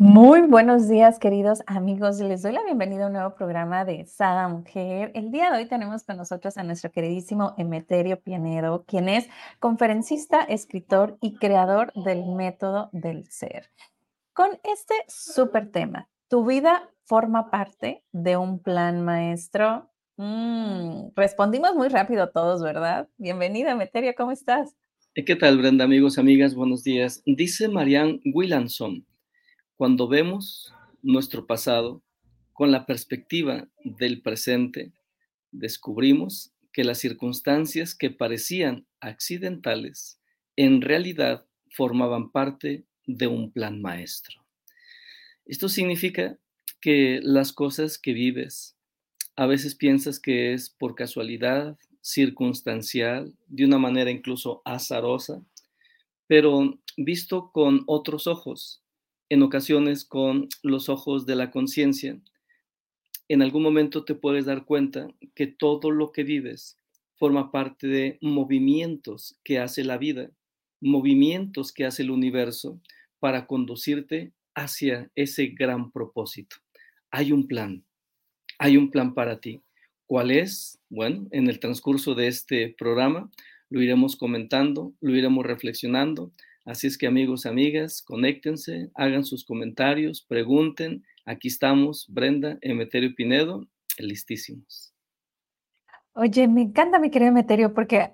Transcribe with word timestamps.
Muy 0.00 0.42
buenos 0.42 0.88
días, 0.88 1.18
queridos 1.18 1.64
amigos. 1.66 2.20
Les 2.20 2.42
doy 2.42 2.52
la 2.52 2.62
bienvenida 2.62 3.02
a 3.02 3.06
un 3.08 3.14
nuevo 3.14 3.34
programa 3.34 3.84
de 3.84 4.06
Sada 4.06 4.46
Mujer. 4.46 5.10
El 5.12 5.32
día 5.32 5.50
de 5.50 5.58
hoy 5.58 5.66
tenemos 5.66 6.04
con 6.04 6.16
nosotros 6.16 6.56
a 6.56 6.62
nuestro 6.62 6.92
queridísimo 6.92 7.56
Emeterio 7.58 8.20
Pinedo, 8.20 8.84
quien 8.86 9.08
es 9.08 9.28
conferencista, 9.58 10.42
escritor 10.42 11.18
y 11.20 11.34
creador 11.34 11.92
del 11.94 12.26
método 12.26 12.90
del 12.92 13.28
ser. 13.28 13.72
Con 14.34 14.50
este 14.62 14.94
súper 15.08 15.72
tema, 15.72 16.08
¿tu 16.28 16.46
vida 16.46 16.88
forma 17.02 17.50
parte 17.50 18.04
de 18.12 18.36
un 18.36 18.62
plan 18.62 19.04
maestro? 19.04 19.90
Mm, 20.16 21.08
respondimos 21.16 21.74
muy 21.74 21.88
rápido 21.88 22.30
todos, 22.30 22.62
¿verdad? 22.62 23.08
Bienvenida, 23.16 23.72
Emeterio, 23.72 24.14
¿cómo 24.16 24.30
estás? 24.30 24.76
¿Qué 25.12 25.34
tal, 25.34 25.58
Brenda, 25.58 25.86
amigos, 25.86 26.18
amigas? 26.18 26.54
Buenos 26.54 26.84
días. 26.84 27.20
Dice 27.26 27.66
Marianne 27.66 28.20
Williamson 28.32 29.04
cuando 29.78 30.08
vemos 30.08 30.74
nuestro 31.02 31.46
pasado 31.46 32.02
con 32.52 32.72
la 32.72 32.84
perspectiva 32.84 33.68
del 33.84 34.22
presente, 34.22 34.92
descubrimos 35.52 36.52
que 36.72 36.82
las 36.82 36.98
circunstancias 36.98 37.94
que 37.94 38.10
parecían 38.10 38.88
accidentales 38.98 40.20
en 40.56 40.80
realidad 40.80 41.46
formaban 41.70 42.32
parte 42.32 42.86
de 43.06 43.28
un 43.28 43.52
plan 43.52 43.80
maestro. 43.80 44.44
Esto 45.44 45.68
significa 45.68 46.36
que 46.80 47.20
las 47.22 47.52
cosas 47.52 47.98
que 47.98 48.12
vives 48.12 48.76
a 49.36 49.46
veces 49.46 49.76
piensas 49.76 50.18
que 50.18 50.54
es 50.54 50.70
por 50.70 50.96
casualidad, 50.96 51.78
circunstancial, 52.00 53.32
de 53.46 53.64
una 53.64 53.78
manera 53.78 54.10
incluso 54.10 54.60
azarosa, 54.64 55.40
pero 56.26 56.80
visto 56.96 57.52
con 57.52 57.84
otros 57.86 58.26
ojos, 58.26 58.82
en 59.28 59.42
ocasiones 59.42 60.04
con 60.04 60.48
los 60.62 60.88
ojos 60.88 61.26
de 61.26 61.36
la 61.36 61.50
conciencia, 61.50 62.18
en 63.28 63.42
algún 63.42 63.62
momento 63.62 64.04
te 64.04 64.14
puedes 64.14 64.46
dar 64.46 64.64
cuenta 64.64 65.08
que 65.34 65.46
todo 65.46 65.90
lo 65.90 66.12
que 66.12 66.24
vives 66.24 66.78
forma 67.16 67.50
parte 67.50 67.86
de 67.86 68.18
movimientos 68.22 69.38
que 69.44 69.58
hace 69.58 69.84
la 69.84 69.98
vida, 69.98 70.30
movimientos 70.80 71.72
que 71.72 71.84
hace 71.84 72.02
el 72.02 72.10
universo 72.10 72.80
para 73.18 73.46
conducirte 73.46 74.32
hacia 74.54 75.10
ese 75.14 75.48
gran 75.48 75.90
propósito. 75.90 76.56
Hay 77.10 77.32
un 77.32 77.46
plan, 77.46 77.84
hay 78.58 78.76
un 78.76 78.90
plan 78.90 79.14
para 79.14 79.40
ti. 79.40 79.60
¿Cuál 80.06 80.30
es? 80.30 80.80
Bueno, 80.88 81.26
en 81.32 81.48
el 81.48 81.60
transcurso 81.60 82.14
de 82.14 82.28
este 82.28 82.74
programa 82.78 83.30
lo 83.68 83.82
iremos 83.82 84.16
comentando, 84.16 84.94
lo 85.00 85.14
iremos 85.14 85.44
reflexionando, 85.44 86.32
Así 86.68 86.86
es 86.86 86.98
que 86.98 87.06
amigos, 87.06 87.46
amigas, 87.46 88.02
conéctense, 88.02 88.90
hagan 88.94 89.24
sus 89.24 89.42
comentarios, 89.42 90.20
pregunten. 90.20 91.02
Aquí 91.24 91.48
estamos, 91.48 92.06
Brenda, 92.10 92.58
Emeterio 92.60 93.14
Pinedo, 93.16 93.66
listísimos. 93.96 94.92
Oye, 96.12 96.46
me 96.46 96.60
encanta 96.60 96.98
mi 96.98 97.10
querido 97.10 97.30
Emeterio 97.30 97.72
porque 97.72 98.12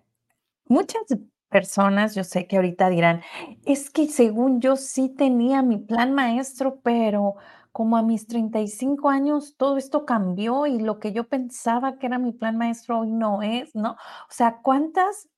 muchas 0.66 1.02
personas, 1.48 2.14
yo 2.14 2.22
sé 2.22 2.46
que 2.46 2.54
ahorita 2.54 2.90
dirán, 2.90 3.22
es 3.66 3.90
que 3.90 4.06
según 4.06 4.60
yo 4.60 4.76
sí 4.76 5.08
tenía 5.08 5.60
mi 5.62 5.78
plan 5.78 6.14
maestro, 6.14 6.80
pero 6.80 7.34
como 7.72 7.96
a 7.96 8.04
mis 8.04 8.28
35 8.28 9.10
años 9.10 9.56
todo 9.56 9.78
esto 9.78 10.06
cambió 10.06 10.68
y 10.68 10.78
lo 10.78 11.00
que 11.00 11.12
yo 11.12 11.26
pensaba 11.26 11.98
que 11.98 12.06
era 12.06 12.20
mi 12.20 12.30
plan 12.30 12.56
maestro 12.56 13.00
hoy 13.00 13.10
no 13.10 13.42
es, 13.42 13.74
¿no? 13.74 13.94
O 13.94 14.30
sea, 14.30 14.60
¿cuántas 14.62 15.28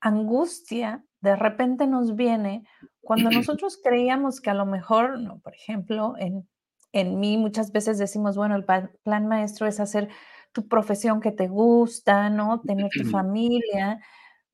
angustia 0.00 1.04
de 1.22 1.36
repente 1.36 1.86
nos 1.86 2.14
viene 2.16 2.64
cuando 3.00 3.30
nosotros 3.56 3.78
creíamos 3.82 4.40
que 4.40 4.50
a 4.50 4.54
lo 4.54 4.66
mejor, 4.66 5.18
no, 5.18 5.38
por 5.38 5.54
ejemplo, 5.54 6.14
en, 6.18 6.46
en 6.92 7.18
mí 7.18 7.38
muchas 7.38 7.72
veces 7.72 7.98
decimos, 7.98 8.36
bueno, 8.36 8.56
el 8.56 8.64
plan 8.64 9.26
maestro 9.26 9.66
es 9.66 9.80
hacer 9.80 10.08
tu 10.52 10.68
profesión 10.68 11.20
que 11.20 11.32
te 11.32 11.48
gusta, 11.48 12.28
¿no? 12.28 12.60
Tener 12.60 12.90
tu 12.90 13.04
familia. 13.10 14.00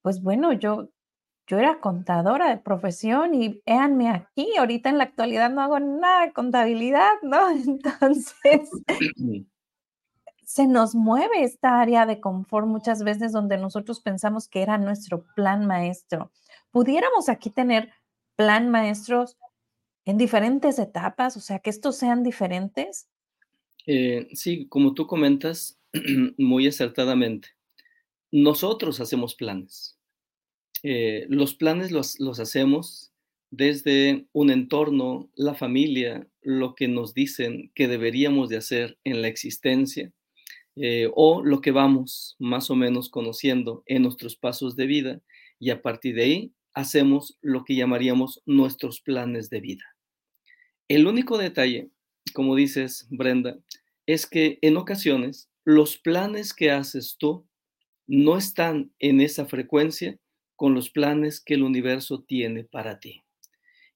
Pues 0.02 0.22
bueno, 0.22 0.52
yo, 0.52 0.90
yo 1.46 1.58
era 1.58 1.80
contadora 1.80 2.50
de 2.50 2.58
profesión 2.58 3.34
y 3.34 3.62
véanme 3.66 4.10
aquí, 4.10 4.56
ahorita 4.58 4.90
en 4.90 4.98
la 4.98 5.04
actualidad 5.04 5.50
no 5.50 5.62
hago 5.62 5.80
nada 5.80 6.26
de 6.26 6.32
contabilidad, 6.32 7.12
¿no? 7.22 7.50
Entonces, 7.50 8.70
se 10.44 10.66
nos 10.66 10.94
mueve 10.94 11.42
esta 11.42 11.80
área 11.80 12.06
de 12.06 12.20
confort 12.20 12.66
muchas 12.66 13.02
veces 13.02 13.32
donde 13.32 13.58
nosotros 13.58 14.00
pensamos 14.00 14.48
que 14.48 14.62
era 14.62 14.78
nuestro 14.78 15.24
plan 15.34 15.66
maestro. 15.66 16.30
¿Pudiéramos 16.70 17.28
aquí 17.28 17.50
tener 17.50 17.92
plan 18.36 18.70
maestros 18.70 19.36
en 20.04 20.18
diferentes 20.18 20.78
etapas? 20.78 21.36
O 21.36 21.40
sea, 21.40 21.58
que 21.58 21.70
estos 21.70 21.96
sean 21.96 22.22
diferentes. 22.22 23.08
Eh, 23.86 24.28
sí, 24.32 24.68
como 24.68 24.94
tú 24.94 25.06
comentas 25.06 25.80
muy 26.38 26.66
acertadamente, 26.66 27.48
nosotros 28.30 29.00
hacemos 29.00 29.34
planes. 29.34 29.98
Eh, 30.82 31.26
los 31.28 31.54
planes 31.54 31.90
los, 31.90 32.20
los 32.20 32.38
hacemos 32.38 33.12
desde 33.50 34.26
un 34.32 34.50
entorno, 34.50 35.30
la 35.34 35.54
familia, 35.54 36.28
lo 36.42 36.74
que 36.74 36.88
nos 36.88 37.14
dicen 37.14 37.72
que 37.74 37.88
deberíamos 37.88 38.48
de 38.48 38.58
hacer 38.58 38.98
en 39.04 39.22
la 39.22 39.28
existencia 39.28 40.12
eh, 40.76 41.10
o 41.14 41.42
lo 41.42 41.60
que 41.60 41.72
vamos 41.72 42.36
más 42.38 42.70
o 42.70 42.76
menos 42.76 43.08
conociendo 43.08 43.82
en 43.86 44.02
nuestros 44.02 44.36
pasos 44.36 44.76
de 44.76 44.86
vida 44.86 45.20
y 45.58 45.70
a 45.70 45.82
partir 45.82 46.14
de 46.14 46.22
ahí 46.22 46.52
hacemos 46.78 47.36
lo 47.42 47.64
que 47.64 47.74
llamaríamos 47.74 48.40
nuestros 48.46 49.00
planes 49.00 49.50
de 49.50 49.60
vida. 49.60 49.84
El 50.86 51.08
único 51.08 51.36
detalle, 51.36 51.90
como 52.34 52.54
dices 52.54 53.08
Brenda, 53.10 53.58
es 54.06 54.26
que 54.26 54.60
en 54.62 54.76
ocasiones 54.76 55.50
los 55.64 55.98
planes 55.98 56.54
que 56.54 56.70
haces 56.70 57.16
tú 57.18 57.44
no 58.06 58.38
están 58.38 58.92
en 59.00 59.20
esa 59.20 59.44
frecuencia 59.44 60.20
con 60.54 60.72
los 60.72 60.88
planes 60.88 61.40
que 61.40 61.54
el 61.54 61.64
universo 61.64 62.22
tiene 62.22 62.62
para 62.62 63.00
ti. 63.00 63.24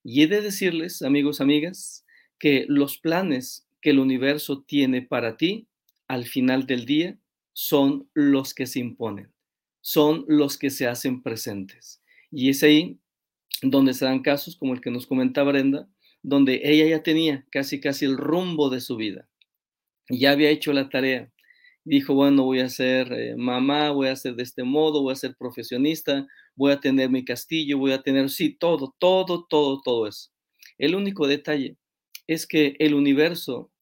Y 0.02 0.22
he 0.22 0.26
de 0.26 0.40
decirles, 0.40 1.02
amigos, 1.02 1.40
amigas, 1.40 2.04
que 2.40 2.66
los 2.68 2.98
planes 2.98 3.64
que 3.80 3.90
el 3.90 4.00
universo 4.00 4.64
tiene 4.66 5.02
para 5.02 5.36
ti 5.36 5.68
al 6.08 6.26
final 6.26 6.66
del 6.66 6.84
día 6.84 7.16
son 7.52 8.08
los 8.12 8.54
que 8.54 8.66
se 8.66 8.80
imponen, 8.80 9.32
son 9.80 10.24
los 10.26 10.58
que 10.58 10.70
se 10.70 10.88
hacen 10.88 11.22
presentes. 11.22 12.01
Y 12.32 12.48
es 12.48 12.62
ahí 12.62 12.98
donde 13.62 13.94
se 13.94 14.06
dan 14.06 14.22
casos 14.22 14.56
como 14.56 14.72
el 14.74 14.80
que 14.80 14.90
nos 14.90 15.06
comenta 15.06 15.42
Brenda, 15.44 15.88
donde 16.22 16.62
ella 16.64 16.86
ya 16.86 17.02
tenía 17.02 17.46
casi 17.50 17.80
casi 17.80 18.06
el 18.06 18.16
rumbo 18.16 18.70
de 18.70 18.80
su 18.80 18.96
vida. 18.96 19.28
Ya 20.08 20.32
había 20.32 20.50
hecho 20.50 20.72
la 20.72 20.88
tarea. 20.88 21.30
Dijo, 21.84 22.14
bueno, 22.14 22.44
voy 22.44 22.60
a 22.60 22.68
ser 22.68 23.12
eh, 23.12 23.36
mamá, 23.36 23.90
voy 23.90 24.08
a 24.08 24.16
ser 24.16 24.34
de 24.36 24.44
este 24.44 24.62
modo, 24.62 25.02
voy 25.02 25.12
a 25.12 25.16
ser 25.16 25.36
profesionista, 25.36 26.26
voy 26.54 26.72
a 26.72 26.80
tener 26.80 27.10
mi 27.10 27.24
castillo, 27.24 27.78
voy 27.78 27.92
a 27.92 28.02
tener, 28.02 28.30
sí, 28.30 28.56
todo, 28.56 28.94
todo, 28.98 29.46
todo, 29.48 29.80
todo 29.82 30.06
eso. 30.06 30.30
El 30.78 30.94
único 30.94 31.26
detalle 31.26 31.76
es 32.26 32.46
que 32.46 32.76
el 32.78 32.94
universo 32.94 33.72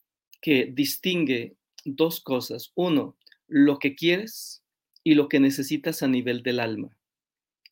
que 0.40 0.70
distingue 0.72 1.56
dos 1.84 2.20
cosas. 2.20 2.72
Uno, 2.74 3.16
lo 3.46 3.78
que 3.78 3.94
quieres 3.94 4.62
y 5.04 5.14
lo 5.14 5.28
que 5.28 5.40
necesitas 5.40 6.02
a 6.02 6.08
nivel 6.08 6.42
del 6.42 6.60
alma. 6.60 6.96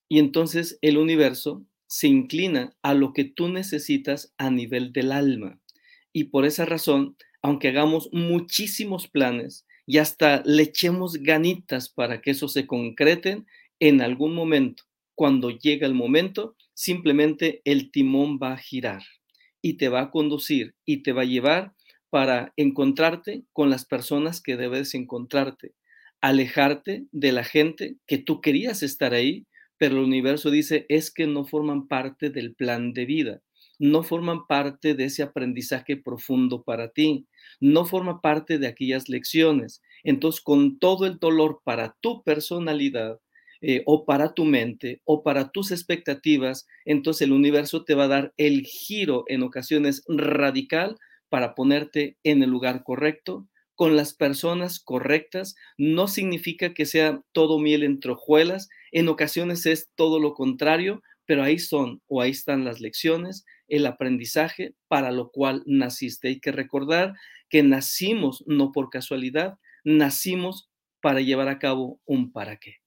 Y 0.09 0.19
entonces 0.19 0.79
el 0.83 0.99
universo 0.99 1.65
se 1.87 2.09
inclina 2.09 2.77
a 2.83 2.95
lo 2.95 3.13
que 3.13 3.25
tú 3.25 3.49
necesitas 3.49 4.35
a 4.39 4.51
nivel 4.51 4.93
del 4.93 5.13
alma. 5.13 5.61
Y 6.13 6.25
por 6.25 6.45
esa 6.45 6.65
razón, 6.65 7.17
aunque 7.43 7.69
hagamos 7.69 8.09
muchísimos 8.13 9.09
planes 9.09 9.67
y 9.87 9.99
hasta 9.99 10.43
le 10.45 10.65
echemos 10.65 11.15
ganitas 11.15 11.89
para 11.89 12.21
que 12.21 12.33
eso 12.33 12.49
se 12.49 12.67
concreten, 12.67 13.47
en 13.81 14.03
algún 14.03 14.35
momento, 14.35 14.85
cuando 15.15 15.51
llega 15.51 15.87
el 15.87 15.95
momento, 15.95 16.57
simplemente 16.75 17.63
el 17.65 17.91
timón 17.91 18.39
va 18.43 18.53
a 18.53 18.59
girar 18.59 19.03
y 19.63 19.75
te 19.75 19.89
va 19.89 20.03
a 20.03 20.11
conducir 20.11 20.75
y 20.85 21.03
te 21.03 21.13
va 21.13 21.23
a 21.23 21.27
llevar 21.27 21.75
para 22.11 22.53
encontrarte 22.57 23.45
con 23.53 23.71
las 23.71 23.85
personas 23.85 24.41
que 24.41 24.57
debes 24.57 24.95
encontrarte, 24.95 25.75
alejarte 26.21 27.07
de 27.13 27.33
la 27.33 27.45
gente 27.45 27.97
que 28.07 28.19
tú 28.19 28.41
querías 28.41 28.83
estar 28.83 29.15
ahí, 29.15 29.47
pero 29.79 29.97
el 29.97 30.05
universo 30.05 30.51
dice 30.51 30.87
es 30.89 31.11
que 31.11 31.27
no 31.27 31.45
forman 31.45 31.89
parte 31.89 32.31
del 32.31 32.55
plan 32.55 32.93
de 32.93 33.07
vida, 33.07 33.43
no 33.79 34.03
forman 34.03 34.47
parte 34.47 34.95
de 34.95 35.05
ese 35.05 35.23
aprendizaje 35.23 35.97
profundo 35.97 36.63
para 36.65 36.91
ti, 36.91 37.27
no 37.61 37.85
forman 37.85 38.21
parte 38.21 38.59
de 38.59 38.67
aquellas 38.67 39.09
lecciones. 39.09 39.83
Entonces, 40.05 40.41
con 40.41 40.79
todo 40.79 41.07
el 41.07 41.19
dolor 41.19 41.61
para 41.65 41.97
tu 42.01 42.23
personalidad, 42.25 43.21
eh, 43.61 43.83
o 43.87 44.07
para 44.07 44.35
tu 44.35 44.45
mente 44.45 45.03
o 45.05 45.25
para 45.25 45.51
tus 45.51 45.73
expectativas, 45.73 46.69
entonces 46.85 47.23
el 47.23 47.33
universo 47.33 47.85
te 47.85 47.95
va 47.95 48.05
a 48.05 48.09
dar 48.09 48.33
el 48.37 48.63
giro 48.63 49.25
en 49.27 49.43
ocasiones 49.43 50.05
radical 50.07 50.97
para 51.29 51.57
ponerte 51.57 52.17
en 52.23 52.45
el 52.45 52.51
lugar 52.51 52.85
correcto, 52.85 53.49
con 53.79 53.95
las 53.95 54.13
personas 54.13 54.81
correctas. 54.81 55.55
No 55.77 56.09
significa 56.09 56.75
que 56.75 56.85
sea 56.85 57.23
todo 57.31 57.61
miel 57.61 57.85
entre 57.85 58.11
hojuelas, 58.11 58.69
en 58.91 59.09
ocasiones 59.09 59.67
es 59.67 59.89
todo 59.95 60.19
lo 60.19 60.35
contrario, 60.35 61.01
pero 61.27 61.45
ahí 61.45 61.61
son 61.61 62.03
o 62.09 62.21
ahí 62.21 62.33
están 62.33 62.65
las 62.65 62.81
lecciones, 62.81 63.47
el 63.69 63.87
aprendizaje 63.87 64.75
para 64.89 65.13
lo 65.13 65.31
cual 65.31 65.63
naciste. 65.65 66.27
Hay 66.27 66.41
que 66.41 66.51
recordar 66.51 67.15
que 67.49 67.63
nacimos 67.63 68.43
no 68.49 68.73
por 68.73 68.91
casualidad, 68.91 69.59
nacimos 69.85 70.69
para 71.01 71.21
llevar 71.21 71.47
a 71.47 71.61
cabo 71.61 72.01
un 72.05 72.33
para 72.33 72.57
qué. 72.57 72.79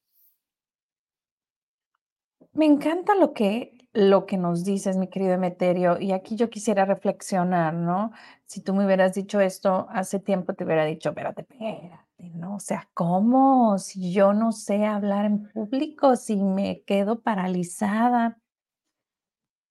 Me 2.51 2.65
encanta 2.65 3.15
lo 3.15 3.33
que 3.33 3.71
lo 3.93 4.25
que 4.25 4.38
nos 4.38 4.63
dices, 4.63 4.97
mi 4.97 5.07
querido 5.09 5.33
Emeterio, 5.33 5.99
y 5.99 6.13
aquí 6.13 6.35
yo 6.35 6.49
quisiera 6.49 6.85
reflexionar, 6.85 7.73
¿no? 7.73 8.11
Si 8.45 8.61
tú 8.61 8.73
me 8.73 8.85
hubieras 8.85 9.13
dicho 9.13 9.41
esto 9.41 9.88
hace 9.89 10.19
tiempo, 10.19 10.53
te 10.53 10.63
hubiera 10.63 10.85
dicho, 10.85 11.09
espérate, 11.09 11.41
espérate, 11.41 12.29
¿no? 12.35 12.55
O 12.55 12.59
sea, 12.59 12.89
¿cómo? 12.93 13.77
Si 13.79 14.13
yo 14.13 14.33
no 14.33 14.53
sé 14.53 14.85
hablar 14.85 15.25
en 15.25 15.49
público, 15.51 16.15
si 16.15 16.38
me 16.38 16.83
quedo 16.83 17.21
paralizada. 17.21 18.39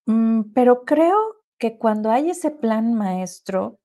Mm, 0.06 0.52
pero 0.54 0.84
creo 0.84 1.16
que 1.58 1.78
cuando 1.78 2.10
hay 2.10 2.30
ese 2.30 2.50
plan 2.50 2.94
maestro, 2.94 3.78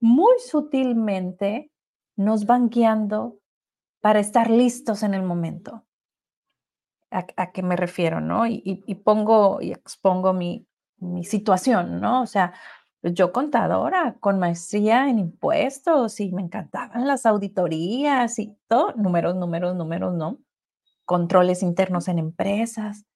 muy 0.00 0.34
sutilmente 0.38 1.70
nos 2.16 2.46
van 2.46 2.68
guiando 2.68 3.38
para 4.00 4.20
estar 4.20 4.50
listos 4.50 5.02
en 5.02 5.14
el 5.14 5.22
momento. 5.22 5.85
¿A, 7.10 7.26
a 7.36 7.52
qué 7.52 7.62
me 7.62 7.76
refiero, 7.76 8.20
no? 8.20 8.46
Y, 8.46 9.00
pongo 9.04 9.60
y 9.60 9.72
expongo 9.72 10.32
mi, 10.32 10.66
mi 10.98 11.24
situación, 11.24 12.00
¿no? 12.00 12.22
O 12.22 12.26
sea, 12.26 12.52
yo 13.02 13.32
contadora 13.32 14.16
con 14.20 14.38
maestría 14.38 15.08
en 15.08 15.18
impuestos 15.18 16.18
y 16.20 16.32
me 16.32 16.42
encantaban 16.42 17.06
las 17.06 17.26
auditorías 17.26 18.38
y 18.38 18.56
todo, 18.68 18.92
números, 18.96 19.36
números, 19.36 19.76
números, 19.76 20.14
¿no? 20.14 20.38
Controles 21.04 21.62
internos 21.62 22.08
en 22.08 22.18
empresas. 22.18 23.06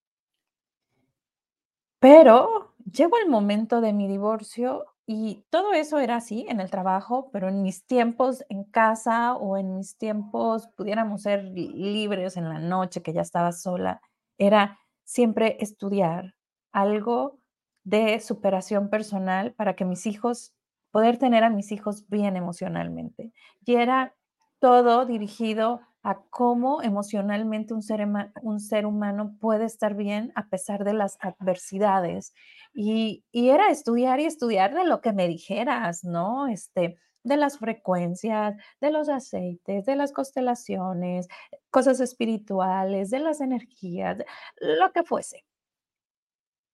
Pero 1.99 2.75
llegó 2.91 3.19
el 3.19 3.29
momento 3.29 3.81
de 3.81 3.93
mi 3.93 4.09
divorcio 4.09 4.87
y 5.13 5.45
todo 5.51 5.73
eso 5.73 5.99
era 5.99 6.15
así 6.15 6.47
en 6.49 6.61
el 6.61 6.71
trabajo, 6.71 7.31
pero 7.33 7.49
en 7.49 7.63
mis 7.63 7.85
tiempos 7.85 8.45
en 8.49 8.63
casa 8.63 9.35
o 9.35 9.57
en 9.57 9.75
mis 9.75 9.99
tiempos, 9.99 10.69
pudiéramos 10.77 11.23
ser 11.23 11.43
libres 11.47 12.37
en 12.37 12.49
la 12.49 12.61
noche, 12.61 13.03
que 13.03 13.13
ya 13.13 13.23
estaba 13.23 13.51
sola, 13.51 14.01
era 14.39 14.79
siempre 15.03 15.57
estudiar 15.59 16.37
algo 16.71 17.41
de 17.83 18.21
superación 18.21 18.89
personal 18.89 19.53
para 19.53 19.75
que 19.75 19.85
mis 19.85 20.07
hijos, 20.07 20.55
poder 20.93 21.19
tener 21.19 21.43
a 21.43 21.51
mis 21.51 21.73
hijos 21.73 22.09
bien 22.09 22.37
emocionalmente. 22.37 23.33
Y 23.67 23.75
era 23.75 24.15
todo 24.61 25.07
dirigido 25.07 25.81
a 26.03 26.23
cómo 26.31 26.83
emocionalmente 26.83 27.75
un 27.75 27.83
ser, 27.83 28.07
un 28.43 28.61
ser 28.61 28.87
humano 28.87 29.37
puede 29.41 29.67
estar 29.67 29.95
bien 29.95 30.33
a 30.35 30.49
pesar 30.49 30.85
de 30.85 30.95
las 30.95 31.19
adversidades. 31.21 32.33
Y, 32.73 33.25
y, 33.33 33.51
era 33.51 33.71
estudiar 33.71 34.21
y 34.21 34.27
estudiar 34.27 34.75
de 34.75 34.85
lo 34.85 35.01
que 35.01 35.13
me 35.13 35.29
dijeras, 35.29 36.05
¿no? 36.05 36.49
Este, 36.49 36.97
de 37.23 37.37
las 37.37 37.59
frecuencias, 37.59 38.57
de 38.81 38.91
los 38.91 39.09
aceites, 39.09 39.85
de 39.85 39.97
las 39.97 40.13
constelaciones, 40.13 41.29
cosas 41.71 42.01
espirituales, 42.01 43.11
de 43.11 43.19
las 43.19 43.41
energías, 43.41 44.19
lo 44.61 44.93
que 44.93 45.03
fuese. 45.03 45.45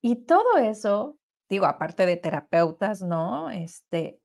Y 0.02 0.16
todo 0.24 0.56
eso, 0.58 1.18
digo, 1.48 1.66
aparte 1.66 2.06
de 2.06 2.16
terapeutas, 2.16 3.02
¿no? 3.02 3.50
Este, 3.50 4.20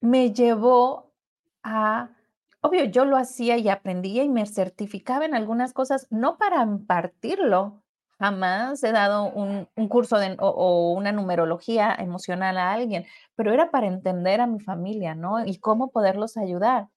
me 0.00 0.32
llevó 0.32 1.12
a 1.62 2.10
Obvio, 2.64 2.84
yo 2.84 3.04
lo 3.04 3.16
hacía 3.16 3.58
y 3.58 3.68
aprendía 3.68 4.22
y 4.22 4.28
me 4.28 4.46
certificaba 4.46 5.24
en 5.24 5.34
algunas 5.34 5.72
cosas, 5.72 6.06
no 6.10 6.38
para 6.38 6.62
impartirlo. 6.62 7.82
Jamás 8.20 8.84
he 8.84 8.92
dado 8.92 9.24
un, 9.32 9.66
curso 9.88 10.16
o, 10.38 10.92
una 10.92 11.10
numerología 11.10 11.92
emocional 11.98 12.56
a 12.58 12.72
alguien, 12.72 13.04
pero 13.34 13.52
era 13.52 13.72
para 13.72 13.88
entender 13.88 14.40
a 14.40 14.46
mi 14.46 14.60
familia, 14.60 15.16
¿no? 15.16 15.44
Y 15.44 15.58
cómo 15.58 15.90
poderlos 15.90 16.36
ayudar. 16.36 16.88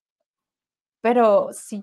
Pero 1.02 1.50
si 1.52 1.82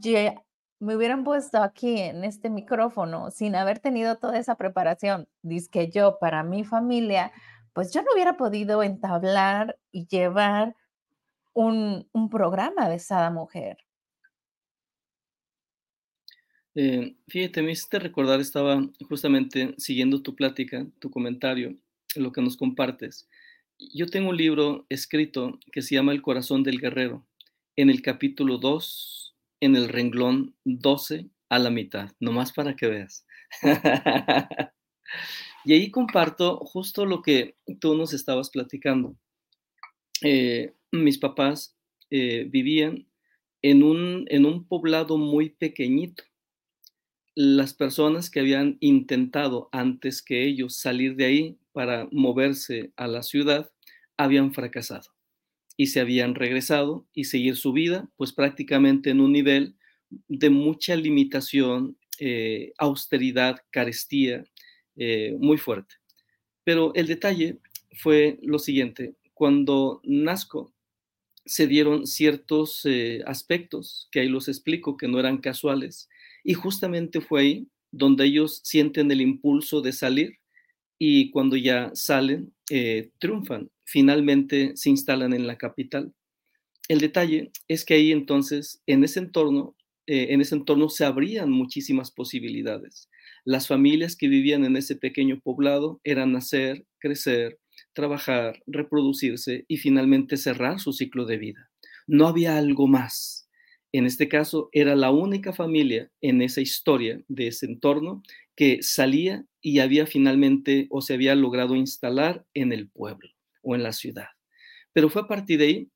me 0.79 0.97
hubieran 0.97 1.25
puesto 1.25 1.61
aquí 1.61 1.99
en 2.01 2.23
este 2.25 2.51
micrófono 2.51 3.33
sin 3.33 3.57
haber 3.57 3.81
tenido 3.81 4.17
toda 4.17 4.39
esa 4.39 4.55
preparación, 4.55 5.29
que 5.73 5.91
yo 5.91 6.19
para 6.21 6.45
mi 6.45 6.63
familia, 6.65 7.33
pues 7.73 7.93
yo 7.93 8.03
no 8.03 8.13
hubiera 8.15 8.37
podido 8.37 8.83
entablar 8.85 9.77
y 9.91 10.07
llevar 10.07 10.77
un, 11.55 12.09
un 12.13 12.31
programa 12.31 12.89
de 12.89 12.99
Sada 12.99 13.31
Mujer. 13.31 13.79
Eh, 16.75 17.17
fíjate, 17.29 17.63
me 17.63 17.73
hiciste 17.73 17.99
recordar, 17.99 18.41
estaba 18.41 18.81
justamente 19.09 19.75
siguiendo 19.77 20.23
tu 20.23 20.35
plática, 20.35 20.87
tu 21.01 21.11
comentario, 21.11 21.77
lo 22.17 22.33
que 22.33 22.41
nos 22.41 22.57
compartes. 22.57 23.29
Yo 23.79 24.07
tengo 24.07 24.31
un 24.31 24.37
libro 24.37 24.87
escrito 24.89 25.59
que 25.71 25.83
se 25.83 25.95
llama 25.95 26.13
El 26.13 26.23
corazón 26.23 26.63
del 26.63 26.81
guerrero, 26.81 27.27
en 27.77 27.91
el 27.91 28.01
capítulo 28.01 28.59
2, 28.59 29.37
en 29.61 29.77
el 29.77 29.89
renglón 29.89 30.55
12 30.65 31.29
a 31.49 31.59
la 31.59 31.71
mitad, 31.71 32.13
nomás 32.21 32.53
para 32.53 32.75
que 32.75 32.87
veas. 32.87 33.27
y 35.65 35.75
ahí 35.75 35.91
comparto 35.91 36.59
justo 36.59 37.05
lo 37.05 37.21
que 37.21 37.57
tú 37.81 37.95
nos 37.95 38.15
estabas 38.15 38.51
platicando. 38.51 39.17
Eh, 40.23 40.75
mis 40.93 41.19
papás 41.19 41.77
eh, 42.11 42.47
vivían 42.49 43.09
en 43.63 43.83
un, 43.83 44.27
en 44.29 44.45
un 44.45 44.67
poblado 44.67 45.19
muy 45.19 45.51
pequeñito. 45.51 46.25
Las 47.35 47.73
personas 47.73 48.29
que 48.29 48.41
habían 48.41 48.77
intentado 48.81 49.71
antes 49.73 50.23
que 50.23 50.45
ellos 50.45 50.77
salir 50.77 51.17
de 51.17 51.25
ahí 51.25 51.59
para 51.73 52.07
moverse 52.13 52.93
a 52.97 53.07
la 53.07 53.23
ciudad 53.23 53.73
habían 54.19 54.53
fracasado 54.53 55.11
y 55.79 55.87
se 55.87 56.01
habían 56.01 56.35
regresado 56.35 57.07
y 57.15 57.25
seguir 57.25 57.57
su 57.57 57.73
vida, 57.73 58.11
pues 58.17 58.33
prácticamente 58.33 59.09
en 59.09 59.21
un 59.21 59.33
nivel 59.33 59.77
de 60.29 60.51
mucha 60.51 60.95
limitación, 60.97 61.97
eh, 62.19 62.75
austeridad, 62.77 63.57
carestía, 63.71 64.45
eh, 64.97 65.35
muy 65.39 65.57
fuerte. 65.57 65.95
Pero 66.65 66.93
el 66.95 67.07
detalle 67.07 67.59
fue 67.97 68.39
lo 68.43 68.59
siguiente, 68.59 69.15
cuando 69.33 70.01
nazco 70.05 70.75
se 71.45 71.67
dieron 71.67 72.07
ciertos 72.07 72.83
eh, 72.85 73.23
aspectos 73.27 74.09
que 74.11 74.21
ahí 74.21 74.29
los 74.29 74.49
explico 74.49 74.97
que 74.97 75.09
no 75.09 75.19
eran 75.19 75.39
casuales 75.39 76.09
y 76.45 76.55
justamente 76.55 77.21
fue 77.21 77.41
ahí 77.41 77.69
donde 77.91 78.25
ellos 78.25 78.61
sienten 78.65 79.11
el 79.11 79.21
impulso 79.21 79.81
de 79.81 79.93
salir 79.93 80.39
y 80.99 81.31
cuando 81.31 81.57
ya 81.57 81.91
salen 81.95 82.55
eh, 82.71 83.11
triunfan, 83.19 83.71
finalmente 83.85 84.73
se 84.77 84.91
instalan 84.91 85.33
en 85.33 85.47
la 85.47 85.59
capital. 85.59 86.13
El 86.89 87.01
detalle 87.01 87.51
es 87.69 87.85
que 87.85 87.95
ahí 87.95 88.13
entonces 88.13 88.83
en 88.87 89.05
ese 89.05 89.19
entorno 89.21 89.77
eh, 90.07 90.29
en 90.31 90.41
ese 90.41 90.57
entorno 90.57 90.89
se 90.89 91.05
abrían 91.05 91.51
muchísimas 91.51 92.11
posibilidades. 92.11 93.09
Las 93.45 93.69
familias 93.69 94.17
que 94.17 94.29
vivían 94.29 94.65
en 94.65 94.77
ese 94.77 94.97
pequeño 94.97 95.41
poblado 95.41 96.01
eran 96.03 96.33
nacer, 96.33 96.85
crecer, 96.99 97.61
trabajar, 97.93 98.63
reproducirse 98.67 99.65
y 99.69 99.77
finalmente 99.77 100.37
cerrar 100.37 100.81
su 100.81 100.93
ciclo 100.93 101.25
de 101.25 101.39
vida. 101.39 101.71
No 102.07 102.27
había 102.27 102.57
algo 102.57 102.87
más. 102.87 103.49
En 103.93 104.07
este 104.07 104.29
caso, 104.29 104.71
era 104.73 104.97
la 104.97 105.11
única 105.11 105.53
familia 105.53 106.11
en 106.21 106.41
esa 106.41 106.61
historia 106.61 107.23
de 107.29 107.49
ese 107.49 107.67
entorno 107.67 108.23
que 108.57 108.83
salía 108.83 109.45
y 109.61 109.79
había 109.81 110.07
finalmente 110.07 110.87
o 110.91 111.03
se 111.03 111.15
había 111.15 111.35
logrado 111.35 111.77
instalar 111.77 112.47
en 112.55 112.73
el 112.73 112.89
pueblo 112.89 113.31
o 113.63 113.75
en 113.75 113.83
la 113.83 113.93
ciudad. 113.93 114.29
Pero 114.93 115.11
fue 115.11 115.23
a 115.23 115.29
partir 115.29 115.59
de 115.59 115.67
ahí, 115.67 115.91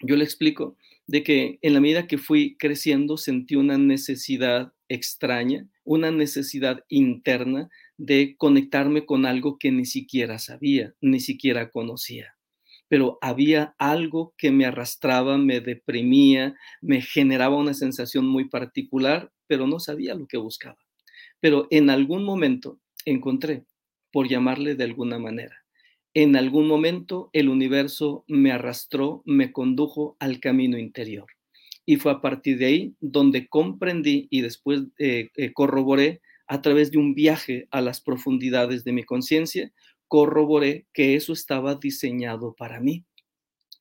yo 0.00 0.16
le 0.16 0.24
explico, 0.24 0.76
de 1.06 1.22
que 1.22 1.58
en 1.62 1.74
la 1.74 1.80
medida 1.80 2.06
que 2.06 2.18
fui 2.18 2.56
creciendo 2.58 3.16
sentí 3.16 3.56
una 3.56 3.78
necesidad 3.78 4.72
extraña, 4.88 5.66
una 5.84 6.10
necesidad 6.10 6.84
interna 6.88 7.68
de 7.98 8.36
conectarme 8.38 9.04
con 9.04 9.26
algo 9.26 9.58
que 9.58 9.72
ni 9.72 9.84
siquiera 9.84 10.38
sabía, 10.38 10.94
ni 11.00 11.20
siquiera 11.20 11.70
conocía. 11.70 12.34
Pero 12.88 13.18
había 13.20 13.74
algo 13.78 14.34
que 14.38 14.50
me 14.50 14.64
arrastraba, 14.64 15.36
me 15.36 15.60
deprimía, 15.60 16.54
me 16.80 17.02
generaba 17.02 17.56
una 17.56 17.74
sensación 17.74 18.26
muy 18.26 18.48
particular, 18.48 19.30
pero 19.46 19.66
no 19.66 19.80
sabía 19.80 20.14
lo 20.14 20.26
que 20.26 20.38
buscaba. 20.38 20.78
Pero 21.40 21.66
en 21.70 21.90
algún 21.90 22.24
momento 22.24 22.80
encontré, 23.04 23.64
por 24.10 24.28
llamarle 24.28 24.74
de 24.74 24.84
alguna 24.84 25.18
manera, 25.18 25.56
en 26.14 26.36
algún 26.36 26.66
momento 26.66 27.30
el 27.32 27.48
universo 27.48 28.24
me 28.26 28.52
arrastró, 28.52 29.22
me 29.26 29.52
condujo 29.52 30.16
al 30.20 30.40
camino 30.40 30.78
interior. 30.78 31.26
Y 31.84 31.96
fue 31.96 32.12
a 32.12 32.20
partir 32.20 32.58
de 32.58 32.66
ahí 32.66 32.94
donde 33.00 33.48
comprendí 33.48 34.28
y 34.30 34.40
después 34.40 34.82
eh, 34.98 35.30
eh, 35.36 35.52
corroboré 35.52 36.20
a 36.48 36.62
través 36.62 36.90
de 36.90 36.98
un 36.98 37.14
viaje 37.14 37.68
a 37.70 37.80
las 37.80 38.00
profundidades 38.00 38.84
de 38.84 38.92
mi 38.92 39.04
conciencia, 39.04 39.72
corroboré 40.08 40.86
que 40.92 41.14
eso 41.14 41.32
estaba 41.32 41.74
diseñado 41.76 42.54
para 42.56 42.80
mí. 42.80 43.04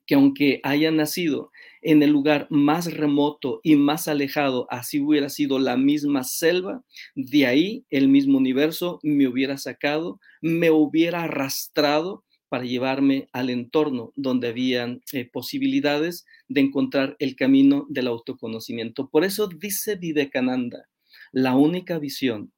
que 0.05 0.15
aunque 0.15 0.61
haya 0.63 0.89
nacido 0.89 1.51
en 1.81 2.01
el 2.01 2.11
lugar 2.11 2.47
más 2.49 2.93
remoto 2.93 3.59
y 3.61 3.75
más 3.75 4.07
alejado, 4.07 4.65
así 4.69 5.01
hubiera 5.01 5.29
sido 5.29 5.59
la 5.59 5.75
misma 5.75 6.23
selva, 6.23 6.83
de 7.15 7.45
ahí 7.45 7.85
el 7.89 8.07
mismo 8.07 8.37
universo 8.37 8.99
me 9.03 9.27
hubiera 9.27 9.57
sacado, 9.57 10.19
me 10.41 10.71
hubiera 10.71 11.23
arrastrado 11.23 12.23
para 12.49 12.63
llevarme 12.63 13.27
al 13.33 13.49
entorno 13.49 14.13
donde 14.15 14.47
habían 14.47 15.01
eh, 15.11 15.29
posibilidades 15.29 16.25
de 16.47 16.61
encontrar 16.61 17.17
el 17.19 17.35
camino 17.35 17.85
del 17.89 18.07
autoconocimiento. 18.07 19.09
Por 19.09 19.25
eso 19.25 19.47
dice 19.47 19.97
Vivekananda, 19.97 20.87
la 21.33 21.55
única 21.55 21.99
visión 21.99 22.53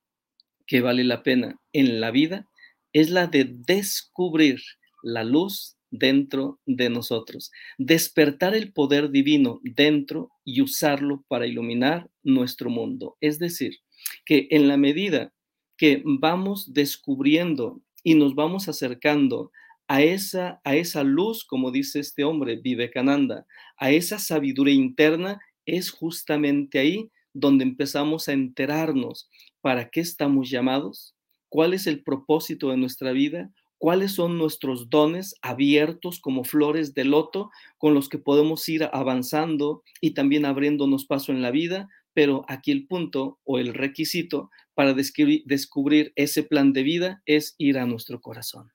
que 0.70 0.82
vale 0.82 1.04
la 1.04 1.24
pena 1.24 1.60
en 1.74 2.00
la 2.00 2.12
vida 2.12 2.48
es 2.94 3.10
la 3.10 3.28
de 3.28 3.56
descubrir 3.68 4.62
la 5.02 5.24
luz 5.24 5.76
dentro 5.92 6.60
de 6.68 6.92
nosotros, 6.92 7.52
despertar 7.80 8.54
el 8.54 8.72
poder 8.72 9.10
divino 9.10 9.60
dentro 9.64 10.30
y 10.46 10.62
usarlo 10.62 11.26
para 11.28 11.48
iluminar 11.48 12.08
nuestro 12.22 12.70
mundo. 12.70 13.18
Es 13.20 13.40
decir, 13.40 13.78
que 14.26 14.48
en 14.52 14.68
la 14.68 14.78
medida 14.78 15.34
que 15.76 16.04
vamos 16.06 16.72
descubriendo 16.72 17.82
y 18.04 18.14
nos 18.14 18.36
vamos 18.36 18.70
acercando 18.70 19.52
a 19.88 20.04
esa, 20.04 20.62
a 20.64 20.76
esa 20.76 21.04
luz, 21.04 21.44
como 21.44 21.72
dice 21.72 22.00
este 22.00 22.24
hombre, 22.24 22.58
Vivekananda, 22.58 23.48
a 23.78 23.90
esa 23.90 24.20
sabiduría 24.20 24.76
interna, 24.76 25.40
es 25.66 25.90
justamente 25.90 26.78
ahí 26.78 27.10
donde 27.34 27.64
empezamos 27.64 28.28
a 28.28 28.34
enterarnos 28.34 29.30
para 29.62 29.90
qué 29.90 30.00
estamos 30.02 30.50
llamados, 30.50 31.16
cuál 31.50 31.74
es 31.74 31.88
el 31.88 32.04
propósito 32.04 32.70
de 32.70 32.78
nuestra 32.78 33.12
vida, 33.12 33.52
cuáles 33.78 34.12
son 34.14 34.38
nuestros 34.38 34.90
dones 34.90 35.36
abiertos 35.42 36.20
como 36.20 36.44
flores 36.44 36.94
de 36.94 37.06
loto 37.06 37.50
con 37.78 37.94
los 37.94 38.10
que 38.10 38.18
podemos 38.18 38.68
ir 38.70 38.84
avanzando 38.92 39.84
y 40.02 40.12
también 40.14 40.46
abriéndonos 40.46 41.06
paso 41.06 41.32
en 41.32 41.42
la 41.42 41.52
vida, 41.52 41.88
pero 42.14 42.44
aquí 42.48 42.72
el 42.72 42.88
punto 42.88 43.40
o 43.44 43.58
el 43.60 43.74
requisito 43.74 44.50
para 44.74 44.94
descubrir, 44.94 46.14
ese 46.16 46.44
plan 46.44 46.74
de 46.74 46.84
vida 46.84 47.22
es 47.26 47.56
ir 47.58 47.78
a 47.78 47.86
nuestro 47.86 48.22
corazón. 48.22 48.72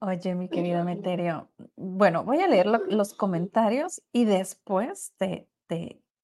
Oye, 0.00 0.34
mi 0.36 0.48
querido 0.48 0.84
Meterio, 0.84 1.50
bueno, 1.76 2.22
voy 2.24 2.38
a 2.40 2.46
leer 2.46 2.66
lo- 2.66 2.84
los 2.86 3.14
comentarios 3.14 4.00
y 4.12 4.24
después 4.26 5.12
te 5.16 5.48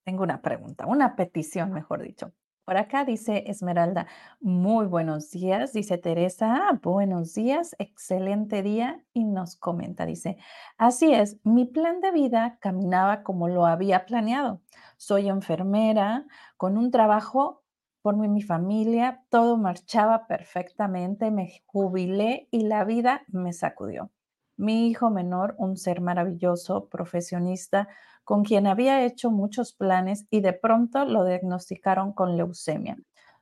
tengo 0.05 0.23
una 0.23 0.43
pregunta, 0.43 0.87
una 0.87 1.17
petición, 1.17 1.73
mejor 1.73 2.03
dicho. 2.03 2.33
Por 2.65 2.79
acá 2.79 3.05
dice 3.05 3.45
Esmeralda, 3.47 4.07
muy 4.41 4.87
buenos 4.87 5.31
días. 5.31 5.73
Dice 5.75 5.99
Teresa, 5.99 6.69
"Ah, 6.71 6.81
buenos 6.83 7.35
días, 7.35 7.77
excelente 7.79 8.63
día. 8.63 9.05
Y 9.13 9.25
nos 9.25 9.57
comenta, 9.57 10.07
dice, 10.07 10.39
así 10.79 11.13
es, 11.13 11.39
mi 11.45 11.67
plan 11.67 12.01
de 12.01 12.11
vida 12.13 12.59
caminaba 12.61 13.23
como 13.23 13.49
lo 13.49 13.67
había 13.67 14.07
planeado. 14.07 14.63
Soy 14.97 15.29
enfermera 15.29 16.27
con 16.57 16.79
un 16.79 16.91
trabajo 16.91 17.63
por 18.03 18.17
mi 18.17 18.29
mi 18.29 18.43
familia, 18.43 19.25
todo 19.31 19.57
marchaba 19.59 20.27
perfectamente, 20.27 21.31
me 21.31 21.63
jubilé 21.67 22.49
y 22.51 22.65
la 22.67 22.85
vida 22.85 23.23
me 23.29 23.53
sacudió. 23.53 24.11
Mi 24.57 24.89
hijo 24.89 25.11
menor, 25.11 25.55
un 25.59 25.77
ser 25.77 26.01
maravilloso, 26.01 26.89
profesionista, 26.89 27.89
con 28.25 28.45
quien 28.45 28.67
había 28.67 29.05
hecho 29.05 29.31
muchos 29.31 29.73
planes 29.73 30.27
y 30.31 30.41
de 30.41 30.53
pronto 30.53 31.05
lo 31.05 31.25
diagnosticaron 31.25 32.13
con 32.13 32.37
leucemia. 32.37 32.97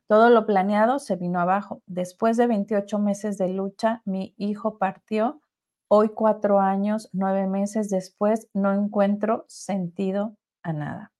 Todo 0.09 0.29
lo 0.29 0.45
planeado 0.47 0.99
se 0.99 1.17
vino 1.17 1.41
abajo. 1.41 1.83
Después 1.87 2.37
de 2.37 2.47
28 2.47 2.99
meses 2.99 3.39
de 3.39 3.49
lucha, 3.49 4.03
mi 4.05 4.35
hijo 4.37 4.79
partió. 4.79 5.41
Hoy, 5.89 6.11
cuatro 6.15 6.61
años, 6.61 7.09
nueve 7.13 7.47
meses 7.47 7.89
después, 7.89 8.49
no 8.53 8.73
encuentro 8.73 9.45
sentido 9.49 10.37
a 10.63 10.73
nada. 10.73 11.13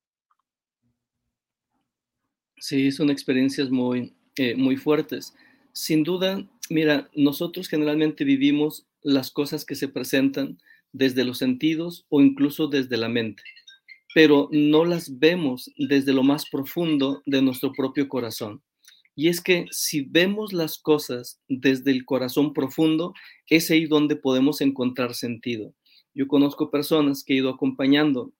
Sí, 2.57 2.91
son 2.91 3.09
experiencias 3.09 3.69
muy, 3.69 4.15
eh, 4.35 4.55
muy 4.55 4.77
fuertes. 4.77 5.33
Sin 5.71 6.03
duda, 6.03 6.47
mira, 6.69 7.09
nosotros 7.15 7.67
generalmente 7.67 8.23
vivimos 8.23 8.87
las 9.03 9.31
cosas 9.31 9.65
que 9.65 9.75
se 9.75 9.87
presentan 9.87 10.57
desde 10.91 11.25
los 11.25 11.39
sentidos 11.39 12.05
o 12.09 12.21
incluso 12.21 12.67
desde 12.67 12.97
la 12.97 13.09
mente, 13.09 13.43
pero 14.13 14.47
no 14.51 14.85
las 14.85 15.19
vemos 15.19 15.71
desde 15.77 16.13
lo 16.13 16.23
más 16.23 16.49
profundo 16.49 17.21
de 17.25 17.41
nuestro 17.41 17.71
propio 17.73 18.07
corazón. 18.07 18.61
Y 19.15 19.27
es 19.27 19.41
que 19.41 19.67
si 19.71 20.01
vemos 20.01 20.53
las 20.53 20.77
cosas 20.77 21.39
desde 21.47 21.91
el 21.91 22.05
corazón 22.05 22.53
profundo, 22.53 23.13
es 23.47 23.69
ahí 23.69 23.85
donde 23.85 24.15
podemos 24.15 24.61
encontrar 24.61 25.13
sentido. 25.13 25.73
Yo 26.15 26.27
conozco 26.27 26.71
personas 26.71 27.23
que 27.23 27.33
he 27.33 27.37
ido 27.37 27.49
acompañando 27.49 28.33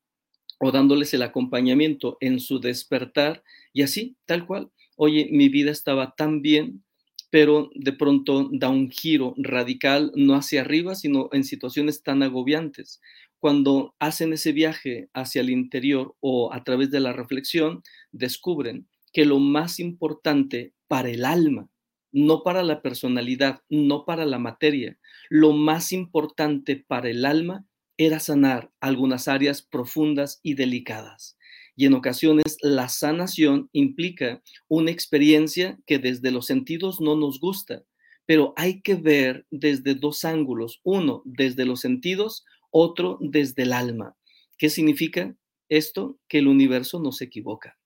o 0.60 0.72
dándoles 0.72 1.14
el 1.14 1.22
acompañamiento 1.24 2.18
en 2.22 2.40
su 2.40 2.60
despertar 2.60 3.44
y 3.72 3.82
así, 3.82 4.16
tal 4.26 4.46
cual. 4.46 4.72
Oye, 4.96 5.28
mi 5.32 5.50
vida 5.50 5.72
estaba 5.72 6.16
tan 6.16 6.42
bien, 6.42 6.84
pero 7.34 7.72
de 7.74 7.94
pronto 7.94 8.48
da 8.52 8.70
un 8.70 8.92
giro 8.92 9.34
radical, 9.38 10.12
no 10.16 10.36
hacia 10.36 10.62
arriba, 10.62 10.94
sino 10.94 11.30
en 11.32 11.44
situaciones 11.44 12.04
tan 12.04 12.22
agobiantes. 12.22 13.02
Cuando 13.40 13.96
hacen 13.98 14.34
ese 14.34 14.52
viaje 14.52 15.10
hacia 15.16 15.42
el 15.42 15.50
interior 15.50 16.16
o 16.20 16.54
a 16.54 16.64
través 16.64 16.92
de 16.92 17.00
la 17.00 17.12
reflexión, 17.12 17.82
descubren 18.12 18.88
que 19.12 19.26
lo 19.26 19.40
más 19.40 19.80
importante 19.80 20.76
para 20.88 21.10
el 21.10 21.26
alma, 21.26 21.70
no 22.12 22.44
para 22.44 22.62
la 22.62 22.84
personalidad, 22.84 23.62
no 23.68 24.06
para 24.06 24.26
la 24.26 24.38
materia, 24.38 25.00
lo 25.28 25.54
más 25.54 25.92
importante 25.92 26.86
para 26.88 27.10
el 27.10 27.26
alma 27.26 27.66
era 27.98 28.20
sanar 28.20 28.70
algunas 28.80 29.28
áreas 29.28 29.64
profundas 29.64 30.40
y 30.44 30.54
delicadas. 30.54 31.36
Y 31.76 31.86
en 31.86 31.94
ocasiones 31.94 32.58
la 32.62 32.88
sanación 32.90 33.70
implica 33.74 34.42
una 34.68 34.92
experiencia 34.92 35.80
que 35.86 36.00
desde 36.00 36.32
los 36.32 36.46
sentidos 36.46 37.02
no 37.02 37.16
nos 37.16 37.40
gusta, 37.40 37.84
pero 38.26 38.54
hay 38.56 38.82
que 38.82 38.96
ver 38.96 39.46
desde 39.52 39.96
dos 39.96 40.24
ángulos, 40.24 40.80
uno 40.84 41.22
desde 41.26 41.66
los 41.66 41.82
sentidos, 41.82 42.46
otro 42.72 43.18
desde 43.22 43.64
el 43.64 43.74
alma. 43.74 44.16
¿Qué 44.58 44.70
significa 44.70 45.36
esto? 45.70 46.20
Que 46.28 46.40
el 46.40 46.48
universo 46.48 47.00
no 47.00 47.12
se 47.12 47.26
equivoca. 47.26 47.78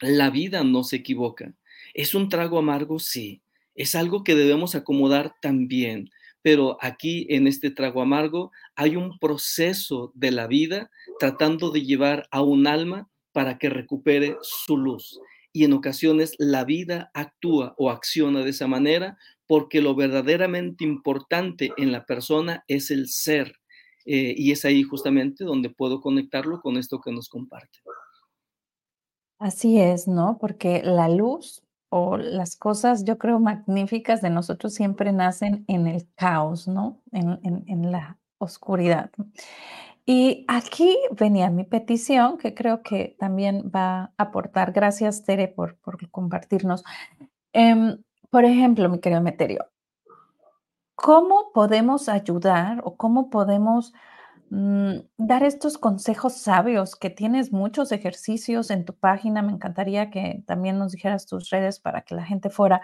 La 0.00 0.30
vida 0.30 0.64
no 0.64 0.84
se 0.84 0.96
equivoca. 0.96 1.54
¿Es 1.94 2.14
un 2.14 2.28
trago 2.28 2.58
amargo? 2.58 2.98
Sí. 2.98 3.42
Es 3.74 3.94
algo 3.94 4.22
que 4.22 4.34
debemos 4.34 4.74
acomodar 4.74 5.34
también 5.40 6.10
pero 6.44 6.76
aquí 6.82 7.26
en 7.30 7.46
este 7.46 7.70
trago 7.70 8.02
amargo 8.02 8.52
hay 8.76 8.96
un 8.96 9.18
proceso 9.18 10.12
de 10.14 10.30
la 10.30 10.46
vida 10.46 10.90
tratando 11.18 11.70
de 11.70 11.80
llevar 11.80 12.28
a 12.30 12.42
un 12.42 12.66
alma 12.66 13.08
para 13.34 13.58
que 13.58 13.68
recupere 13.68 14.38
su 14.42 14.78
luz. 14.78 15.20
Y 15.52 15.64
en 15.64 15.74
ocasiones 15.74 16.34
la 16.38 16.64
vida 16.64 17.10
actúa 17.14 17.74
o 17.78 17.90
acciona 17.90 18.40
de 18.42 18.50
esa 18.50 18.66
manera 18.68 19.18
porque 19.46 19.82
lo 19.82 19.94
verdaderamente 19.94 20.84
importante 20.84 21.72
en 21.76 21.92
la 21.92 22.06
persona 22.06 22.64
es 22.68 22.90
el 22.90 23.08
ser. 23.08 23.56
Eh, 24.06 24.34
y 24.36 24.52
es 24.52 24.64
ahí 24.64 24.82
justamente 24.82 25.44
donde 25.44 25.70
puedo 25.70 26.00
conectarlo 26.00 26.60
con 26.62 26.78
esto 26.78 27.00
que 27.00 27.12
nos 27.12 27.28
comparte. 27.28 27.80
Así 29.38 29.78
es, 29.80 30.08
¿no? 30.08 30.38
Porque 30.38 30.82
la 30.84 31.08
luz 31.08 31.62
o 31.90 32.16
las 32.16 32.56
cosas, 32.56 33.04
yo 33.04 33.18
creo, 33.18 33.38
magníficas 33.40 34.20
de 34.22 34.30
nosotros 34.30 34.74
siempre 34.74 35.12
nacen 35.12 35.64
en 35.68 35.86
el 35.86 36.08
caos, 36.16 36.66
¿no? 36.68 37.02
En, 37.12 37.38
en- 37.44 37.64
en 37.68 37.92
la 37.92 38.18
oscuridad. 38.38 39.10
Y 40.06 40.44
aquí 40.48 40.98
venía 41.12 41.48
mi 41.48 41.64
petición, 41.64 42.36
que 42.36 42.54
creo 42.54 42.82
que 42.82 43.16
también 43.18 43.70
va 43.74 44.02
a 44.02 44.12
aportar. 44.18 44.72
Gracias, 44.72 45.24
Tere, 45.24 45.48
por, 45.48 45.78
compartirnos. 46.10 46.84
Em, 47.52 48.02
por 48.30 48.44
ejemplo, 48.44 48.88
mi 48.90 49.00
querido 49.00 49.22
Meterio, 49.22 49.66
¿cómo 50.94 51.52
podemos 51.54 52.08
ayudar 52.08 52.82
o 52.84 52.96
cómo 52.96 53.30
podemos 53.30 53.94
mm, 54.50 54.96
dar 55.16 55.42
estos 55.42 55.78
consejos 55.78 56.34
sabios, 56.34 56.96
que 56.96 57.10
tienes 57.10 57.52
muchos 57.52 57.90
ejercicios 57.92 58.70
en 58.70 58.84
tu 58.84 58.94
página. 58.94 59.42
Me 59.42 59.52
encantaría 59.52 60.10
que 60.10 60.42
también 60.46 60.78
nos 60.78 60.92
dijeras 60.92 61.26
tus 61.26 61.50
redes 61.50 61.80
para 61.80 62.02
que 62.02 62.14
la 62.14 62.24
gente 62.24 62.50
fuera. 62.50 62.82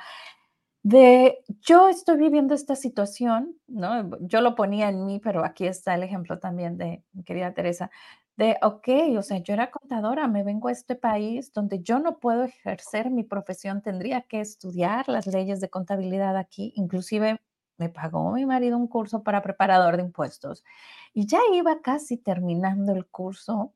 De 0.85 1.43
yo 1.61 1.89
estoy 1.89 2.17
viviendo 2.17 2.55
esta 2.55 2.75
situación, 2.75 3.55
¿no? 3.69 4.11
Yo 4.21 4.41
lo 4.41 4.55
ponía 4.55 4.89
en 4.89 5.05
mí, 5.05 5.21
pero 5.21 5.45
aquí 5.45 5.67
está 5.67 5.95
el 5.95 6.03
ejemplo 6.03 6.39
también 6.39 6.79
de 6.79 7.05
mi 7.13 7.23
querida 7.23 7.53
Teresa, 7.53 7.91
de, 8.37 8.57
ok, 8.63 8.89
o 9.19 9.23
sea, 9.23 9.37
yo 9.39 9.53
era 9.53 9.71
contadora, 9.71 10.27
me 10.27 10.43
vengo 10.43 10.69
a 10.69 10.73
este 10.73 10.97
país 10.97 11.53
donde 11.53 11.83
yo 11.83 11.99
no 11.99 12.19
puedo 12.19 12.45
ejercer 12.45 13.11
mi 13.11 13.25
profesión, 13.25 13.83
tendría 13.83 14.23
que 14.23 14.41
estudiar 14.41 15.07
las 15.11 15.27
leyes 15.27 15.61
de 15.61 15.69
contabilidad 15.69 16.37
aquí, 16.39 16.73
inclusive 16.77 17.39
me 17.77 17.91
pagó 17.91 18.33
mi 18.33 18.47
marido 18.47 18.79
un 18.79 18.89
curso 18.89 19.23
para 19.23 19.43
preparador 19.43 19.97
de 19.99 20.03
impuestos 20.05 20.65
y 21.13 21.27
ya 21.27 21.41
iba 21.53 21.83
casi 21.83 22.17
terminando 22.17 22.93
el 22.95 23.07
curso, 23.07 23.75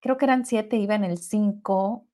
creo 0.00 0.16
que 0.16 0.24
eran 0.26 0.44
7, 0.46 0.76
iba 0.76 0.94
en 0.94 1.04
el 1.04 1.18
5 1.18 2.06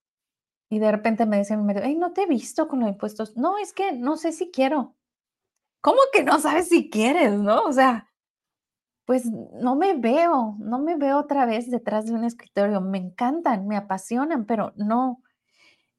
y 0.71 0.81
de 0.81 0.93
repente 0.93 1.27
me 1.27 1.39
dice 1.39 1.57
mi 1.59 1.65
marido: 1.65 1.85
"Hey, 1.87 1.97
no 1.97 2.13
te 2.15 2.23
he 2.25 2.27
visto 2.29 2.69
con 2.69 2.81
los 2.81 2.89
impuestos". 2.91 3.37
"No, 3.37 3.59
es 3.59 3.75
que 3.75 3.93
no 3.93 4.17
sé 4.19 4.33
si 4.33 4.51
quiero". 4.53 4.97
"¿Cómo 5.83 6.01
que 6.13 6.25
no 6.25 6.41
sabes 6.41 6.69
si 6.71 6.91
quieres?", 6.91 7.35
¿no? 7.39 7.65
O 7.65 7.73
sea, 7.73 8.09
Pues, 9.07 9.25
no 9.27 9.75
me 9.77 9.95
veo, 9.95 10.57
no 10.61 10.79
me 10.79 10.97
veo 10.97 11.19
otra 11.19 11.45
vez 11.47 11.71
detrás 11.71 12.07
de 12.07 12.13
un 12.15 12.25
escritorio. 12.25 12.81
Me 12.81 12.99
encantan, 12.99 13.67
me 13.67 13.77
apasionan, 13.77 14.47
pero 14.47 14.73
no. 14.77 15.23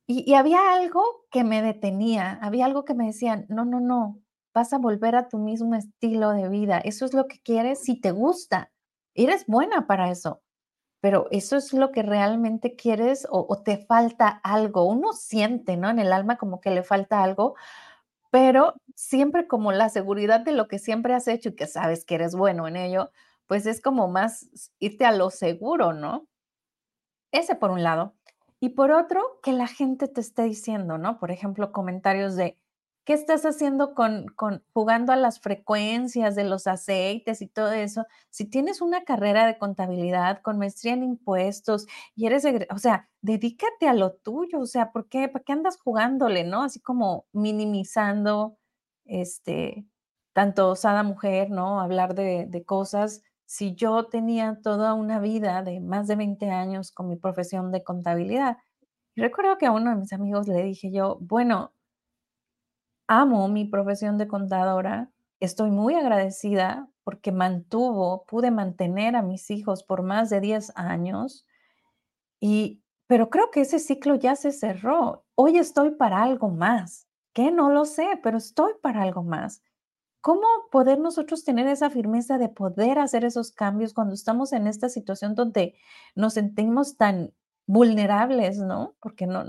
Y 0.07 0.29
y 0.31 0.35
había 0.35 0.73
algo 0.73 1.03
que 1.31 1.43
me 1.45 1.61
detenía, 1.63 2.39
había 2.41 2.65
algo 2.65 2.85
que 2.85 2.95
me 2.95 3.07
decía: 3.07 3.45
"No, 3.49 3.65
no, 3.65 3.79
no, 3.81 4.19
vas 4.53 4.73
a 4.73 4.79
volver 4.79 5.15
a 5.15 5.29
tu 5.29 5.39
mismo 5.39 5.75
estilo 5.75 6.31
de 6.31 6.49
vida. 6.49 6.79
Eso 6.79 7.05
es 7.05 7.13
lo 7.15 7.27
que 7.27 7.41
quieres, 7.41 7.83
si 7.83 7.99
te 8.01 8.11
gusta, 8.11 8.71
eres 9.15 9.45
buena 9.47 9.87
para 9.87 10.11
eso, 10.11 10.41
pero, 11.01 11.27
¿eso 11.31 11.57
es 11.57 11.73
lo 11.73 11.91
que 11.91 12.03
realmente 12.03 12.75
quieres 12.77 13.27
o 13.31 13.61
te 13.63 13.77
falta 13.79 14.29
algo?". 14.43 14.85
Uno 14.85 15.13
siente, 15.13 15.77
¿no?, 15.77 15.89
en 15.89 15.99
el 15.99 16.13
alma 16.13 16.37
como 16.37 16.61
que 16.61 16.71
le 16.71 16.83
falta 16.83 17.23
algo, 17.23 17.55
pero 18.31 18.75
siempre 18.95 19.47
como 19.47 19.71
la 19.73 19.89
seguridad 19.89 20.41
de 20.41 20.53
lo 20.53 20.67
que 20.69 20.79
siempre 20.79 21.13
has 21.15 21.27
hecho 21.29 21.49
y 21.51 21.55
que 21.57 21.67
sabes 21.67 22.05
que 22.05 22.15
eres 22.15 22.35
bueno 22.35 22.67
en 22.67 22.77
ello, 22.77 23.11
pues, 23.47 23.65
es 23.67 23.81
como 23.81 24.07
más 24.09 24.49
irte 24.79 25.05
a 25.05 25.11
lo 25.13 25.29
seguro, 25.31 25.93
¿no? 25.93 26.27
Ese 27.33 27.55
por 27.55 27.71
un 27.71 27.81
lado. 27.83 28.13
Y 28.59 28.69
por 28.69 28.91
otro, 28.91 29.39
que 29.41 29.53
la 29.53 29.67
gente 29.67 30.07
te 30.07 30.19
esté 30.21 30.43
diciendo, 30.43 30.97
¿no? 30.97 31.17
Por 31.17 31.31
ejemplo, 31.31 31.71
comentarios 31.71 32.35
de: 32.35 32.57
"¿Qué 33.07 33.13
estás 33.13 33.45
haciendo 33.45 33.95
con 33.95 34.27
con 34.35 34.63
jugando 34.73 35.11
a 35.11 35.15
las 35.15 35.39
frecuencias 35.39 36.35
de 36.35 36.43
los 36.43 36.67
aceites 36.67 37.41
y 37.41 37.47
todo 37.47 37.71
eso? 37.71 38.05
Si 38.29 38.45
tienes 38.45 38.79
una 38.81 39.03
carrera 39.03 39.47
de 39.47 39.57
contabilidad 39.57 40.41
con 40.43 40.59
maestría 40.59 40.93
en 40.93 41.03
impuestos 41.03 41.87
y 42.15 42.27
eres 42.27 42.45
o 42.69 42.77
sea, 42.77 43.09
dedícate 43.21 43.87
a 43.87 43.93
lo 43.95 44.13
tuyo, 44.13 44.59
o 44.59 44.65
sea, 44.67 44.91
¿por 44.91 45.09
qué 45.09 45.27
para 45.29 45.43
qué 45.43 45.51
andas 45.53 45.77
jugándole?", 45.81 46.43
¿no? 46.43 46.61
Así 46.63 46.79
como 46.79 47.25
minimizando, 47.33 48.57
este, 49.05 49.85
tanto 50.33 50.69
osada 50.69 51.01
mujer, 51.03 51.49
¿no? 51.49 51.79
Hablar 51.81 52.13
de 52.13 52.45
de 52.47 52.63
cosas. 52.65 53.23
Si 53.47 53.73
yo 53.75 54.05
tenía 54.09 54.59
toda 54.61 54.93
una 54.93 55.19
vida 55.19 55.63
de 55.63 55.79
más 55.81 56.07
de 56.07 56.15
20 56.15 56.51
años 56.51 56.91
con 56.91 57.09
mi 57.09 57.15
profesión 57.17 57.71
de 57.71 57.83
contabilidad. 57.83 58.57
Y 59.15 59.21
recuerdo 59.21 59.57
que 59.57 59.65
a 59.67 59.71
uno 59.73 59.91
de 59.91 59.97
mis 59.97 60.13
amigos 60.13 60.47
le 60.47 60.63
dije 60.63 60.91
yo: 60.91 61.17
"Bueno" 61.21 61.73
"amo 63.11 63.47
mi 63.49 63.65
profesión 63.65 64.17
de 64.17 64.27
contadora, 64.29 65.11
estoy 65.41 65.71
muy 65.71 65.95
agradecida 65.95 66.89
porque 67.03 67.31
mantuvo 67.33 68.25
pude 68.27 68.51
mantener 68.51 69.15
a 69.17 69.23
mis 69.23 69.51
hijos 69.51 69.83
por 69.83 70.03
más 70.03 70.29
de 70.31 70.41
10 70.41 70.71
años, 70.77 71.47
y 72.41 72.81
pero 73.07 73.29
creo 73.29 73.51
que 73.51 73.61
ese 73.61 73.79
ciclo 73.79 74.15
ya 74.15 74.35
se 74.37 74.51
cerró. 74.53 75.25
Hoy 75.35 75.57
estoy 75.59 75.91
para 75.91 76.23
algo 76.23 76.49
más, 76.49 77.07
¿qué? 77.33 77.51
No 77.51 77.71
lo 77.71 77.85
sé, 77.85 78.19
pero 78.23 78.37
estoy 78.39 78.73
para 78.81 79.03
algo 79.03 79.23
más". 79.23 79.63
¿Cómo 80.21 80.43
poder 80.71 80.99
nosotros 80.99 81.43
tener 81.45 81.67
esa 81.67 81.89
firmeza 81.91 82.37
de 82.39 82.49
poder 82.49 82.99
hacer 82.99 83.25
esos 83.25 83.51
cambios 83.53 83.93
cuando 83.93 84.15
estamos 84.15 84.53
en 84.53 84.67
esta 84.67 84.89
situación 84.89 85.35
donde 85.35 85.75
nos 86.15 86.33
sentimos 86.35 86.97
tan 86.97 87.33
vulnerables, 87.67 88.59
no? 88.59 88.95
Porque 89.01 89.27
no 89.27 89.45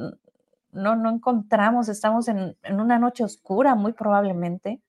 no 0.73 0.97
no 0.97 1.11
encontramos, 1.11 1.88
estamos 1.88 2.29
en 2.29 2.57
en 2.62 2.81
una 2.81 2.99
noche 2.99 3.25
oscura, 3.25 3.75
muy 3.76 3.93
probablemente. 3.93 4.81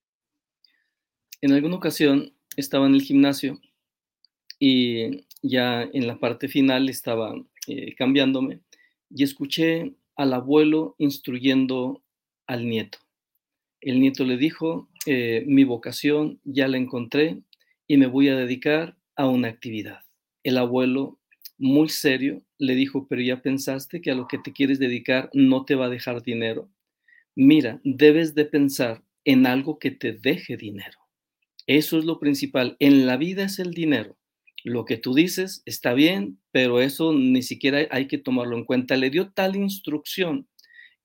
En 1.42 1.52
alguna 1.52 1.76
ocasión 1.76 2.34
estaba 2.56 2.86
en 2.88 2.96
el 2.96 3.02
gimnasio 3.02 3.60
y 4.60 5.26
ya 5.42 5.84
en 5.84 6.08
la 6.08 6.20
parte 6.20 6.48
final 6.48 6.90
estaba, 6.90 7.34
eh, 7.68 7.96
cambiándome, 7.96 8.62
y 9.10 9.24
escuché 9.24 9.96
al 10.16 10.34
abuelo 10.34 10.96
instruyendo 11.00 12.04
al 12.48 12.68
nieto. 12.68 13.00
El 13.82 14.00
nieto 14.02 14.26
le 14.26 14.38
dijo: 14.38 14.90
"Eh, 15.08 15.44
mi 15.48 15.64
vocación 15.66 16.40
ya 16.46 16.68
la 16.68 16.78
encontré 16.78 17.44
y 17.88 17.98
me 17.98 18.08
voy 18.08 18.30
a 18.30 18.38
dedicar 18.38 18.98
a 19.16 19.28
una 19.28 19.50
actividad". 19.50 20.02
El 20.44 20.58
abuelo, 20.58 21.20
muy 21.64 21.90
serio, 21.90 22.44
le 22.60 22.76
dijo: 22.76 23.08
"¿Pero 23.10 23.22
ya 23.24 23.42
pensaste 23.42 24.02
que 24.02 24.12
a 24.12 24.16
lo 24.16 24.28
que 24.28 24.40
te 24.40 24.54
quieres 24.54 24.80
dedicar 24.80 25.30
no 25.34 25.66
te 25.66 25.76
va 25.76 25.88
a 25.88 25.90
dejar 25.90 26.24
dinero? 26.24 26.70
Mira, 27.36 27.82
debes 27.84 28.36
de 28.36 28.46
pensar 28.46 29.04
en 29.26 29.48
algo 29.48 29.80
que 29.80 29.92
te 29.92 30.14
deje 30.14 30.58
dinero. 30.58 31.00
Eso 31.68 31.98
es 32.00 32.06
lo 32.06 32.20
principal. 32.20 32.78
En 32.80 33.06
la 33.08 33.18
vida 33.18 33.44
es 33.46 33.60
el 33.60 33.74
dinero. 33.74 34.18
Lo 34.64 34.86
que 34.86 34.98
tú 34.98 35.14
dices 35.14 35.64
está 35.66 35.94
bien, 35.94 36.40
pero 36.52 36.82
eso 36.82 37.14
ni 37.14 37.42
siquiera 37.44 37.88
hay 37.92 38.08
que 38.08 38.18
tomarlo 38.20 38.58
en 38.58 38.66
cuenta". 38.66 38.98
Le 38.98 39.10
dio 39.12 39.32
tal 39.32 39.56
instrucción 39.56 40.48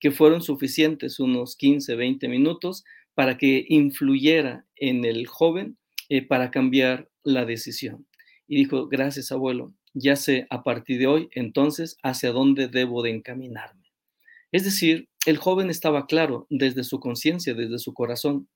que 0.01 0.11
fueron 0.13 0.43
suficientes 0.43 1.21
unos 1.21 1.57
15, 1.57 1.97
20 1.97 2.29
minutos 2.29 2.85
para 3.15 3.39
que 3.39 3.67
influyera 3.69 4.67
en 4.77 5.05
el 5.05 5.27
joven, 5.27 5.79
eh, 6.11 6.23
para 6.27 6.51
cambiar 6.51 7.11
la 7.25 7.45
decisión. 7.47 8.07
Y 8.49 8.57
dijo: 8.57 8.89
"Gracias, 8.89 9.33
abuelo, 9.33 9.75
ya 9.99 10.17
sé 10.17 10.47
a 10.51 10.63
partir 10.63 10.99
de 11.01 11.07
hoy, 11.07 11.29
entonces, 11.33 11.97
hacia 12.03 12.33
dónde 12.33 12.69
debo 12.69 13.03
de 13.03 13.11
encaminarme". 13.11 13.93
Es 14.53 14.65
decir, 14.65 15.09
el 15.27 15.39
joven 15.39 15.71
estaba 15.71 16.07
claro 16.07 16.47
desde 16.51 16.85
su 16.85 17.01
conciencia, 17.01 17.55
desde 17.55 17.79
su 17.79 17.95
corazón, 17.95 18.49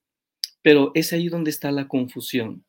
pero 0.63 0.93
es 0.95 1.13
ahí 1.13 1.29
donde 1.29 1.51
está 1.51 1.73
la 1.73 1.89
confusión. 1.89 2.65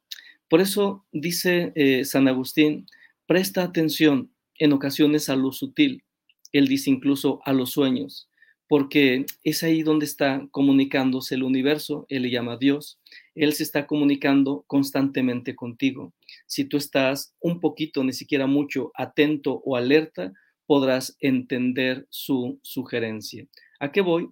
Por 0.49 0.61
eso 0.61 1.05
dice, 1.11 1.71
eh, 1.75 2.05
San 2.05 2.27
Agustín: 2.27 2.85
"Presta 3.27 3.63
atención 3.63 4.31
en 4.59 4.73
ocasiones 4.73 5.29
a 5.29 5.35
lo 5.35 5.51
sutil". 5.51 6.03
Él 6.51 6.67
dice 6.67 6.89
incluso 6.91 7.41
a 7.45 7.53
los 7.53 7.71
sueños, 7.71 8.29
porque 8.73 9.27
es 9.43 9.61
ahí 9.61 9.83
donde 9.83 10.05
está 10.05 10.47
comunicándose 10.49 11.35
el 11.35 11.43
universo, 11.43 12.07
él 12.09 12.23
le 12.23 12.31
llama 12.31 12.57
Dios. 12.57 12.99
Él 13.35 13.53
se 13.53 13.61
está 13.61 13.85
comunicando 13.85 14.63
constantemente 14.65 15.55
contigo. 15.55 16.11
Si 16.47 16.65
tú 16.65 16.77
estás 16.77 17.35
un 17.39 17.59
poquito, 17.59 18.03
ni 18.03 18.13
siquiera 18.13 18.47
mucho, 18.47 18.91
atento 18.95 19.61
o 19.63 19.75
alerta, 19.75 20.33
podrás 20.65 21.15
entender 21.19 22.07
su 22.09 22.59
sugerencia. 22.63 23.45
¿A 23.79 23.91
qué 23.91 24.01
voy? 24.01 24.31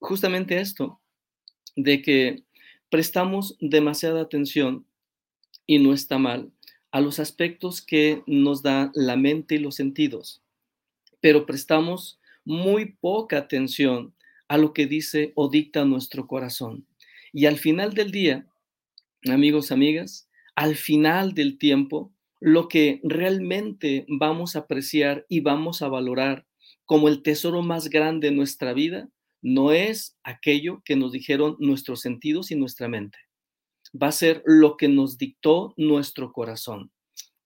Justamente 0.00 0.58
a 0.58 0.60
esto, 0.60 1.00
de 1.76 2.02
que 2.02 2.42
prestamos 2.88 3.56
demasiada 3.60 4.20
atención, 4.20 4.84
y 5.64 5.78
no 5.78 5.94
está 5.94 6.18
mal, 6.18 6.50
a 6.90 7.00
los 7.00 7.20
aspectos 7.20 7.82
que 7.82 8.24
nos 8.26 8.64
da 8.64 8.90
la 8.94 9.14
mente 9.14 9.54
y 9.54 9.58
los 9.58 9.76
sentidos, 9.76 10.42
pero 11.20 11.46
prestamos 11.46 12.18
muy 12.44 12.96
poca 13.00 13.38
atención 13.38 14.14
a 14.48 14.58
lo 14.58 14.72
que 14.72 14.86
dice 14.86 15.32
o 15.36 15.48
dicta 15.48 15.84
nuestro 15.84 16.26
corazón. 16.26 16.86
Y 17.32 17.46
al 17.46 17.58
final 17.58 17.94
del 17.94 18.10
día, 18.10 18.46
amigos, 19.30 19.72
amigas, 19.72 20.28
al 20.54 20.76
final 20.76 21.34
del 21.34 21.58
tiempo, 21.58 22.12
lo 22.40 22.68
que 22.68 23.00
realmente 23.02 24.04
vamos 24.08 24.54
a 24.54 24.60
apreciar 24.60 25.24
y 25.28 25.40
vamos 25.40 25.82
a 25.82 25.88
valorar 25.88 26.46
como 26.84 27.08
el 27.08 27.22
tesoro 27.22 27.62
más 27.62 27.88
grande 27.88 28.28
en 28.28 28.36
nuestra 28.36 28.72
vida, 28.74 29.08
no 29.40 29.72
es 29.72 30.16
aquello 30.22 30.82
que 30.84 30.96
nos 30.96 31.12
dijeron 31.12 31.56
nuestros 31.58 32.00
sentidos 32.00 32.50
y 32.50 32.56
nuestra 32.56 32.88
mente. 32.88 33.18
Va 34.00 34.08
a 34.08 34.12
ser 34.12 34.42
lo 34.44 34.76
que 34.76 34.88
nos 34.88 35.18
dictó 35.18 35.74
nuestro 35.76 36.32
corazón. 36.32 36.90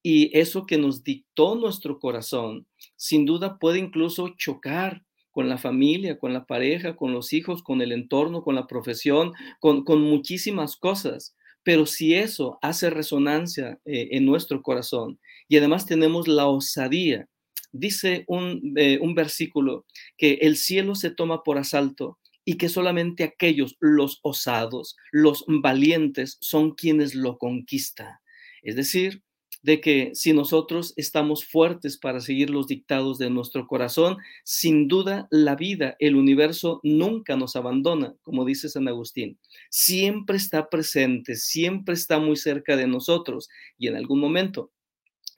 Y 0.03 0.37
eso 0.39 0.67
que 0.67 0.79
nos 0.79 1.03
dictó 1.05 1.55
nuestro 1.57 1.99
corazón, 1.99 2.67
sin 2.97 3.27
duda 3.27 3.59
puede 3.59 3.79
incluso 3.79 4.29
chocar 4.37 5.05
con 5.31 5.49
la 5.49 5.59
familia, 5.59 6.19
con 6.19 6.33
la 6.33 6.47
pareja, 6.47 6.97
con 6.97 7.13
los 7.13 7.33
hijos, 7.33 7.63
con 7.63 7.83
el 7.83 7.93
entorno, 7.93 8.43
con 8.43 8.55
la 8.55 8.67
profesión, 8.67 9.33
con 9.61 9.85
con 9.85 10.03
muchísimas 10.03 10.77
cosas. 10.77 11.37
Pero 11.63 11.87
si 11.87 12.15
eso 12.15 12.59
hace 12.63 12.91
resonancia, 12.91 13.79
eh, 13.85 14.09
en 14.13 14.25
nuestro 14.25 14.63
corazón 14.63 15.19
y 15.49 15.57
además 15.59 15.87
tenemos 15.87 16.29
la 16.29 16.47
osadía, 16.49 17.29
dice 17.73 18.25
un, 18.27 18.75
eh, 18.77 18.99
un 19.01 19.15
versículo 19.15 19.85
que 20.17 20.35
el 20.43 20.57
cielo 20.57 20.95
se 20.95 21.11
toma 21.11 21.43
por 21.43 21.59
asalto 21.59 22.19
y 22.45 22.57
que 22.57 22.69
solamente 22.71 23.25
aquellos, 23.25 23.77
los 23.81 24.21
osados, 24.23 24.97
los 25.13 25.45
valientes, 25.47 26.39
son 26.41 26.71
quienes 26.75 27.15
lo 27.15 27.37
conquista. 27.37 28.23
Es 28.63 28.75
decir, 28.75 29.23
de 29.63 29.81
que 29.81 30.11
si 30.15 30.33
nosotros 30.33 30.95
estamos 30.97 31.45
fuertes 31.45 31.99
para 31.99 32.21
seguir 32.21 32.51
los 32.51 32.67
dictados 32.67 33.19
de 33.19 33.31
nuestro 33.31 33.67
corazón, 33.67 34.17
sin 34.45 34.89
duda 34.89 35.27
la 35.31 35.57
vida, 35.57 35.97
el 35.99 36.17
universo 36.17 36.81
nunca 36.83 37.37
nos 37.37 37.57
abandona, 37.57 38.15
como 38.23 38.45
dice 38.45 38.69
San 38.69 38.89
Agustín. 38.89 39.39
Siempre 39.71 40.37
está 40.37 40.69
presente, 40.69 41.37
siempre 41.37 41.95
está 41.95 42.19
muy 42.19 42.37
cerca 42.37 42.77
de 42.77 42.87
nosotros 42.87 43.49
y 43.77 43.89
en 43.89 43.97
algún 43.97 44.21
momento 44.21 44.71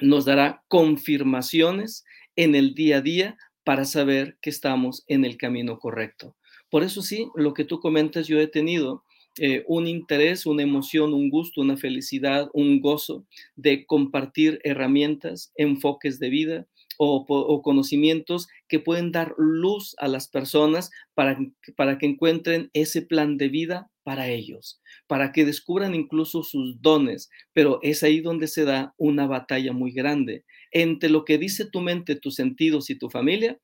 nos 0.00 0.24
dará 0.24 0.62
confirmaciones 0.68 2.04
en 2.36 2.54
el 2.54 2.74
día 2.74 2.98
a 2.98 3.02
día 3.02 3.36
para 3.64 3.84
saber 3.84 4.38
que 4.40 4.50
estamos 4.50 5.04
en 5.06 5.24
el 5.24 5.36
camino 5.36 5.78
correcto. 5.78 6.36
Por 6.70 6.82
eso 6.82 7.02
sí, 7.02 7.28
lo 7.34 7.52
que 7.52 7.64
tú 7.64 7.80
comentas, 7.80 8.26
yo 8.26 8.40
he 8.40 8.46
tenido 8.46 9.04
eh, 9.42 9.64
un 9.66 9.88
interés, 9.88 10.44
una 10.44 10.62
emoción, 10.62 11.14
un 11.14 11.30
gusto, 11.30 11.62
una 11.62 11.78
felicidad, 11.78 12.50
un 12.52 12.82
gozo 12.82 13.24
de 13.56 13.86
compartir 13.86 14.60
herramientas, 14.64 15.50
enfoques 15.56 16.18
de 16.18 16.28
vida 16.28 16.66
o, 16.98 17.62
conocimientos 17.62 18.48
que 18.68 18.80
pueden 18.80 19.12
dar 19.12 19.32
luz 19.38 19.94
a 19.96 20.08
las 20.08 20.28
personas 20.28 20.90
para, 21.14 21.38
para 21.74 21.96
que 21.96 22.04
encuentren 22.04 22.68
ese 22.74 23.00
plan 23.00 23.38
de 23.38 23.48
vida 23.48 23.90
para 24.02 24.28
ellos, 24.28 24.82
para 25.06 25.32
que 25.32 25.46
descubran 25.46 25.94
incluso 25.94 26.42
sus 26.42 26.82
dones, 26.82 27.30
pero 27.54 27.78
es 27.80 28.02
ahí 28.02 28.20
donde 28.20 28.46
se 28.46 28.66
da 28.66 28.92
una 28.98 29.26
batalla 29.26 29.72
muy 29.72 29.92
grande 29.92 30.44
entre 30.70 31.08
lo 31.08 31.24
que 31.24 31.38
dice 31.38 31.64
tu 31.64 31.80
mente, 31.80 32.14
tus 32.14 32.34
sentidos 32.34 32.90
y 32.90 32.98
tu 32.98 33.08
familia 33.08 33.58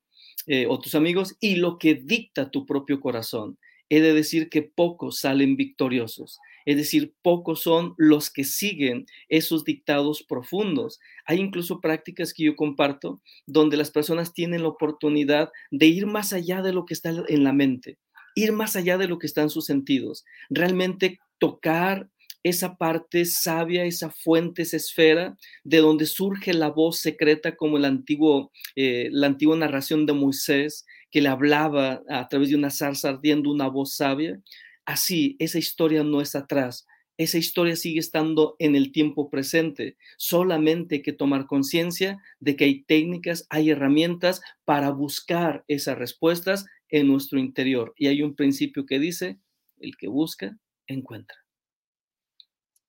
eh, 0.47 0.65
o 0.67 0.79
tus 0.79 0.95
amigos 0.95 1.35
y 1.39 1.57
lo 1.57 1.77
que 1.77 1.93
dicta 1.93 2.49
tu 2.49 2.65
propio 2.65 2.99
corazón. 2.99 3.59
He 3.89 4.01
de 4.01 4.13
decir 4.13 4.49
que 4.49 4.61
pocos 4.61 5.19
salen 5.19 5.55
victoriosos, 5.55 6.39
es 6.65 6.75
decir, 6.75 7.13
pocos 7.21 7.61
son 7.61 7.93
los 7.97 8.29
que 8.29 8.43
siguen 8.43 9.05
esos 9.29 9.63
dictados 9.63 10.23
profundos. 10.23 10.99
Hay 11.25 11.39
incluso 11.39 11.79
prácticas 11.79 12.33
que 12.33 12.43
yo 12.43 12.57
comparto 12.57 13.21
donde 13.45 13.77
las 13.77 13.89
personas 13.89 14.33
tienen 14.33 14.63
la 14.63 14.67
oportunidad 14.67 15.49
de 15.71 15.85
ir 15.85 16.07
más 16.07 16.33
allá 16.33 16.61
de 16.61 16.73
lo 16.73 16.85
que 16.85 16.93
está 16.93 17.13
en 17.27 17.43
la 17.45 17.53
mente, 17.53 17.97
ir 18.35 18.51
más 18.51 18.75
allá 18.75 18.97
de 18.97 19.07
lo 19.07 19.17
que 19.17 19.27
está 19.27 19.41
en 19.43 19.49
sus 19.49 19.65
sentidos, 19.65 20.25
realmente 20.49 21.19
tocar 21.39 22.09
esa 22.43 22.77
parte 22.77 23.25
sabia, 23.25 23.85
esa 23.85 24.09
fuente, 24.09 24.61
esa 24.61 24.77
esfera, 24.77 25.37
de 25.63 25.77
donde 25.77 26.05
surge 26.05 26.53
la 26.53 26.69
voz 26.69 26.99
secreta 26.99 27.55
como 27.55 27.77
el 27.77 27.85
antiguo, 27.85 28.51
eh, 28.75 29.09
la 29.11 29.27
antigua 29.27 29.57
narración 29.57 30.05
de 30.05 30.13
Moisés, 30.13 30.85
que 31.17 31.21
le 31.23 31.29
hablaba 31.29 32.03
a 32.07 32.27
través 32.27 32.49
de 32.49 32.55
una 32.55 32.69
zarza 32.69 33.09
ardiendo 33.09 33.49
una 33.49 33.67
voz 33.67 33.95
sabia. 33.95 34.39
Así, 34.85 35.35
esa 35.39 35.57
historia 35.57 36.03
no 36.03 36.21
es 36.21 36.35
atrás, 36.35 36.85
esa 37.17 37.39
historia 37.39 37.75
sigue 37.75 37.99
estando 37.99 38.55
en 38.59 38.75
el 38.75 38.91
tiempo 38.91 39.31
presente. 39.31 39.97
Solamente 40.19 40.97
hay 40.97 41.01
que 41.01 41.13
tomar 41.13 41.47
conciencia 41.47 42.21
de 42.39 42.55
que 42.55 42.65
hay 42.65 42.83
técnicas, 42.83 43.47
hay 43.49 43.71
herramientas 43.71 44.41
para 44.63 44.91
buscar 44.91 45.65
esas 45.67 45.97
respuestas 45.97 46.67
en 46.87 47.07
nuestro 47.07 47.39
interior. 47.39 47.95
Y 47.97 48.05
hay 48.05 48.21
un 48.21 48.35
principio 48.35 48.85
que 48.85 48.99
dice, 48.99 49.39
el 49.79 49.97
que 49.97 50.09
busca, 50.09 50.55
encuentra. 50.85 51.37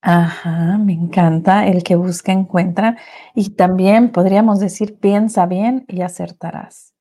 Ajá, 0.02 0.76
me 0.76 0.92
encanta. 0.92 1.66
El 1.66 1.82
que 1.82 1.96
busca, 1.96 2.30
encuentra. 2.32 2.98
Y 3.34 3.48
también 3.48 4.12
podríamos 4.12 4.60
decir, 4.60 4.98
piensa 4.98 5.46
bien 5.46 5.86
y 5.88 6.02
acertarás. 6.02 6.97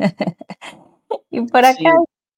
Y 1.30 1.42
por 1.46 1.64
acá 1.64 1.90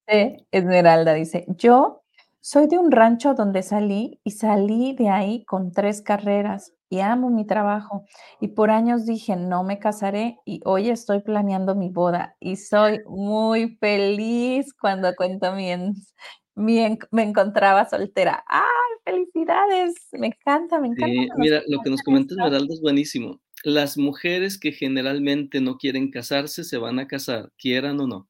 Sí. 0.09 0.37
Esmeralda 0.51 1.13
dice, 1.13 1.45
yo 1.49 2.03
soy 2.41 2.67
de 2.67 2.79
un 2.79 2.91
rancho 2.91 3.35
donde 3.35 3.63
salí 3.63 4.19
y 4.25 4.31
salí 4.31 4.95
de 4.95 5.09
ahí 5.09 5.45
con 5.45 5.71
3 5.71 6.01
carreras 6.01 6.73
y 6.89 6.99
amo 7.01 7.29
mi 7.31 7.45
trabajo. 7.47 8.05
Y 8.41 8.49
por 8.49 8.71
años 8.71 9.05
dije, 9.05 9.35
no 9.37 9.63
me 9.63 9.79
casaré 9.79 10.39
y 10.45 10.61
hoy 10.65 10.89
estoy 10.89 11.21
planeando 11.21 11.75
mi 11.75 11.89
boda 11.89 12.35
y 12.41 12.57
soy 12.57 13.01
muy 13.07 13.77
feliz 13.79 14.73
cuando 14.79 15.15
cuento 15.15 15.53
mi 15.55 15.71
ens 15.71 16.13
mi 16.55 16.79
en 16.79 16.99
me 17.11 17.23
encontraba 17.23 17.89
soltera. 17.89 18.43
¡Ay, 18.47 18.63
felicidades! 19.05 19.95
Me 20.13 20.27
encanta, 20.27 20.79
me 20.81 20.87
encanta 20.89 21.23
Sí, 21.23 21.29
mira, 21.37 21.63
lo 21.67 21.81
que 21.81 21.89
nos 21.89 22.01
comenta. 22.03 22.33
Esmeralda 22.35 22.73
es 22.73 22.81
buenísimo. 22.81 23.39
Las 23.63 23.97
mujeres 23.97 24.57
que 24.59 24.73
generalmente 24.73 25.61
no 25.61 25.77
quieren 25.77 26.11
casarse, 26.11 26.65
se 26.65 26.77
van 26.77 26.99
a 26.99 27.07
casar, 27.07 27.49
quieran 27.57 27.99
o 28.01 28.07
no. 28.07 28.29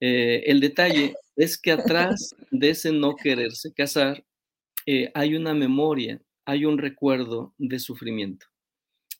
Eh, 0.00 0.44
el 0.46 0.60
detalle 0.60 1.14
es 1.36 1.58
que 1.58 1.72
atrás 1.72 2.34
de 2.50 2.70
ese 2.70 2.92
no 2.92 3.16
quererse 3.16 3.72
casar, 3.74 4.24
eh, 4.86 5.10
hay 5.14 5.36
una 5.36 5.54
memoria, 5.54 6.22
hay 6.46 6.66
un 6.66 6.78
recuerdo 6.78 7.54
de 7.58 7.78
sufrimiento. 7.80 8.46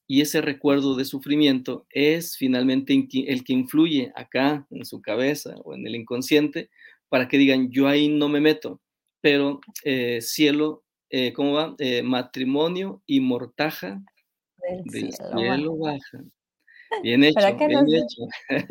Y 0.09 0.23
ese 0.23 0.41
recuerdo 0.43 0.97
de 0.97 1.05
sufrimiento 1.07 1.87
es 1.91 2.37
finalmente 2.37 2.95
el 3.29 3.45
que 3.45 3.53
influye 3.55 4.13
acá 4.17 4.67
en 4.71 4.85
su 4.87 5.03
cabeza 5.03 5.57
o 5.65 5.75
en 5.75 5.87
el 5.87 5.97
inconsciente 5.97 6.71
para 7.09 7.29
que 7.29 7.39
digan: 7.39 7.71
"Yo 7.71 7.89
ahí 7.89 8.09
no 8.09 8.29
me 8.29 8.41
meto". 8.41 8.81
Pero, 9.23 9.61
eh, 9.85 10.21
cielo, 10.23 10.85
¿cómo 11.35 11.53
va? 11.55 11.77
Matrimonio 12.05 13.03
y 13.07 13.21
mortaja 13.21 14.03
Del 14.69 14.85
del 14.85 15.13
cielo 15.13 15.37
cielo 15.39 15.77
baja. 15.79 16.19
Bien 17.03 17.25
hecho, 17.25 17.63
bien 17.65 17.87
nos 17.89 17.95
hecho. 17.95 18.23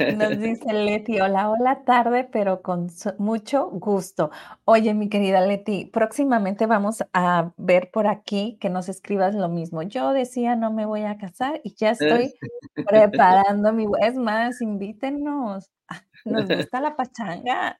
nos 0.07 0.39
dice 0.39 0.73
Leti: 0.73 1.19
"Hola, 1.21 1.49
hola, 1.51 1.83
tarde, 1.85 2.25
pero 2.31 2.61
con 2.61 2.89
mucho 3.19 3.69
gusto". 3.71 4.31
Oye, 4.65 4.93
mi 4.93 5.09
querida 5.09 5.41
Leti, 5.41 5.85
próximamente 5.87 6.67
vamos 6.67 7.03
a 7.13 7.53
ver 7.57 7.91
por 7.91 8.07
aquí 8.07 8.57
que 8.61 8.69
nos 8.69 8.89
escribas 8.89 9.35
lo 9.35 9.49
mismo. 9.49 9.83
Yo 9.83 10.13
decía: 10.13 10.55
"No 10.55 10.71
me 10.73 10.85
voy 10.85 11.03
a 11.03 11.17
casar", 11.17 11.61
y 11.63 11.75
ya 11.75 11.91
¿Eh? 11.91 11.93
estoy 11.93 12.33
preparando 12.87 13.73
mi 13.73 13.85
es 14.01 14.15
más, 14.15 14.61
invítennos. 14.61 15.71
Ah, 15.89 16.03
nos 16.25 16.51
gusta 16.51 16.81
la 16.81 16.95
pachanga. 16.95 17.77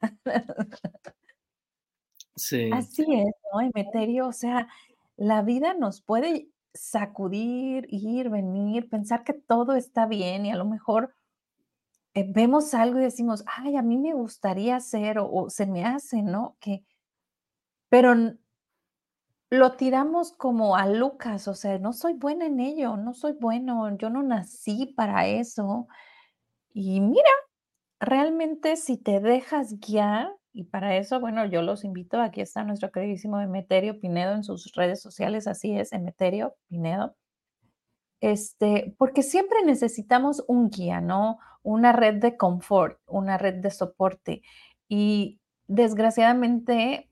Sí. 2.36 2.70
Así 2.72 3.02
es, 3.02 3.32
¿no? 3.52 3.60
Emeterio, 3.60 4.26
o 4.28 4.32
sea, 4.32 4.68
la 5.16 5.42
vida 5.42 5.74
nos 5.74 6.00
puede 6.02 6.48
sacudir, 6.76 7.86
ir, 7.90 8.30
venir, 8.30 8.88
pensar 8.90 9.24
que 9.24 9.32
todo 9.34 9.74
está 9.74 10.06
bien 10.06 10.46
y 10.46 10.52
a 10.52 10.56
lo 10.56 10.64
mejor 10.66 11.14
eh, 12.14 12.24
vemos 12.28 12.74
algo 12.74 12.98
y 12.98 13.02
decimos: 13.04 13.44
"Ay, 13.46 13.76
a 13.76 13.82
mí 13.82 13.96
me 13.98 14.12
gustaría 14.14 14.76
hacer", 14.76 15.18
o 15.18 15.30
o 15.30 15.50
se 15.50 15.66
me 15.66 15.84
hace, 15.84 16.22
¿no? 16.22 16.56
Que 16.60 16.84
pero 17.88 18.14
lo 19.50 19.72
tiramos 19.76 20.32
como 20.32 20.76
a 20.76 20.86
Lucas, 20.88 21.46
o 21.48 21.54
sea, 21.54 21.78
no 21.78 21.92
soy 21.92 22.14
buena 22.14 22.46
en 22.46 22.58
ello, 22.60 22.96
no 22.96 23.14
soy 23.14 23.32
bueno, 23.32 23.96
yo 23.96 24.10
no 24.10 24.22
nací 24.22 24.86
para 24.96 25.26
eso. 25.26 25.86
Y 26.74 27.00
mira, 27.00 27.30
realmente 28.00 28.76
si 28.76 28.98
te 28.98 29.20
dejas 29.20 29.80
guiar, 29.80 30.34
y 30.56 30.64
para 30.64 30.96
eso, 30.96 31.20
bueno, 31.20 31.44
yo 31.44 31.60
los 31.60 31.84
invito, 31.84 32.18
aquí 32.18 32.40
está 32.40 32.64
nuestro 32.64 32.90
queridísimo 32.90 33.38
Emeterio 33.38 34.00
Pinedo 34.00 34.32
en 34.32 34.42
sus 34.42 34.72
redes 34.74 35.02
sociales, 35.02 35.46
así 35.46 35.76
es, 35.78 35.92
Emeterio 35.92 36.56
Pinedo. 36.68 37.14
Este, 38.22 38.94
porque 38.96 39.22
siempre 39.22 39.58
necesitamos 39.66 40.42
un 40.48 40.70
guía, 40.70 41.02
¿no? 41.02 41.38
Una 41.62 41.92
red 41.92 42.14
de 42.22 42.38
confort, 42.38 42.98
una 43.06 43.36
red 43.36 43.56
de 43.56 43.70
soporte. 43.70 44.40
Y 44.88 45.40
desgraciadamente, 45.66 47.10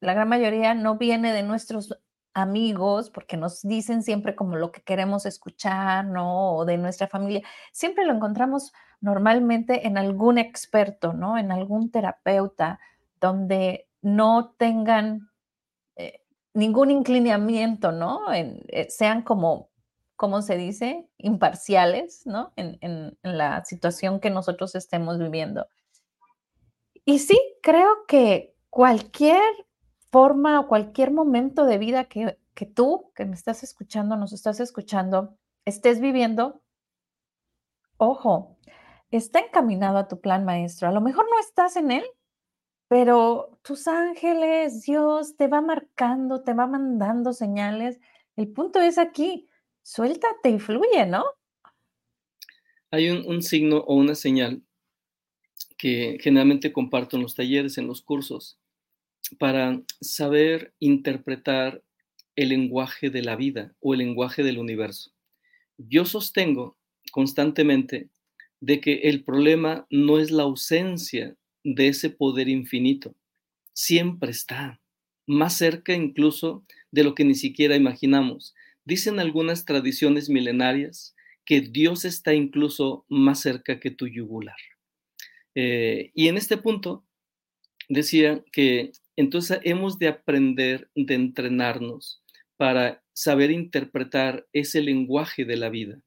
la 0.00 0.14
gran 0.14 0.28
mayoría 0.28 0.74
no 0.74 0.98
viene 0.98 1.32
de 1.32 1.44
nuestros 1.44 1.96
amigos, 2.34 3.10
porque 3.10 3.36
nos 3.36 3.62
dicen 3.62 4.02
siempre 4.02 4.34
como 4.34 4.56
lo 4.56 4.72
que 4.72 4.82
queremos 4.82 5.24
escuchar, 5.24 6.06
¿no? 6.06 6.56
O 6.56 6.64
de 6.64 6.78
nuestra 6.78 7.06
familia. 7.06 7.42
Siempre 7.70 8.04
lo 8.04 8.12
encontramos 8.12 8.72
normalmente 9.02 9.86
en 9.86 9.98
algún 9.98 10.38
experto, 10.38 11.12
¿no? 11.12 11.36
En 11.36 11.52
algún 11.52 11.90
terapeuta, 11.90 12.80
donde 13.20 13.86
no 14.00 14.54
tengan, 14.56 15.28
eh, 15.96 16.22
ningún 16.54 16.90
inclinamiento, 16.90 17.92
¿no? 17.92 18.32
Eh, 18.32 18.86
sean 18.88 19.22
como, 19.22 19.68
¿cómo 20.16 20.40
se 20.40 20.56
dice? 20.56 21.06
Imparciales, 21.18 22.26
¿no? 22.26 22.54
En 22.56 23.18
la 23.22 23.64
situación 23.66 24.20
que 24.20 24.30
nosotros 24.30 24.74
estemos 24.74 25.18
viviendo. 25.18 25.66
Y 27.04 27.18
sí, 27.18 27.38
creo 27.62 28.06
que 28.08 28.54
cualquier 28.70 29.42
forma 30.10 30.60
o 30.60 30.68
cualquier 30.68 31.10
momento 31.10 31.66
de 31.66 31.78
vida 31.78 32.04
que 32.04 32.66
tú, 32.74 33.10
que 33.14 33.26
me 33.26 33.34
estás 33.34 33.62
escuchando, 33.62 34.16
nos 34.16 34.32
estás 34.32 34.60
escuchando, 34.60 35.36
estés 35.64 36.00
viviendo 36.00 36.62
ojo, 38.02 38.51
está 39.16 39.40
encaminado 39.40 39.98
a 39.98 40.08
tu 40.08 40.20
plan 40.20 40.44
maestro. 40.44 40.88
A 40.88 40.92
lo 40.92 41.00
mejor 41.00 41.26
no 41.30 41.38
estás 41.38 41.76
en 41.76 41.90
él, 41.90 42.04
pero 42.88 43.58
tus 43.62 43.86
ángeles, 43.86 44.82
Dios 44.82 45.36
te 45.36 45.46
va 45.46 45.60
marcando, 45.60 46.42
te 46.42 46.54
va 46.54 46.66
mandando 46.66 47.32
señales. 47.32 48.00
El 48.36 48.48
punto 48.48 48.80
es 48.80 48.98
aquí, 48.98 49.48
suéltate 49.82 50.50
y 50.50 50.58
fluye, 50.58 51.06
¿no? 51.06 51.24
Hay 52.90 53.10
un 53.10 53.26
un 53.26 53.42
signo 53.42 53.78
o 53.78 53.94
una 53.94 54.14
señal 54.14 54.62
que 55.78 56.18
generalmente 56.20 56.72
comparto 56.72 57.16
en 57.16 57.22
los 57.22 57.34
talleres, 57.34 57.76
en 57.76 57.86
los 57.86 58.02
cursos, 58.02 58.58
para 59.38 59.82
saber 60.00 60.74
interpretar 60.78 61.82
el 62.36 62.50
lenguaje 62.50 63.10
de 63.10 63.22
la 63.22 63.36
vida 63.36 63.74
o 63.80 63.94
el 63.94 63.98
lenguaje 63.98 64.42
del 64.42 64.58
universo. 64.58 65.10
Yo 65.76 66.04
sostengo 66.04 66.76
constantemente 67.10 68.10
de 68.62 68.80
que 68.80 68.94
el 69.08 69.24
problema 69.24 69.86
no 69.90 70.20
es 70.20 70.30
la 70.30 70.44
ausencia 70.44 71.36
de 71.64 71.88
ese 71.88 72.10
poder 72.10 72.48
infinito, 72.48 73.14
siempre 73.74 74.30
está, 74.30 74.80
más 75.26 75.56
cerca 75.56 75.94
incluso 75.94 76.64
de 76.92 77.02
lo 77.02 77.16
que 77.16 77.24
ni 77.24 77.34
siquiera 77.34 77.74
imaginamos. 77.74 78.54
Dicen 78.84 79.18
algunas 79.18 79.64
tradiciones 79.64 80.28
milenarias 80.28 81.16
que 81.44 81.60
Dios 81.60 82.04
está 82.04 82.34
incluso 82.34 83.04
más 83.08 83.40
cerca 83.40 83.80
que 83.80 83.90
tu 83.90 84.06
yugular. 84.06 84.56
Eh, 85.56 86.12
y 86.14 86.28
en 86.28 86.36
este 86.36 86.56
punto 86.56 87.04
decía 87.88 88.44
que 88.52 88.92
entonces 89.16 89.58
hemos 89.64 89.98
de 89.98 90.06
aprender, 90.06 90.88
de 90.94 91.14
entrenarnos 91.14 92.22
para 92.56 93.02
saber 93.12 93.50
interpretar 93.50 94.46
ese 94.52 94.82
lenguaje 94.82 95.44
de 95.44 95.56
la 95.56 95.68
vida. 95.68 96.00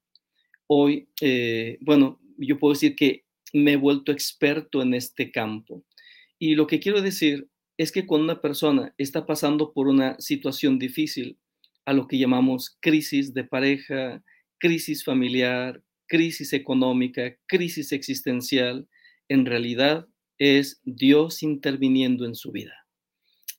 Hoy, 0.67 1.09
eh, 1.21 1.77
bueno, 1.81 2.19
yo 2.37 2.59
puedo 2.59 2.73
decir 2.73 2.95
que 2.95 3.25
me 3.53 3.73
he 3.73 3.77
vuelto 3.77 4.11
experto 4.11 4.81
en 4.81 4.93
este 4.93 5.31
campo. 5.31 5.83
Y 6.39 6.55
lo 6.55 6.67
que 6.67 6.79
quiero 6.79 7.01
decir 7.01 7.47
es 7.77 7.91
que 7.91 8.05
cuando 8.05 8.25
una 8.25 8.41
persona 8.41 8.93
está 8.97 9.25
pasando 9.25 9.73
por 9.73 9.87
una 9.87 10.19
situación 10.19 10.79
difícil, 10.79 11.37
a 11.85 11.93
lo 11.93 12.07
que 12.07 12.17
llamamos 12.17 12.77
crisis 12.81 13.33
de 13.33 13.43
pareja, 13.43 14.23
crisis 14.59 15.03
familiar, 15.03 15.83
crisis 16.07 16.53
económica, 16.53 17.35
crisis 17.47 17.91
existencial, 17.91 18.87
en 19.29 19.45
realidad 19.45 20.07
es 20.37 20.81
Dios 20.83 21.43
interviniendo 21.43 22.25
en 22.25 22.35
su 22.35 22.51
vida. 22.51 22.73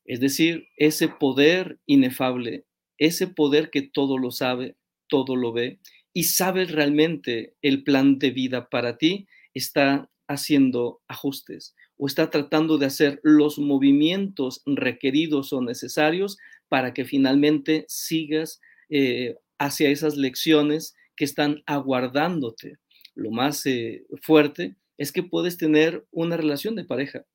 Es 0.05 0.21
decir, 0.21 0.69
ese 0.77 1.09
poder 1.09 1.79
inefable, 1.87 2.65
ese 2.99 3.27
poder 3.27 3.71
que 3.71 3.83
todo 3.83 4.19
lo 4.19 4.31
sabe, 4.31 4.77
todo 5.09 5.37
lo 5.37 5.53
ve 5.53 5.81
y 6.17 6.23
sabe 6.23 6.65
realmente 6.65 7.57
el 7.61 7.85
plan 7.85 8.19
de 8.19 8.31
vida 8.31 8.71
para 8.71 8.97
ti, 8.97 9.29
está 9.53 10.11
haciendo 10.27 11.03
ajustes 11.09 11.75
o 11.99 12.07
está 12.07 12.31
tratando 12.31 12.79
de 12.79 12.87
hacer 12.87 13.21
los 13.23 13.59
movimientos 13.59 14.63
requeridos 14.65 15.53
o 15.53 15.61
necesarios 15.61 16.39
para 16.71 16.95
que 16.95 17.05
finalmente 17.05 17.85
sigas 17.87 18.63
eh, 18.89 19.37
hacia 19.59 19.91
esas 19.91 20.17
lecciones 20.17 20.95
que 21.17 21.27
están 21.27 21.63
aguardándote. 21.67 22.79
Lo 23.15 23.31
más 23.31 23.67
eh, 23.67 24.07
fuerte 24.23 24.75
es 24.97 25.13
que 25.13 25.23
puedes 25.23 25.59
tener 25.59 26.07
una 26.13 26.39
relación 26.39 26.77
de 26.77 26.87
pareja 26.87 27.27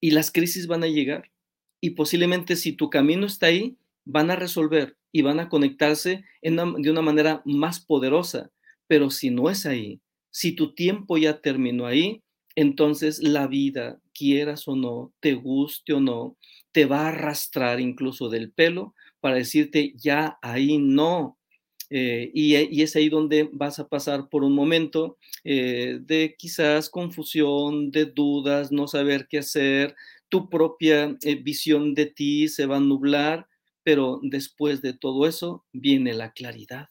y 0.00 0.10
las 0.10 0.30
crisis 0.30 0.66
van 0.66 0.84
a 0.84 0.88
llegar 0.88 1.30
y 1.80 1.92
posiblemente 1.92 2.56
si 2.56 2.74
tu 2.74 2.90
camino 2.90 3.24
está 3.24 3.46
ahí, 3.46 3.78
van 4.10 4.30
a 4.30 4.36
resolver 4.36 4.96
y 5.12 5.22
van 5.22 5.40
a 5.40 5.48
conectarse 5.48 6.24
de 6.42 6.90
una 6.90 7.02
manera 7.02 7.42
más 7.44 7.80
poderosa. 7.80 8.50
Pero 8.86 9.10
si 9.10 9.30
no 9.30 9.50
es 9.50 9.66
ahí, 9.66 10.00
si 10.30 10.52
tu 10.52 10.74
tiempo 10.74 11.16
ya 11.16 11.40
terminó 11.40 11.86
ahí, 11.86 12.22
entonces 12.56 13.22
la 13.22 13.46
vida, 13.46 14.00
quieras 14.12 14.66
o 14.68 14.76
no, 14.76 15.12
te 15.20 15.34
guste 15.34 15.92
o 15.92 16.00
no, 16.00 16.36
te 16.72 16.86
va 16.86 17.02
a 17.02 17.08
arrastrar 17.08 17.80
incluso 17.80 18.28
del 18.28 18.52
pelo 18.52 18.94
para 19.20 19.36
decirte, 19.36 19.92
ya 19.96 20.38
ahí 20.42 20.78
no. 20.78 21.38
Eh, 21.92 22.30
y, 22.32 22.82
es 22.82 22.94
ahí 22.94 23.08
donde 23.08 23.48
vas 23.52 23.80
a 23.80 23.88
pasar 23.88 24.28
por 24.28 24.44
un 24.44 24.54
momento 24.54 25.18
eh, 25.42 25.98
de 26.00 26.36
quizás 26.38 26.88
confusión, 26.88 27.90
de 27.90 28.06
dudas, 28.06 28.70
no 28.70 28.86
saber 28.86 29.26
qué 29.28 29.38
hacer, 29.38 29.96
tu 30.28 30.48
propia 30.48 31.16
eh, 31.22 31.34
visión 31.34 31.94
de 31.94 32.06
ti 32.06 32.48
se 32.48 32.66
va 32.66 32.76
a 32.76 32.80
nublar, 32.80 33.48
pero 33.82 34.20
después 34.22 34.82
de 34.82 34.92
todo 34.92 35.26
eso 35.26 35.64
viene 35.72 36.14
la 36.14 36.32
claridad. 36.32 36.88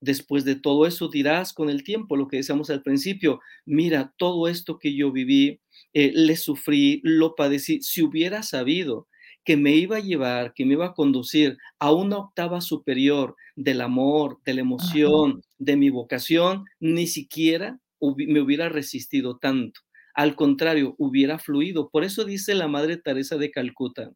Después 0.00 0.44
de 0.44 0.56
todo 0.56 0.86
eso 0.86 1.08
dirás 1.08 1.52
con 1.52 1.70
el 1.70 1.82
tiempo 1.82 2.16
lo 2.16 2.28
que 2.28 2.36
decíamos 2.36 2.70
al 2.70 2.82
principio, 2.82 3.40
mira, 3.64 4.12
todo 4.18 4.46
esto 4.48 4.78
que 4.78 4.94
yo 4.94 5.10
viví, 5.10 5.60
eh, 5.94 6.12
le 6.14 6.36
sufrí, 6.36 7.00
lo 7.02 7.34
padecí, 7.34 7.80
si 7.82 8.02
hubiera 8.02 8.42
sabido 8.42 9.08
que 9.44 9.56
me 9.56 9.76
iba 9.76 9.96
a 9.96 10.00
llevar, 10.00 10.52
que 10.54 10.66
me 10.66 10.72
iba 10.72 10.86
a 10.86 10.94
conducir 10.94 11.56
a 11.78 11.92
una 11.92 12.18
octava 12.18 12.60
superior 12.60 13.36
del 13.54 13.80
amor, 13.80 14.40
de 14.44 14.54
la 14.54 14.60
emoción, 14.60 15.42
de 15.58 15.76
mi 15.76 15.88
vocación, 15.88 16.64
ni 16.80 17.06
siquiera 17.06 17.78
me 18.00 18.40
hubiera 18.40 18.68
resistido 18.68 19.38
tanto. 19.38 19.80
Al 20.14 20.34
contrario, 20.34 20.94
hubiera 20.98 21.38
fluido. 21.38 21.90
Por 21.90 22.04
eso 22.04 22.24
dice 22.24 22.54
la 22.54 22.68
Madre 22.68 22.96
Teresa 22.96 23.36
de 23.36 23.50
Calcuta, 23.50 24.12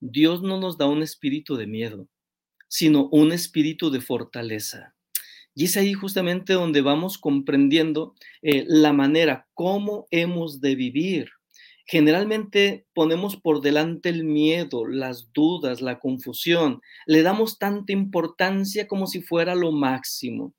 Dios 0.00 0.42
no 0.42 0.60
nos 0.60 0.78
da 0.78 0.86
un 0.86 1.02
espíritu 1.02 1.56
de 1.56 1.66
miedo, 1.66 2.08
sino 2.68 3.08
un 3.10 3.32
espíritu 3.32 3.90
de 3.90 4.00
fortaleza. 4.00 4.94
Y 5.54 5.64
es 5.64 5.76
ahí 5.76 5.92
justamente 5.92 6.52
donde 6.54 6.80
vamos 6.80 7.18
comprendiendo 7.18 8.14
eh, 8.42 8.64
la 8.66 8.92
manera 8.92 9.46
como 9.54 10.06
hemos 10.10 10.60
de 10.60 10.74
vivir. 10.74 11.30
Generalmente 11.86 12.86
ponemos 12.94 13.36
por 13.36 13.60
delante 13.60 14.08
el 14.08 14.24
miedo, 14.24 14.86
las 14.86 15.32
dudas, 15.32 15.80
la 15.80 16.00
confusión. 16.00 16.80
Le 17.06 17.22
damos 17.22 17.58
tanta 17.58 17.92
importancia 17.92 18.88
como 18.88 19.06
si 19.06 19.20
fuera 19.20 19.54
lo 19.54 19.70
máximo, 19.70 20.54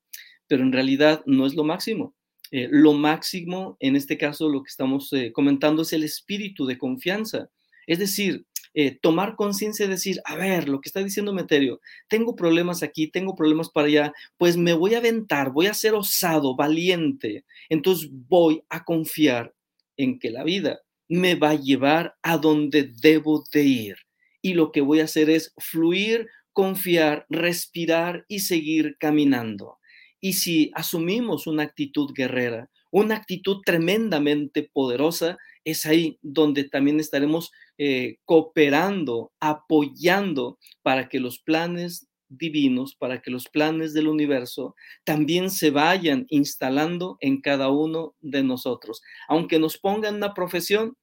pero 0.47 0.63
en 0.63 0.71
realidad 0.71 1.23
no 1.25 1.45
es 1.45 1.55
lo 1.55 1.63
máximo. 1.63 2.15
Eh, 2.51 2.67
lo 2.71 2.93
máximo, 2.93 3.75
en 3.79 3.95
este 3.95 4.17
caso, 4.17 4.49
lo 4.49 4.61
que 4.63 4.69
estamos 4.69 5.11
eh, 5.13 5.31
comentando 5.33 5.81
es 5.81 5.93
el 5.93 6.03
espíritu 6.03 6.65
de 6.65 6.77
confianza. 6.77 7.49
Es 7.87 7.99
decir, 7.99 8.45
eh, 8.77 8.99
tomar 9.01 9.37
conciencia 9.37 9.85
y 9.85 9.89
decir, 9.89 10.19
a 10.25 10.35
ver, 10.35 10.67
lo 10.67 10.81
que 10.81 10.89
está 10.89 11.01
diciendo 11.01 11.31
Meterio, 11.31 11.79
tengo 12.09 12.35
problemas 12.35 12.83
aquí, 12.83 13.07
tengo 13.07 13.33
problemas 13.33 13.69
para 13.69 13.87
allá, 13.87 14.13
pues 14.37 14.57
me 14.57 14.73
voy 14.73 14.95
a 14.95 14.97
aventar, 14.97 15.53
voy 15.53 15.67
a 15.67 15.73
ser 15.73 15.93
osado, 15.93 16.57
valiente. 16.57 17.45
Entonces 17.69 18.09
voy 18.11 18.63
a 18.67 18.83
confiar 18.83 19.53
en 19.95 20.19
que 20.19 20.29
la 20.29 20.43
vida 20.43 20.81
me 21.07 21.35
va 21.35 21.51
a 21.51 21.55
llevar 21.55 22.15
a 22.21 22.37
donde 22.37 22.91
debo 23.01 23.45
de 23.53 23.63
ir. 23.63 23.95
Y 24.41 24.55
lo 24.55 24.73
que 24.73 24.81
voy 24.81 24.99
a 24.99 25.05
hacer 25.05 25.29
es 25.29 25.53
fluir, 25.57 26.27
confiar, 26.51 27.25
respirar 27.29 28.25
y 28.27 28.39
seguir 28.39 28.97
caminando. 28.99 29.77
Y 30.19 30.33
si 30.33 30.69
asumimos 30.75 31.47
una 31.47 31.63
actitud 31.63 32.11
guerrera, 32.13 32.69
una 32.91 33.15
actitud 33.15 33.61
tremendamente 33.65 34.69
poderosa, 34.73 35.37
es 35.65 35.85
ahí 35.85 36.17
donde 36.21 36.63
también 36.63 36.99
estaremos 36.99 37.51
eh, 37.77 38.17
cooperando, 38.23 39.33
apoyando 39.41 40.57
para 40.81 41.09
que 41.09 41.19
los 41.19 41.39
planes 41.39 42.07
divinos, 42.29 42.95
para 42.95 43.21
que 43.21 43.31
los 43.31 43.47
planes 43.49 43.93
del 43.93 44.07
universo 44.07 44.75
también 45.03 45.49
se 45.49 45.71
vayan 45.71 46.25
instalando 46.29 47.17
en 47.19 47.41
cada 47.41 47.69
uno 47.69 48.15
de 48.21 48.43
nosotros. 48.43 49.01
Aunque 49.27 49.59
nos 49.59 49.77
pongan 49.77 50.15
una 50.15 50.33
profesión 50.33 50.95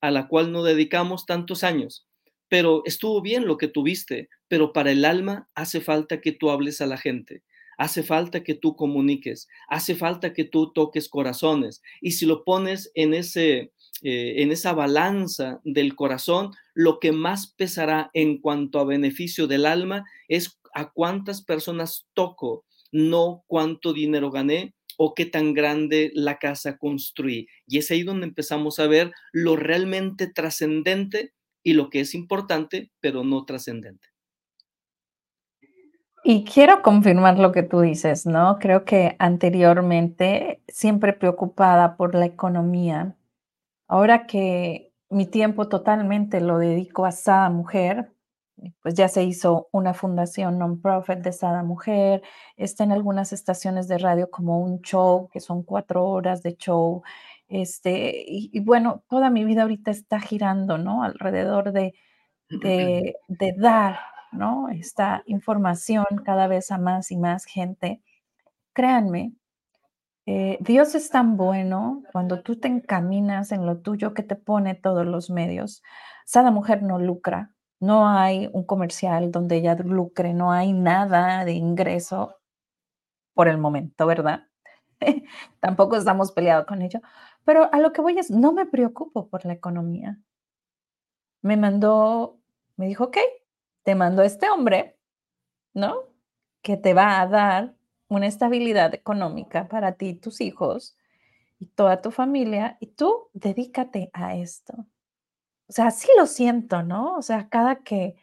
a 0.00 0.10
la 0.10 0.28
cual 0.28 0.52
no 0.52 0.62
dedicamos 0.62 1.26
tantos 1.26 1.64
años, 1.64 2.06
pero 2.48 2.82
estuvo 2.84 3.20
bien 3.20 3.46
lo 3.46 3.56
que 3.56 3.68
tuviste, 3.68 4.28
pero 4.48 4.72
para 4.72 4.90
el 4.92 5.04
alma 5.04 5.48
hace 5.54 5.80
falta 5.80 6.20
que 6.20 6.32
tú 6.32 6.50
hables 6.50 6.80
a 6.80 6.86
la 6.86 6.96
gente, 6.96 7.42
hace 7.76 8.02
falta 8.02 8.42
que 8.42 8.54
tú 8.54 8.76
comuniques, 8.76 9.48
hace 9.68 9.94
falta 9.94 10.32
que 10.32 10.44
tú 10.44 10.72
toques 10.72 11.08
corazones. 11.08 11.82
Y 12.00 12.12
si 12.12 12.26
lo 12.26 12.44
pones 12.44 12.90
en 12.94 13.14
ese 13.14 13.72
eh, 14.02 14.42
en 14.42 14.52
esa 14.52 14.72
balanza 14.72 15.60
del 15.64 15.96
corazón, 15.96 16.52
lo 16.74 17.00
que 17.00 17.12
más 17.12 17.52
pesará 17.52 18.10
en 18.14 18.40
cuanto 18.40 18.78
a 18.78 18.84
beneficio 18.84 19.46
del 19.46 19.66
alma 19.66 20.04
es 20.28 20.60
a 20.74 20.90
cuántas 20.90 21.42
personas 21.42 22.06
toco, 22.14 22.64
no 22.92 23.44
cuánto 23.46 23.92
dinero 23.92 24.30
gané 24.30 24.74
o 24.96 25.14
qué 25.14 25.26
tan 25.26 25.54
grande 25.54 26.10
la 26.14 26.38
casa 26.38 26.76
construí. 26.76 27.48
Y 27.66 27.78
es 27.78 27.90
ahí 27.90 28.02
donde 28.02 28.26
empezamos 28.26 28.78
a 28.78 28.86
ver 28.86 29.12
lo 29.32 29.56
realmente 29.56 30.26
trascendente 30.26 31.32
y 31.62 31.72
lo 31.72 31.90
que 31.90 32.00
es 32.00 32.14
importante, 32.14 32.90
pero 33.00 33.24
no 33.24 33.44
trascendente. 33.44 34.08
Y 36.24 36.44
quiero 36.44 36.82
confirmar 36.82 37.38
lo 37.38 37.52
que 37.52 37.62
tú 37.62 37.80
dices, 37.80 38.26
¿no? 38.26 38.58
Creo 38.58 38.84
que 38.84 39.16
anteriormente, 39.18 40.60
siempre 40.68 41.12
preocupada 41.12 41.96
por 41.96 42.14
la 42.14 42.26
economía, 42.26 43.14
Ahora 43.88 44.26
que 44.26 44.92
mi 45.10 45.26
tiempo 45.26 45.68
totalmente 45.68 46.40
lo 46.40 46.58
dedico 46.58 47.06
a 47.06 47.12
Sada 47.12 47.50
Mujer, 47.50 48.12
pues 48.82 48.94
ya 48.94 49.08
se 49.08 49.22
hizo 49.24 49.68
una 49.72 49.94
fundación 49.94 50.58
non-profit 50.58 51.18
de 51.20 51.32
Sada 51.32 51.62
Mujer, 51.62 52.22
está 52.56 52.84
en 52.84 52.92
algunas 52.92 53.32
estaciones 53.32 53.88
de 53.88 53.98
radio 53.98 54.30
como 54.30 54.60
un 54.60 54.80
show, 54.82 55.28
que 55.32 55.40
son 55.40 55.62
cuatro 55.62 56.04
horas 56.06 56.42
de 56.42 56.56
show, 56.56 57.02
este, 57.48 58.24
y, 58.26 58.60
bueno, 58.60 59.04
toda 59.08 59.30
mi 59.30 59.44
vida 59.44 59.62
ahorita 59.62 59.90
está 59.90 60.20
girando, 60.20 60.76
¿no? 60.78 61.02
Alrededor 61.04 61.72
de, 61.72 61.94
de, 62.50 63.16
de 63.28 63.54
dar, 63.58 63.98
¿no? 64.32 64.68
Esta 64.70 65.22
información 65.26 66.04
cada 66.24 66.46
vez 66.48 66.70
a 66.72 66.78
más 66.78 67.10
y 67.12 67.16
más 67.18 67.44
gente. 67.46 68.02
Créanme 68.74 69.34
eh, 70.30 70.58
Dios 70.60 70.94
es 70.94 71.08
tan 71.08 71.38
bueno 71.38 72.02
cuando 72.12 72.42
tú 72.42 72.60
te 72.60 72.68
encaminas 72.68 73.50
en 73.50 73.64
lo 73.64 73.78
tuyo 73.78 74.12
que 74.12 74.22
te 74.22 74.36
pone 74.36 74.74
todos 74.74 75.06
los 75.06 75.30
medios. 75.30 75.82
Sada 76.26 76.50
mujer 76.50 76.82
no 76.82 76.98
lucra, 76.98 77.54
no 77.80 78.06
hay 78.06 78.50
un 78.52 78.64
comercial 78.64 79.32
donde 79.32 79.56
ella 79.56 79.74
lucre, 79.76 80.34
no 80.34 80.52
hay 80.52 80.74
nada 80.74 81.46
de 81.46 81.52
ingreso 81.52 82.36
por 83.32 83.48
el 83.48 83.56
momento, 83.56 84.04
¿verdad? 84.04 84.46
Tampoco 85.60 85.96
estamos 85.96 86.30
peleados 86.32 86.66
con 86.66 86.82
ello, 86.82 87.00
pero 87.44 87.72
a 87.72 87.78
lo 87.80 87.94
que 87.94 88.02
voy 88.02 88.18
es, 88.18 88.30
no 88.30 88.52
me 88.52 88.66
preocupo 88.66 89.30
por 89.30 89.46
la 89.46 89.54
economía. 89.54 90.18
Me 91.40 91.56
mandó, 91.56 92.38
me 92.76 92.86
dijo, 92.86 93.04
ok, 93.04 93.16
te 93.82 93.94
mando 93.94 94.22
este 94.22 94.50
hombre, 94.50 94.98
¿no? 95.72 95.94
Que 96.60 96.76
te 96.76 96.92
va 96.92 97.18
a 97.18 97.26
dar 97.26 97.77
una 98.08 98.26
estabilidad 98.26 98.94
económica 98.94 99.68
para 99.68 99.92
ti, 99.92 100.14
tus 100.14 100.40
hijos 100.40 100.96
y 101.60 101.66
toda 101.66 102.02
tu 102.02 102.10
familia, 102.10 102.76
y 102.80 102.88
tú 102.88 103.28
dedícate 103.34 104.10
a 104.12 104.36
esto. 104.36 104.74
O 105.68 105.72
sea, 105.72 105.88
así 105.88 106.08
lo 106.16 106.26
siento, 106.26 106.82
¿no? 106.82 107.16
O 107.16 107.22
sea, 107.22 107.48
cada 107.48 107.76
que, 107.82 108.16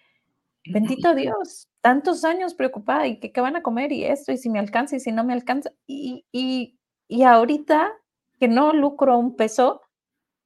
bendito 0.65 1.13
Dios, 1.15 1.69
tantos 1.81 2.23
años 2.25 2.55
preocupada 2.55 3.07
y 3.07 3.19
que 3.19 3.31
qué 3.31 3.41
van 3.41 3.55
a 3.55 3.63
comer 3.63 3.91
y 3.91 4.05
esto, 4.05 4.31
y 4.31 4.37
si 4.37 4.49
me 4.49 4.59
alcanza 4.59 4.95
y 4.95 4.99
si 4.99 5.11
no 5.11 5.23
me 5.23 5.33
alcanza, 5.33 5.71
y, 5.87 6.25
y, 6.31 6.79
y 7.07 7.23
ahorita 7.23 7.93
que 8.39 8.47
no 8.47 8.73
lucro 8.73 9.17
un 9.17 9.35
peso, 9.35 9.81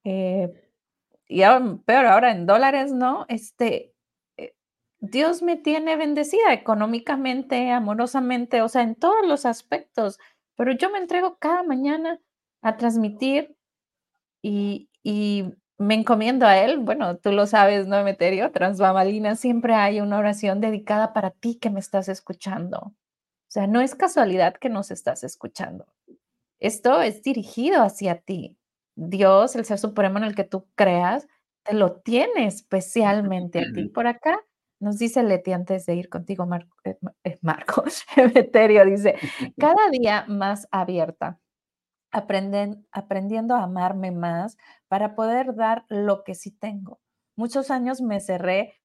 eh, 0.03 0.51
y 1.27 1.43
aún 1.43 1.83
peor 1.83 2.05
ahora 2.07 2.31
en 2.31 2.45
dólares, 2.45 2.91
¿no? 2.91 3.25
Este, 3.29 3.93
Dios 5.01 5.41
me 5.41 5.55
tiene 5.55 5.95
bendecida 5.95 6.53
económicamente, 6.53 7.71
amorosamente, 7.71 8.61
o 8.61 8.69
sea, 8.69 8.81
en 8.81 8.95
todos 8.95 9.25
los 9.25 9.45
aspectos, 9.45 10.19
pero 10.55 10.73
yo 10.73 10.89
me 10.89 10.97
entrego 10.97 11.37
cada 11.39 11.63
mañana 11.63 12.19
a 12.61 12.75
transmitir 12.75 13.55
y, 14.41 14.89
y 15.03 15.53
me 15.77 15.95
encomiendo 15.95 16.45
a 16.45 16.57
Él. 16.57 16.79
Bueno, 16.79 17.17
tú 17.17 17.31
lo 17.31 17.47
sabes, 17.47 17.87
¿no, 17.87 17.97
Emeterio? 17.97 18.51
Tras 18.51 18.77
siempre 19.39 19.73
hay 19.73 20.01
una 20.01 20.17
oración 20.17 20.59
dedicada 20.59 21.13
para 21.13 21.31
ti 21.31 21.55
que 21.55 21.69
me 21.69 21.79
estás 21.79 22.09
escuchando. 22.09 22.79
O 22.79 23.51
sea, 23.51 23.65
no 23.65 23.81
es 23.81 23.95
casualidad 23.95 24.55
que 24.55 24.69
nos 24.69 24.91
estás 24.91 25.23
escuchando. 25.23 25.87
Esto 26.59 27.01
es 27.01 27.23
dirigido 27.23 27.81
hacia 27.81 28.19
ti. 28.19 28.57
Dios, 28.95 29.55
el 29.55 29.63
ser 29.63 29.79
supremo 29.79 30.17
en 30.17 30.25
el 30.25 30.35
que 30.35 30.43
tú 30.43 30.67
creas, 30.75 31.25
te 31.63 31.73
lo 31.73 32.01
tiene 32.01 32.45
especialmente 32.45 33.59
a 33.59 33.71
ti. 33.73 33.87
Por 33.87 34.07
acá 34.07 34.43
nos 34.79 34.97
dice 34.97 35.23
Leti 35.23 35.51
antes 35.53 35.85
de 35.85 35.95
ir 35.95 36.09
contigo, 36.09 36.45
Marco, 36.45 36.75
eh, 36.83 36.97
eh, 37.23 37.37
Marco 37.41 37.83
Emeterio, 38.15 38.85
dice, 38.85 39.15
cada 39.57 39.89
día 39.91 40.25
más 40.27 40.67
abierta, 40.71 41.39
aprenden, 42.11 42.87
aprendiendo 42.91 43.55
a 43.55 43.63
amarme 43.63 44.11
más 44.11 44.57
para 44.87 45.15
poder 45.15 45.55
dar 45.55 45.85
lo 45.89 46.23
que 46.23 46.35
sí 46.35 46.51
tengo. 46.51 46.99
Muchos 47.35 47.71
años 47.71 48.01
me 48.01 48.19
cerré. 48.19 48.75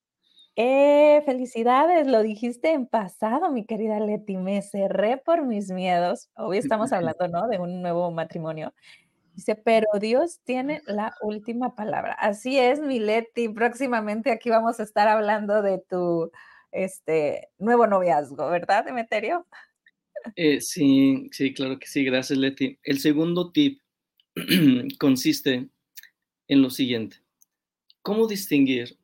Eh, 0.57 1.23
felicidades, 1.27 2.07
lo 2.07 2.23
dijiste 2.23 2.73
en 2.73 2.87
pasado, 2.87 3.51
mi 3.51 3.65
querida 3.67 3.99
Leti, 3.99 4.37
me 4.37 4.63
cerré 4.63 5.17
por 5.17 5.45
mis 5.45 5.71
miedos. 5.71 6.31
Hoy 6.37 6.59
estamos 6.59 6.93
hablando, 6.93 7.29
¿no? 7.29 7.49
De 7.49 7.59
un 7.59 7.83
nuevo 7.83 8.11
matrimonio. 8.13 8.73
Dice, 9.35 9.57
pero 9.57 9.87
Dios 10.01 10.41
tiene 10.45 10.81
la 10.87 11.15
última 11.21 11.75
palabra. 11.75 12.13
Así 12.13 12.57
es, 12.59 12.81
mi 12.81 13.01
Leti. 13.01 13.49
Próximamente 13.49 14.31
aquí 14.31 14.49
vamos 14.49 14.79
a 14.79 14.85
estar 14.85 15.09
hablando 15.09 15.61
de 15.61 15.83
tu 15.89 16.31
este, 16.71 17.49
nuevo 17.59 17.89
noviazgo, 17.89 18.49
¿verdad, 18.49 18.85
Demeterio? 18.85 19.47
Eh, 20.37 20.61
sí, 20.61 21.29
sí, 21.33 21.53
claro 21.53 21.81
que 21.81 21.87
sí. 21.89 22.05
Gracias, 22.05 22.39
Leti. 22.39 22.79
El 22.85 23.01
segundo 23.01 23.51
tip 23.51 23.81
consiste 25.01 25.69
en 26.47 26.63
lo 26.63 26.71
siguiente. 26.71 27.17
¿Cómo 28.03 28.29
distinguir, 28.29 28.99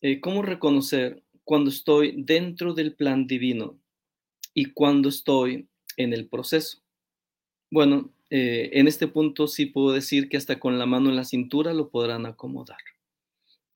eh, 0.00 0.20
cómo 0.20 0.42
reconocer 0.42 1.22
cuando 1.44 1.70
estoy 1.70 2.24
dentro 2.24 2.74
del 2.74 2.96
plan 2.96 3.26
divino 3.26 3.78
y 4.52 4.72
cuando 4.72 5.10
estoy 5.10 5.68
en 5.96 6.12
el 6.12 6.28
proceso? 6.28 6.82
Bueno, 7.70 8.10
eh, 8.30 8.70
en 8.72 8.88
este 8.88 9.08
punto 9.08 9.46
sí 9.46 9.66
puedo 9.66 9.92
decir 9.92 10.28
que 10.28 10.36
hasta 10.36 10.58
con 10.58 10.78
la 10.78 10.86
mano 10.86 11.10
en 11.10 11.16
la 11.16 11.24
cintura 11.24 11.74
lo 11.74 11.90
podrán 11.90 12.26
acomodar. 12.26 12.78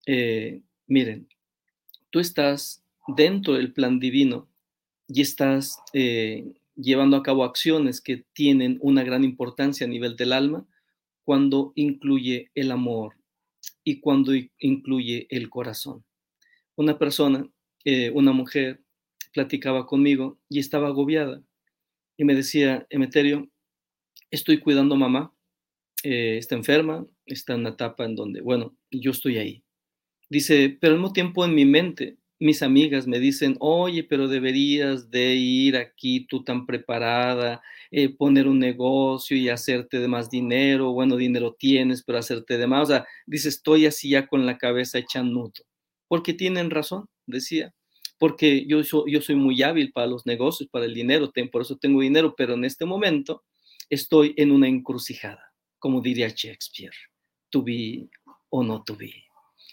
Eh, 0.06 0.62
miren, 0.86 1.28
tú 2.10 2.20
estás 2.20 2.82
dentro 3.08 3.54
del 3.54 3.72
plan 3.72 3.98
divino 3.98 4.48
y 5.08 5.20
estás 5.20 5.78
llevando 6.74 7.16
a 7.16 7.22
cabo 7.22 7.44
acciones 7.44 8.00
que 8.00 8.24
tienen 8.32 8.78
una 8.80 9.04
gran 9.04 9.24
importancia 9.24 9.86
a 9.86 9.90
nivel 9.90 10.16
del 10.16 10.32
alma 10.32 10.66
cuando 11.24 11.72
incluye 11.74 12.50
el 12.54 12.70
amor 12.70 13.16
y 13.82 14.00
cuando 14.00 14.32
incluye 14.58 15.26
el 15.30 15.48
corazón. 15.50 16.04
Una 16.76 16.98
persona, 16.98 17.48
eh, 17.84 18.10
una 18.10 18.32
mujer, 18.32 18.82
platicaba 19.32 19.86
conmigo 19.86 20.38
y 20.48 20.58
estaba 20.58 20.88
agobiada 20.88 21.42
y 22.16 22.24
me 22.24 22.34
decía, 22.34 22.86
Emeterio, 22.90 23.48
estoy 24.34 24.58
cuidando 24.58 24.96
mamá, 24.96 25.34
eh, 26.02 26.36
está 26.38 26.54
enferma, 26.54 27.06
está 27.26 27.54
en 27.54 27.60
una 27.60 27.70
etapa 27.70 28.04
en 28.04 28.14
donde, 28.16 28.40
bueno, 28.40 28.76
yo 28.90 29.10
estoy 29.10 29.38
ahí. 29.38 29.64
Dice, 30.28 30.76
pero 30.80 30.94
al 30.94 31.00
mismo 31.00 31.12
tiempo 31.12 31.44
en 31.44 31.54
mi 31.54 31.64
mente 31.64 32.18
mis 32.40 32.62
amigas 32.62 33.06
me 33.06 33.20
dicen, 33.20 33.56
oye, 33.60 34.04
pero 34.04 34.28
deberías 34.28 35.10
de 35.10 35.34
ir 35.34 35.76
aquí 35.76 36.26
tú 36.26 36.42
tan 36.44 36.66
preparada, 36.66 37.62
eh, 37.90 38.08
poner 38.14 38.48
un 38.48 38.58
negocio 38.58 39.36
y 39.36 39.48
hacerte 39.48 39.98
de 40.00 40.08
más 40.08 40.30
dinero, 40.30 40.92
bueno, 40.92 41.16
dinero 41.16 41.56
tienes, 41.58 42.02
pero 42.02 42.18
hacerte 42.18 42.58
de 42.58 42.66
más, 42.66 42.82
o 42.82 42.92
sea, 42.92 43.06
dice, 43.26 43.48
estoy 43.48 43.86
así 43.86 44.10
ya 44.10 44.26
con 44.26 44.46
la 44.46 44.58
cabeza 44.58 44.98
hecha 44.98 45.22
nudo, 45.22 45.52
porque 46.08 46.34
tienen 46.34 46.70
razón, 46.70 47.06
decía, 47.26 47.72
porque 48.18 48.66
yo, 48.66 48.82
yo 49.06 49.20
soy 49.22 49.36
muy 49.36 49.62
hábil 49.62 49.92
para 49.92 50.06
los 50.08 50.26
negocios, 50.26 50.68
para 50.70 50.86
el 50.86 50.94
dinero, 50.94 51.32
por 51.50 51.62
eso 51.62 51.76
tengo 51.76 52.00
dinero, 52.00 52.34
pero 52.36 52.54
en 52.54 52.64
este 52.64 52.84
momento 52.84 53.42
estoy 53.90 54.34
en 54.36 54.52
una 54.52 54.68
encrucijada, 54.68 55.52
como 55.78 56.00
diría 56.00 56.28
Shakespeare, 56.28 56.96
to 57.50 57.62
be 57.62 58.08
o 58.50 58.62
no 58.62 58.82
to 58.82 58.96
be, 58.96 59.12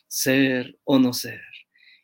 ser 0.07 0.77
o 0.83 0.99
no 0.99 1.13
ser 1.13 1.41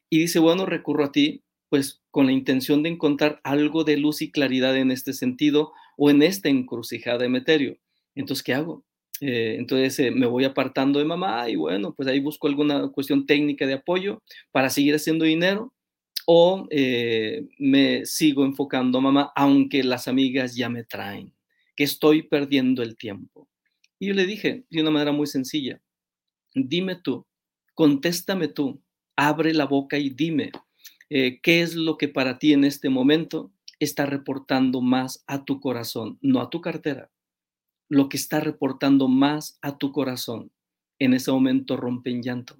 y 0.10 0.20
dice, 0.20 0.40
bueno, 0.40 0.66
recurro 0.66 1.06
a 1.06 1.12
ti, 1.12 1.44
pues 1.70 2.02
con 2.12 2.28
la 2.28 2.32
intención 2.32 2.84
de 2.84 2.90
encontrar 2.90 3.42
algo 3.44 3.84
de 3.84 3.98
luz 3.98 4.22
y 4.22 4.32
claridad 4.32 4.78
en 4.78 4.92
este 4.92 5.14
sentido 5.14 5.74
o 5.98 6.10
en 6.10 6.24
esta 6.24 6.50
encrucijada 6.50 7.26
Emeterio. 7.26 7.78
Entonces, 8.16 8.44
¿qué 8.44 8.54
hago? 8.54 8.86
Eh, 9.20 9.56
entonces 9.58 10.00
eh, 10.00 10.12
me 10.12 10.28
voy 10.28 10.46
apartando 10.46 11.00
de 11.00 11.06
mamá 11.06 11.50
y 11.50 11.56
bueno, 11.56 11.94
pues 11.94 12.08
ahí 12.08 12.20
busco 12.20 12.48
alguna 12.48 12.88
cuestión 12.90 13.26
técnica 13.26 13.66
de 13.66 13.74
apoyo 13.74 14.22
para 14.52 14.70
seguir 14.70 14.94
haciendo 14.94 15.26
dinero 15.26 15.74
o 16.28 16.68
eh, 16.70 17.48
me 17.58 18.06
sigo 18.06 18.46
enfocando 18.46 19.00
a 19.00 19.02
mamá, 19.02 19.32
aunque 19.36 19.84
las 19.84 20.08
amigas 20.08 20.56
ya 20.56 20.70
me 20.70 20.84
traen, 20.84 21.34
que 21.78 21.86
estoy 21.86 22.24
perdiendo 22.24 22.84
el 22.84 22.98
tiempo. 22.98 23.48
Y 24.00 24.08
yo 24.08 24.14
le 24.14 24.26
dije 24.26 24.66
de 24.70 24.82
una 24.82 24.92
manera 24.92 25.12
muy 25.14 25.28
sencilla, 25.28 25.82
dime 26.54 26.96
tú, 26.96 27.26
contéstame 27.76 28.48
tú, 28.50 28.82
abre 29.16 29.54
la 29.54 29.66
boca 29.66 29.98
y 29.98 30.10
dime 30.10 30.52
eh, 31.10 31.40
qué 31.42 31.62
es 31.62 31.76
lo 31.76 31.98
que 31.98 32.10
para 32.10 32.40
ti 32.40 32.52
en 32.52 32.64
este 32.64 32.90
momento 32.90 33.52
está 33.80 34.08
reportando 34.08 34.82
más 34.82 35.24
a 35.28 35.46
tu 35.46 35.60
corazón, 35.62 36.18
no 36.22 36.42
a 36.42 36.50
tu 36.50 36.62
cartera, 36.62 37.12
lo 37.90 38.10
que 38.10 38.18
está 38.18 38.40
reportando 38.40 39.08
más 39.08 39.60
a 39.62 39.78
tu 39.78 39.92
corazón. 39.92 40.52
En 41.00 41.14
ese 41.14 41.32
momento 41.32 41.78
rompe 41.78 42.10
en 42.10 42.24
llanto, 42.24 42.60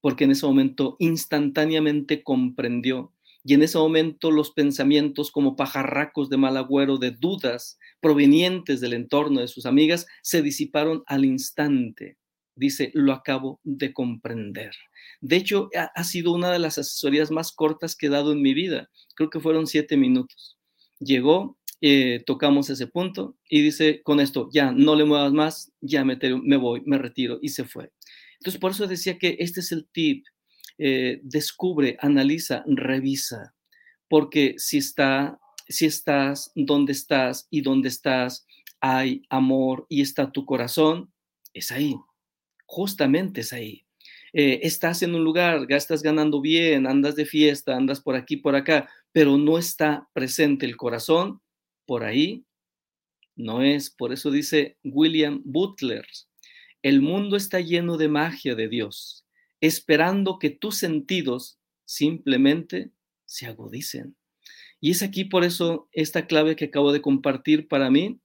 porque 0.00 0.24
en 0.24 0.30
ese 0.30 0.46
momento 0.46 0.96
instantáneamente 0.98 2.22
comprendió 2.22 3.12
y 3.44 3.54
en 3.54 3.62
ese 3.62 3.78
momento 3.78 4.30
los 4.30 4.52
pensamientos 4.52 5.30
como 5.30 5.56
pajarracos 5.56 6.28
de 6.30 6.36
mal 6.36 6.56
agüero, 6.56 6.98
de 6.98 7.10
dudas 7.10 7.78
provenientes 8.00 8.80
del 8.80 8.92
entorno 8.92 9.40
de 9.40 9.48
sus 9.48 9.66
amigas, 9.66 10.06
se 10.22 10.42
disiparon 10.42 11.02
al 11.06 11.24
instante. 11.24 12.18
Dice, 12.54 12.90
lo 12.94 13.12
acabo 13.12 13.60
de 13.64 13.92
comprender. 13.92 14.72
De 15.20 15.36
hecho, 15.36 15.70
ha, 15.74 16.04
sido 16.04 16.32
una 16.32 16.52
de 16.52 16.58
las 16.58 16.78
asesorías 16.78 17.30
más 17.30 17.52
cortas 17.52 17.96
que 17.96 18.06
he 18.06 18.10
dado 18.10 18.32
en 18.32 18.42
mi 18.42 18.54
vida. 18.54 18.90
Creo 19.14 19.30
que 19.30 19.40
fueron 19.40 19.66
siete 19.66 19.96
minutos. 19.96 20.58
Llegó, 21.00 21.58
eh, 21.80 22.22
tocamos 22.26 22.70
ese 22.70 22.86
punto 22.86 23.36
y 23.48 23.62
dice, 23.62 24.02
con 24.02 24.20
esto, 24.20 24.48
ya, 24.52 24.70
no 24.70 24.94
le 24.94 25.04
muevas 25.04 25.32
más, 25.32 25.72
ya 25.80 26.04
me, 26.04 26.18
me 26.44 26.56
voy, 26.56 26.82
me 26.84 26.98
retiro 26.98 27.38
y 27.42 27.48
se 27.48 27.64
fue. 27.64 27.90
Entonces, 28.38 28.60
por 28.60 28.72
eso 28.72 28.86
decía 28.86 29.18
que 29.18 29.36
este 29.40 29.60
es 29.60 29.72
el 29.72 29.88
tip. 29.88 30.24
Eh, 30.78 31.20
descubre, 31.22 31.96
analiza, 32.00 32.64
revisa, 32.66 33.54
porque 34.08 34.54
si, 34.58 34.78
está, 34.78 35.38
si 35.68 35.86
estás 35.86 36.50
donde 36.54 36.92
estás 36.92 37.46
y 37.50 37.60
donde 37.60 37.88
estás 37.88 38.46
hay 38.80 39.22
amor 39.28 39.86
y 39.88 40.02
está 40.02 40.32
tu 40.32 40.44
corazón, 40.44 41.12
es 41.54 41.70
ahí, 41.70 41.94
justamente 42.66 43.42
es 43.42 43.52
ahí. 43.52 43.84
Eh, 44.32 44.60
estás 44.62 45.02
en 45.02 45.14
un 45.14 45.22
lugar, 45.22 45.66
estás 45.68 46.02
ganando 46.02 46.40
bien, 46.40 46.86
andas 46.86 47.14
de 47.16 47.26
fiesta, 47.26 47.76
andas 47.76 48.00
por 48.00 48.16
aquí, 48.16 48.36
por 48.38 48.56
acá, 48.56 48.88
pero 49.12 49.36
no 49.36 49.58
está 49.58 50.08
presente 50.14 50.64
el 50.66 50.76
corazón, 50.76 51.40
por 51.86 52.02
ahí 52.02 52.44
no 53.36 53.62
es. 53.62 53.90
Por 53.90 54.12
eso 54.12 54.30
dice 54.30 54.78
William 54.82 55.42
Butler, 55.44 56.06
el 56.82 57.02
mundo 57.02 57.36
está 57.36 57.60
lleno 57.60 57.96
de 57.98 58.08
magia 58.08 58.54
de 58.54 58.68
Dios, 58.68 59.26
esperando 59.62 60.38
que 60.40 60.50
tus 60.50 60.76
sentidos 60.76 61.58
simplemente 61.84 62.90
se 63.24 63.46
agudicen. 63.46 64.16
Y 64.80 64.90
es 64.90 65.02
aquí 65.02 65.24
por 65.24 65.44
eso 65.44 65.88
esta 65.92 66.26
clave 66.26 66.56
que 66.56 66.66
acabo 66.66 66.92
de 66.92 67.00
compartir 67.00 67.68
para 67.68 67.88
mí, 67.88 68.20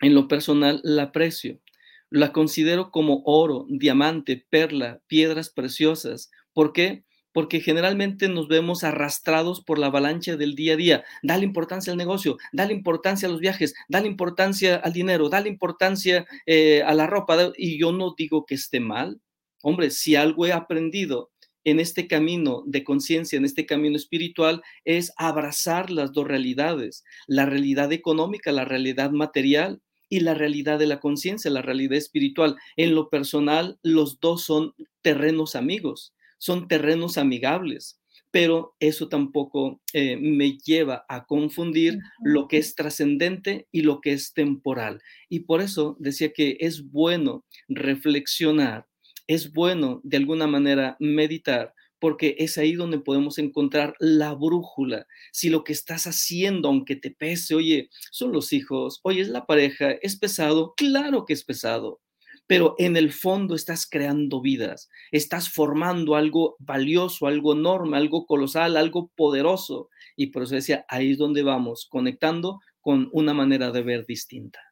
en 0.00 0.14
lo 0.14 0.26
personal, 0.26 0.80
la 0.82 1.04
aprecio. 1.04 1.60
La 2.08 2.32
considero 2.32 2.90
como 2.90 3.22
oro, 3.26 3.66
diamante, 3.68 4.46
perla, 4.48 5.02
piedras 5.06 5.50
preciosas. 5.50 6.30
¿Por 6.54 6.72
qué? 6.72 7.04
Porque 7.32 7.60
generalmente 7.60 8.28
nos 8.28 8.48
vemos 8.48 8.82
arrastrados 8.82 9.62
por 9.62 9.78
la 9.78 9.86
avalancha 9.86 10.36
del 10.36 10.54
día 10.54 10.72
a 10.72 10.76
día. 10.76 11.04
Dale 11.22 11.44
importancia 11.44 11.90
al 11.90 11.98
negocio, 11.98 12.38
dale 12.52 12.72
importancia 12.72 13.28
a 13.28 13.30
los 13.30 13.40
viajes, 13.40 13.74
dale 13.88 14.08
importancia 14.08 14.76
al 14.76 14.94
dinero, 14.94 15.28
dale 15.28 15.50
importancia 15.50 16.26
eh, 16.46 16.82
a 16.82 16.94
la 16.94 17.06
ropa. 17.06 17.52
Y 17.58 17.78
yo 17.78 17.92
no 17.92 18.14
digo 18.16 18.46
que 18.46 18.54
esté 18.54 18.80
mal. 18.80 19.20
Hombre, 19.62 19.90
si 19.90 20.16
algo 20.16 20.46
he 20.46 20.52
aprendido 20.52 21.30
en 21.64 21.80
este 21.80 22.08
camino 22.08 22.64
de 22.66 22.84
conciencia, 22.84 23.36
en 23.36 23.44
este 23.44 23.66
camino 23.66 23.96
espiritual, 23.96 24.62
es 24.84 25.12
abrazar 25.16 25.90
las 25.90 26.12
dos 26.12 26.26
realidades, 26.26 27.04
la 27.26 27.46
realidad 27.46 27.92
económica, 27.92 28.52
la 28.52 28.64
realidad 28.64 29.10
material 29.12 29.80
y 30.08 30.20
la 30.20 30.34
realidad 30.34 30.78
de 30.78 30.86
la 30.86 31.00
conciencia, 31.00 31.50
la 31.50 31.62
realidad 31.62 31.96
espiritual. 31.96 32.56
En 32.76 32.94
lo 32.94 33.08
personal, 33.08 33.78
los 33.82 34.20
dos 34.20 34.44
son 34.44 34.74
terrenos 35.00 35.56
amigos, 35.56 36.14
son 36.38 36.68
terrenos 36.68 37.16
amigables, 37.16 38.00
pero 38.32 38.74
eso 38.80 39.08
tampoco 39.08 39.80
eh, 39.92 40.16
me 40.16 40.58
lleva 40.58 41.04
a 41.08 41.24
confundir 41.26 41.98
lo 42.24 42.48
que 42.48 42.58
es 42.58 42.74
trascendente 42.74 43.68
y 43.70 43.82
lo 43.82 44.00
que 44.00 44.12
es 44.12 44.32
temporal. 44.32 45.00
Y 45.28 45.40
por 45.40 45.60
eso 45.60 45.96
decía 46.00 46.32
que 46.32 46.56
es 46.60 46.90
bueno 46.90 47.44
reflexionar, 47.68 48.86
es 49.26 49.52
bueno 49.52 50.00
de 50.04 50.16
alguna 50.16 50.46
manera 50.46 50.96
meditar 51.00 51.74
porque 52.02 52.34
es 52.38 52.58
ahí 52.58 52.72
donde 52.72 52.98
podemos 52.98 53.38
encontrar 53.38 53.94
la 54.00 54.34
brújula. 54.34 55.06
Si 55.30 55.50
lo 55.50 55.62
que 55.62 55.72
estás 55.72 56.08
haciendo, 56.08 56.66
aunque 56.66 56.96
te 56.96 57.12
pese, 57.12 57.54
oye, 57.54 57.90
son 58.10 58.32
los 58.32 58.52
hijos, 58.52 58.98
oye, 59.04 59.20
es 59.20 59.28
la 59.28 59.46
pareja, 59.46 59.92
es 60.02 60.18
pesado, 60.18 60.74
claro 60.76 61.24
que 61.24 61.32
es 61.32 61.44
pesado, 61.44 62.00
pero 62.48 62.74
en 62.78 62.96
el 62.96 63.12
fondo 63.12 63.54
estás 63.54 63.86
creando 63.88 64.40
vidas, 64.40 64.88
estás 65.12 65.48
formando 65.48 66.16
algo 66.16 66.56
valioso, 66.58 67.28
algo 67.28 67.52
enorme, 67.52 67.96
algo 67.96 68.26
colosal, 68.26 68.76
algo 68.76 69.12
poderoso. 69.14 69.88
Y 70.16 70.26
por 70.32 70.42
eso 70.42 70.56
decía, 70.56 70.84
ahí 70.88 71.12
es 71.12 71.18
donde 71.18 71.44
vamos, 71.44 71.86
conectando 71.88 72.58
con 72.80 73.10
una 73.12 73.32
manera 73.32 73.70
de 73.70 73.82
ver 73.82 74.06
distinta. 74.06 74.71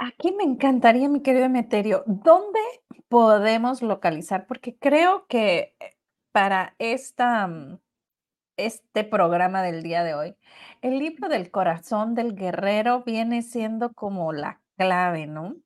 Aquí 0.00 0.30
me 0.30 0.44
encantaría, 0.44 1.08
mi 1.08 1.22
querido 1.22 1.46
Emeterio, 1.46 2.04
¿dónde 2.06 2.60
podemos 3.08 3.82
localizar? 3.82 4.46
Porque 4.46 4.76
creo 4.78 5.26
que 5.28 5.74
eh, 5.80 5.96
para 6.30 6.76
esta, 6.78 7.48
mm, 7.48 7.80
este 8.56 9.02
programa 9.02 9.60
del 9.64 9.82
día 9.82 10.04
de 10.04 10.14
hoy, 10.14 10.36
el 10.82 11.00
libro 11.00 11.28
del 11.28 11.50
corazón 11.50 12.14
del 12.14 12.36
guerrero 12.36 13.02
viene 13.04 13.42
siendo 13.42 13.92
como 13.92 14.32
la 14.32 14.60
clave, 14.76 15.26
¿no? 15.26 15.56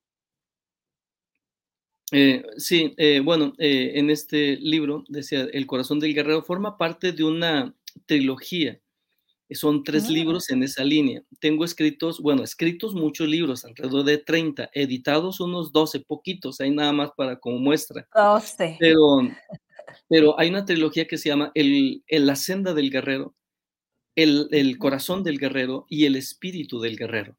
Eh, 2.11 2.43
sí, 2.57 2.95
eh, 2.97 3.21
bueno, 3.21 3.53
en 3.59 4.09
este 4.09 4.57
libro, 4.57 5.05
decía, 5.09 5.47
El 5.53 5.67
corazón 5.67 6.01
del 6.01 6.15
guerrero 6.15 6.43
forma 6.43 6.79
parte 6.79 7.13
de 7.13 7.25
una 7.25 7.75
trilogía 8.07 8.82
son 9.55 9.85
tres 9.85 10.09
Mm, 10.09 10.13
libros 10.13 10.51
en 10.51 10.63
esa 10.63 10.85
línea. 10.85 11.23
Tengo 11.41 11.65
escritos, 11.65 12.21
bueno, 12.21 12.43
escritos 12.43 12.95
muchos 12.95 13.29
libros, 13.29 13.65
alrededor 13.65 14.05
de 14.05 14.19
30, 14.19 14.71
editados 14.73 15.41
unos 15.41 15.73
12, 15.73 16.01
poquitos, 16.01 16.61
hay 16.61 16.71
nada 16.71 16.93
más 16.93 17.11
para 17.17 17.37
como 17.39 17.59
muestra. 17.59 18.09
12. 18.15 18.77
Pero, 18.79 19.21
pero 20.09 20.39
hay 20.39 20.51
una 20.51 20.65
trilogía 20.65 21.07
que 21.07 21.19
se 21.19 21.29
llama 21.29 21.51
el, 21.55 22.03
el 22.07 22.27
La 22.27 22.37
senda 22.37 22.75
del 22.75 22.91
guerrero, 22.91 23.35
el, 24.17 24.49
el 24.51 24.79
corazón 24.79 25.23
del 25.23 25.39
guerrero 25.39 25.87
y 25.89 26.05
el 26.05 26.17
espíritu 26.17 26.81
del 26.81 26.97
guerrero. 26.97 27.37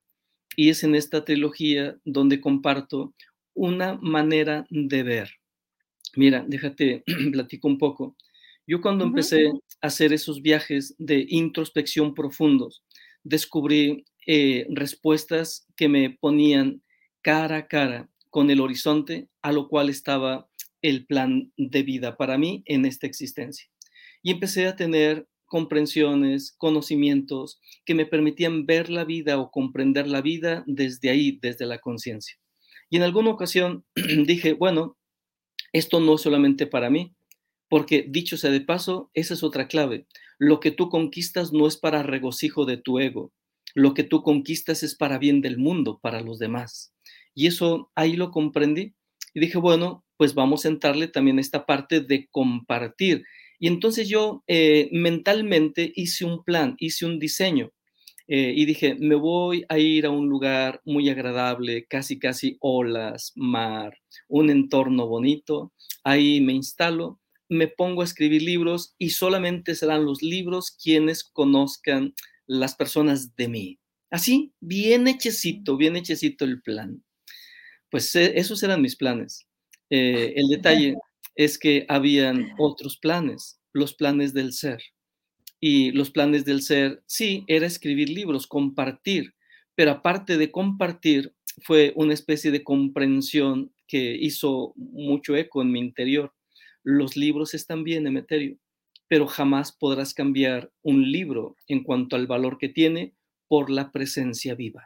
Y 0.55 0.69
es 0.69 0.83
en 0.83 0.95
esta 0.95 1.25
trilogía 1.25 1.97
donde 2.05 2.41
comparto 2.41 3.13
una 3.53 3.95
manera 4.01 4.65
de 4.69 5.03
ver. 5.03 5.31
Mira, 6.15 6.45
déjate, 6.47 7.03
platico 7.31 7.67
un 7.67 7.77
poco. 7.77 8.15
Yo 8.65 8.81
cuando 8.81 9.05
empecé 9.05 9.47
a 9.81 9.87
hacer 9.87 10.13
esos 10.13 10.41
viajes 10.41 10.95
de 10.97 11.25
introspección 11.27 12.13
profundos, 12.13 12.83
descubrí 13.23 14.05
eh, 14.25 14.65
respuestas 14.69 15.67
que 15.75 15.89
me 15.89 16.11
ponían 16.11 16.81
cara 17.21 17.57
a 17.57 17.67
cara 17.67 18.09
con 18.29 18.49
el 18.49 18.61
horizonte 18.61 19.27
a 19.41 19.51
lo 19.51 19.67
cual 19.67 19.89
estaba 19.89 20.47
el 20.81 21.05
plan 21.05 21.51
de 21.57 21.83
vida 21.83 22.17
para 22.17 22.37
mí 22.37 22.63
en 22.65 22.85
esta 22.85 23.07
existencia. 23.07 23.69
Y 24.21 24.31
empecé 24.31 24.67
a 24.67 24.75
tener 24.75 25.27
comprensiones, 25.45 26.55
conocimientos 26.57 27.59
que 27.85 27.93
me 27.93 28.05
permitían 28.05 28.65
ver 28.65 28.89
la 28.89 29.03
vida 29.03 29.39
o 29.39 29.51
comprender 29.51 30.07
la 30.07 30.21
vida 30.21 30.63
desde 30.65 31.09
ahí, 31.09 31.37
desde 31.41 31.65
la 31.65 31.79
conciencia. 31.79 32.37
Y 32.89 32.97
en 32.97 33.03
alguna 33.03 33.31
ocasión 33.31 33.85
dije, 34.25 34.53
bueno, 34.53 34.97
esto 35.71 35.99
no 35.99 36.15
es 36.15 36.21
solamente 36.21 36.65
para 36.65 36.89
mí, 36.89 37.13
porque 37.73 38.05
dicho 38.07 38.37
sea 38.37 38.51
de 38.51 38.61
paso, 38.61 39.09
esa 39.15 39.33
es 39.33 39.41
otra 39.41 39.67
clave. 39.67 40.05
Lo 40.37 40.59
que 40.59 40.69
tú 40.69 40.89
conquistas 40.89 41.51
no 41.53 41.65
es 41.65 41.75
para 41.75 42.03
regocijo 42.03 42.65
de 42.65 42.77
tu 42.77 42.99
ego. 42.99 43.33
Lo 43.73 43.95
que 43.95 44.03
tú 44.03 44.21
conquistas 44.21 44.83
es 44.83 44.93
para 44.93 45.17
bien 45.17 45.41
del 45.41 45.57
mundo, 45.57 45.99
para 45.99 46.21
los 46.21 46.37
demás. 46.37 46.93
Y 47.33 47.47
eso 47.47 47.91
ahí 47.95 48.15
lo 48.15 48.29
comprendí 48.29 48.93
y 49.33 49.39
dije, 49.39 49.57
bueno, 49.57 50.05
pues 50.17 50.35
vamos 50.35 50.65
a 50.65 50.67
entrarle 50.67 51.07
también 51.07 51.39
esta 51.39 51.65
parte 51.65 52.01
de 52.01 52.27
compartir. 52.29 53.23
Y 53.57 53.65
entonces 53.65 54.07
yo 54.07 54.43
eh, 54.45 54.87
mentalmente 54.91 55.91
hice 55.95 56.25
un 56.25 56.43
plan, 56.43 56.75
hice 56.77 57.07
un 57.07 57.17
diseño 57.17 57.71
eh, 58.27 58.53
y 58.55 58.65
dije, 58.65 58.93
me 58.99 59.15
voy 59.15 59.65
a 59.67 59.79
ir 59.79 60.05
a 60.05 60.11
un 60.11 60.29
lugar 60.29 60.79
muy 60.85 61.09
agradable, 61.09 61.87
casi, 61.87 62.19
casi 62.19 62.55
olas, 62.59 63.31
mar, 63.35 63.97
un 64.27 64.51
entorno 64.51 65.07
bonito. 65.07 65.73
Ahí 66.03 66.39
me 66.39 66.53
instalo, 66.53 67.19
me 67.53 67.67
pongo 67.67 68.01
a 68.01 68.05
escribir 68.05 68.41
libros 68.41 68.95
y 68.97 69.11
solamente 69.11 69.75
serán 69.75 70.05
los 70.05 70.21
libros 70.21 70.71
quienes 70.71 71.23
conozcan 71.23 72.13
las 72.45 72.75
personas 72.75 73.35
de 73.35 73.47
mí. 73.47 73.79
Así, 74.09 74.53
bien 74.59 75.07
hechecito, 75.07 75.77
bien 75.77 75.95
hechecito 75.95 76.45
el 76.45 76.61
plan. 76.61 77.03
Pues 77.89 78.15
eh, 78.15 78.33
esos 78.35 78.61
eran 78.63 78.81
mis 78.81 78.95
planes. 78.95 79.47
Eh, 79.89 80.33
el 80.35 80.47
detalle 80.47 80.95
es 81.35 81.57
que 81.57 81.85
habían 81.89 82.51
otros 82.57 82.97
planes, 82.97 83.59
los 83.71 83.93
planes 83.93 84.33
del 84.33 84.53
ser 84.53 84.81
y 85.65 85.91
los 85.91 86.11
planes 86.11 86.43
del 86.43 86.61
ser, 86.61 87.01
sí, 87.05 87.45
era 87.47 87.65
escribir 87.65 88.09
libros, 88.09 88.47
compartir, 88.47 89.33
pero 89.75 89.91
aparte 89.91 90.37
de 90.37 90.51
compartir, 90.51 91.33
fue 91.61 91.93
una 91.95 92.13
especie 92.13 92.51
de 92.51 92.65
comprensión 92.65 93.73
que 93.87 94.13
hizo 94.19 94.73
mucho 94.75 95.37
eco 95.37 95.61
en 95.61 95.71
mi 95.71 95.79
interior. 95.79 96.33
Los 96.83 97.15
libros 97.15 97.53
están 97.53 97.83
bien, 97.83 98.05
Emeterio, 98.07 98.57
pero 99.07 99.27
jamás 99.27 99.71
podrás 99.71 100.13
cambiar 100.13 100.71
un 100.81 101.11
libro 101.11 101.55
en 101.67 101.83
cuanto 101.83 102.15
al 102.15 102.27
valor 102.27 102.57
que 102.57 102.69
tiene 102.69 103.13
por 103.47 103.69
la 103.69 103.91
presencia 103.91 104.55
viva. 104.55 104.83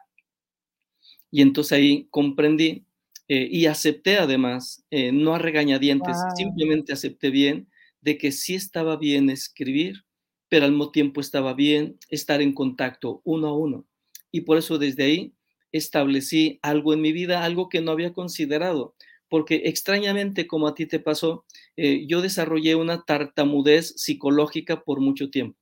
Y 1.31 1.41
entonces 1.41 1.73
ahí 1.73 2.07
comprendí 2.09 2.85
eh, 3.27 3.47
y 3.51 3.65
acepté 3.65 4.17
además, 4.17 4.85
eh, 4.89 5.11
no 5.11 5.35
a 5.35 5.39
regañadientes, 5.39 6.15
simplemente 6.35 6.93
acepté 6.93 7.29
bien 7.29 7.67
de 8.01 8.17
que 8.17 8.31
sí 8.31 8.55
estaba 8.55 8.95
bien 8.95 9.29
escribir, 9.29 10.05
pero 10.49 10.65
al 10.65 10.71
mismo 10.71 10.91
tiempo 10.91 11.19
estaba 11.19 11.53
bien 11.53 11.97
estar 12.09 12.41
en 12.41 12.53
contacto 12.53 13.21
uno 13.25 13.47
a 13.47 13.57
uno. 13.57 13.85
Y 14.31 14.41
por 14.41 14.57
eso 14.57 14.77
desde 14.77 15.03
ahí 15.03 15.33
establecí 15.71 16.59
algo 16.61 16.93
en 16.93 17.01
mi 17.01 17.11
vida, 17.11 17.43
algo 17.43 17.69
que 17.69 17.81
no 17.81 17.91
había 17.91 18.13
considerado, 18.13 18.95
porque 19.29 19.63
extrañamente, 19.65 20.47
como 20.47 20.67
a 20.67 20.75
ti 20.75 20.85
te 20.85 20.99
pasó, 20.99 21.45
eh, 21.75 22.05
yo 22.07 22.21
desarrollé 22.21 22.75
una 22.75 23.03
tartamudez 23.03 23.93
psicológica 23.97 24.81
por 24.83 24.99
mucho 24.99 25.29
tiempo. 25.29 25.57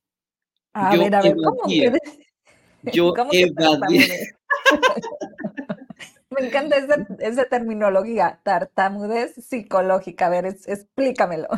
A 0.72 0.94
Yo 0.94 1.00
ver, 1.00 1.14
a 1.14 1.22
ver, 1.22 1.36
¿cómo 1.36 1.56
evadía, 1.66 1.98
yo 2.92 3.12
cómo 3.16 3.30
evadía? 3.32 4.04
Me 6.38 6.46
encanta 6.46 6.76
esa 6.76 7.06
esa 7.20 7.44
terminología, 7.46 8.40
tartamudez 8.44 9.34
psicológica. 9.36 10.26
A 10.26 10.30
ver, 10.30 10.46
ex 10.46 10.68
explícamelo. 10.68 11.48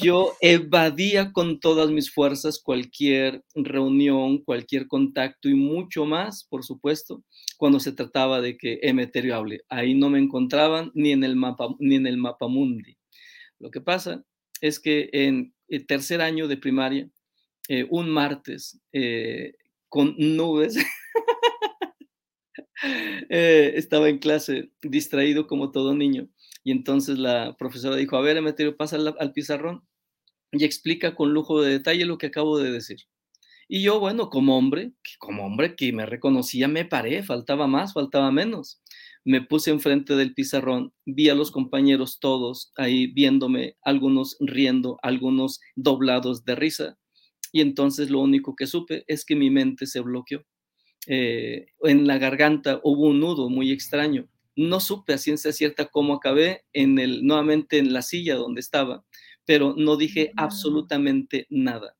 Yo 0.00 0.34
evadía 0.40 1.32
con 1.32 1.60
todas 1.60 1.90
mis 1.90 2.12
fuerzas 2.12 2.60
cualquier 2.62 3.42
reunión, 3.54 4.38
cualquier 4.38 4.86
contacto 4.86 5.48
y 5.48 5.54
mucho 5.54 6.04
más, 6.04 6.44
por 6.44 6.64
supuesto, 6.64 7.24
cuando 7.56 7.80
se 7.80 7.92
trataba 7.92 8.40
de 8.40 8.56
que 8.56 8.78
Emeterio 8.82 9.34
hable. 9.34 9.62
Ahí 9.68 9.94
no 9.94 10.10
me 10.10 10.18
encontraban 10.18 10.90
ni 10.94 11.12
en 11.12 11.24
el 11.24 11.36
mapa, 11.36 11.68
ni 11.78 11.96
en 11.96 12.06
el 12.06 12.16
mapamundi. 12.16 12.96
Lo 13.58 13.70
que 13.70 13.80
pasa 13.80 14.24
es 14.60 14.78
que 14.78 15.10
en 15.12 15.54
el 15.68 15.86
tercer 15.86 16.20
año 16.20 16.48
de 16.48 16.56
primaria, 16.56 17.08
eh, 17.68 17.86
un 17.90 18.08
martes, 18.08 18.80
eh, 18.92 19.54
con 19.88 20.14
nubes, 20.16 20.76
eh, 23.28 23.72
estaba 23.76 24.08
en 24.08 24.18
clase 24.18 24.70
distraído 24.82 25.46
como 25.46 25.70
todo 25.70 25.94
niño. 25.94 26.28
Y 26.64 26.72
entonces 26.72 27.18
la 27.18 27.56
profesora 27.58 27.96
dijo, 27.96 28.16
a 28.16 28.20
ver, 28.20 28.36
Emeterio, 28.36 28.76
pasa 28.76 28.96
al, 28.96 29.32
pizarrón 29.32 29.86
y 30.52 30.64
explica 30.64 31.14
con 31.14 31.32
lujo 31.32 31.62
de 31.62 31.70
detalle 31.72 32.04
lo 32.04 32.18
que 32.18 32.26
acabo 32.26 32.58
de 32.58 32.70
decir. 32.70 32.98
Y 33.68 33.82
yo, 33.82 34.00
bueno, 34.00 34.30
como 34.30 34.56
hombre, 34.56 34.92
como 35.18 35.44
hombre 35.44 35.76
que 35.76 35.92
me 35.92 36.06
reconocía, 36.06 36.68
me 36.68 36.84
paré, 36.84 37.22
faltaba 37.22 37.66
más, 37.66 37.92
faltaba 37.92 38.32
menos. 38.32 38.82
Me 39.24 39.42
puse 39.42 39.70
enfrente 39.70 40.16
del 40.16 40.34
pizarrón, 40.34 40.94
vi 41.04 41.28
a 41.28 41.34
los 41.34 41.50
compañeros 41.50 42.18
todos 42.18 42.72
ahí 42.76 43.08
viéndome, 43.08 43.76
algunos 43.82 44.36
riendo, 44.40 44.98
algunos 45.02 45.60
doblados 45.76 46.44
de 46.44 46.54
risa. 46.54 46.98
Y 47.52 47.60
entonces 47.60 48.10
lo 48.10 48.20
único 48.20 48.54
que 48.56 48.66
supe 48.66 49.04
es 49.06 49.24
que 49.24 49.36
mi 49.36 49.50
mente 49.50 49.86
se 49.86 50.00
bloqueó. 50.00 50.44
Eh, 51.10 51.68
en 51.84 52.06
la 52.06 52.18
garganta 52.18 52.80
hubo 52.84 53.06
un 53.06 53.20
nudo 53.20 53.48
muy 53.48 53.72
extraño. 53.72 54.28
No 54.54 54.78
supe 54.78 55.14
a 55.14 55.18
ciencia 55.18 55.52
cierta 55.52 55.86
cómo 55.86 56.12
acabé 56.12 56.66
en 56.74 56.98
el, 56.98 57.24
nuevamente 57.24 57.78
en 57.78 57.94
la 57.94 58.02
silla 58.02 58.34
donde 58.34 58.60
estaba, 58.60 59.04
pero 59.46 59.74
no 59.74 59.96
dije 59.96 60.32
absolutamente 60.36 61.46
nada. 61.48 61.96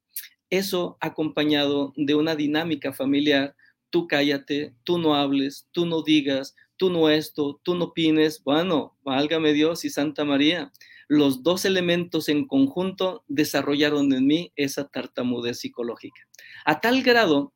Eso 0.50 0.98
acompañado 1.00 1.94
de 1.96 2.14
una 2.14 2.36
dinámica 2.36 2.92
familiar, 2.92 3.56
tú 3.88 4.06
cállate, 4.06 4.74
tú 4.84 4.98
no 4.98 5.14
hables, 5.14 5.68
tú 5.72 5.86
no 5.86 6.02
digas, 6.02 6.54
tú 6.76 6.90
no 6.90 7.09
esto, 7.09 7.61
tú 7.62 7.76
no 7.76 7.86
opines. 7.86 8.42
Bueno, 8.44 8.98
válgame 9.02 9.54
Dios 9.54 9.86
y 9.86 9.90
Santa 9.90 10.26
María. 10.26 10.70
Los 11.09 11.42
dos 11.42 11.64
elementos 11.64 12.28
en 12.28 12.46
conjunto 12.46 13.24
desarrollaron 13.26 14.12
en 14.12 14.26
mí 14.26 14.52
esa 14.56 14.86
tartamudez 14.86 15.61
psicológica. 15.61 16.20
A 16.66 16.80
tal 16.80 17.02
grado 17.02 17.54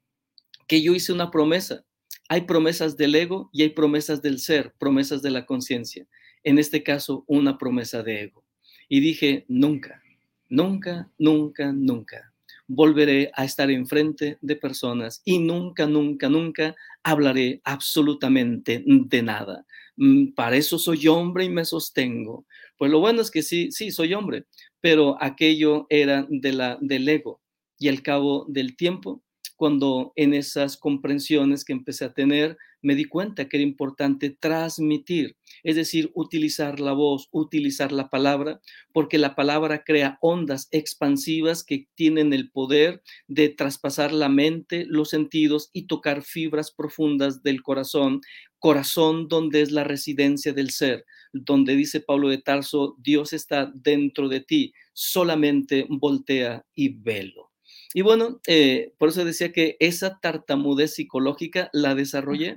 que 0.66 0.82
yo 0.82 0.94
hice 0.94 1.12
una 1.12 1.30
promesa. 1.30 1.84
Hay 2.28 2.42
promesas 2.42 2.96
del 2.96 3.14
ego 3.14 3.50
y 3.52 3.62
hay 3.62 3.70
promesas 3.70 4.22
del 4.22 4.38
ser, 4.38 4.72
promesas 4.78 5.22
de 5.22 5.30
la 5.30 5.46
conciencia. 5.46 6.06
En 6.44 6.58
este 6.58 6.82
caso, 6.82 7.24
una 7.26 7.58
promesa 7.58 8.02
de 8.02 8.22
ego. 8.22 8.44
Y 8.88 9.00
dije, 9.00 9.44
nunca, 9.48 10.02
nunca, 10.48 11.10
nunca, 11.18 11.72
nunca 11.72 12.32
volveré 12.74 13.30
a 13.34 13.44
estar 13.44 13.70
enfrente 13.70 14.38
de 14.40 14.56
personas 14.56 15.20
y 15.24 15.38
nunca, 15.38 15.86
nunca, 15.86 16.28
nunca 16.28 16.74
hablaré 17.02 17.60
absolutamente 17.64 18.82
de 18.86 19.22
nada. 19.22 19.66
Mm, 19.96 20.32
para 20.32 20.56
eso 20.56 20.78
soy 20.78 21.06
hombre 21.08 21.44
y 21.44 21.50
me 21.50 21.64
sostengo. 21.64 22.46
Pues 22.78 22.90
lo 22.90 23.00
bueno 23.00 23.20
es 23.20 23.30
que 23.30 23.42
sí, 23.42 23.70
sí, 23.72 23.90
soy 23.90 24.14
hombre, 24.14 24.46
pero 24.80 25.16
aquello 25.20 25.86
era 25.90 26.26
de 26.30 26.52
la, 26.52 26.78
del 26.80 27.08
ego. 27.08 27.40
Y 27.78 27.88
al 27.88 28.02
cabo 28.02 28.46
del 28.48 28.76
tiempo, 28.76 29.22
cuando 29.56 30.12
en 30.16 30.34
esas 30.34 30.76
comprensiones 30.76 31.64
que 31.64 31.72
empecé 31.72 32.04
a 32.04 32.12
tener, 32.12 32.56
me 32.82 32.96
di 32.96 33.04
cuenta 33.04 33.48
que 33.48 33.58
era 33.58 33.64
importante 33.64 34.30
transmitir, 34.30 35.36
es 35.62 35.76
decir, 35.76 36.10
utilizar 36.14 36.80
la 36.80 36.92
voz, 36.92 37.28
utilizar 37.30 37.92
la 37.92 38.10
palabra, 38.10 38.60
porque 38.92 39.18
la 39.18 39.36
palabra 39.36 39.84
crea 39.84 40.18
ondas 40.20 40.68
expansivas 40.72 41.62
que 41.62 41.86
tienen 41.94 42.32
el 42.32 42.50
poder 42.50 43.02
de 43.28 43.48
traspasar 43.50 44.12
la 44.12 44.28
mente, 44.28 44.84
los 44.88 45.10
sentidos 45.10 45.70
y 45.72 45.86
tocar 45.86 46.22
fibras 46.22 46.72
profundas 46.72 47.42
del 47.42 47.62
corazón, 47.62 48.20
corazón 48.58 49.28
donde 49.28 49.62
es 49.62 49.70
la 49.70 49.84
residencia 49.84 50.52
del 50.52 50.70
ser, 50.70 51.04
donde 51.32 51.76
dice 51.76 52.00
Pablo 52.00 52.28
de 52.28 52.38
Tarso, 52.38 52.96
Dios 52.98 53.32
está 53.32 53.70
dentro 53.74 54.28
de 54.28 54.40
ti, 54.40 54.72
solamente 54.92 55.86
voltea 55.88 56.64
y 56.74 56.88
velo. 56.88 57.51
Y 57.94 58.00
bueno, 58.02 58.40
eh, 58.46 58.92
por 58.98 59.10
eso 59.10 59.24
decía 59.24 59.52
que 59.52 59.76
esa 59.80 60.18
tartamudez 60.20 60.94
psicológica 60.94 61.68
la 61.72 61.94
desarrollé. 61.94 62.54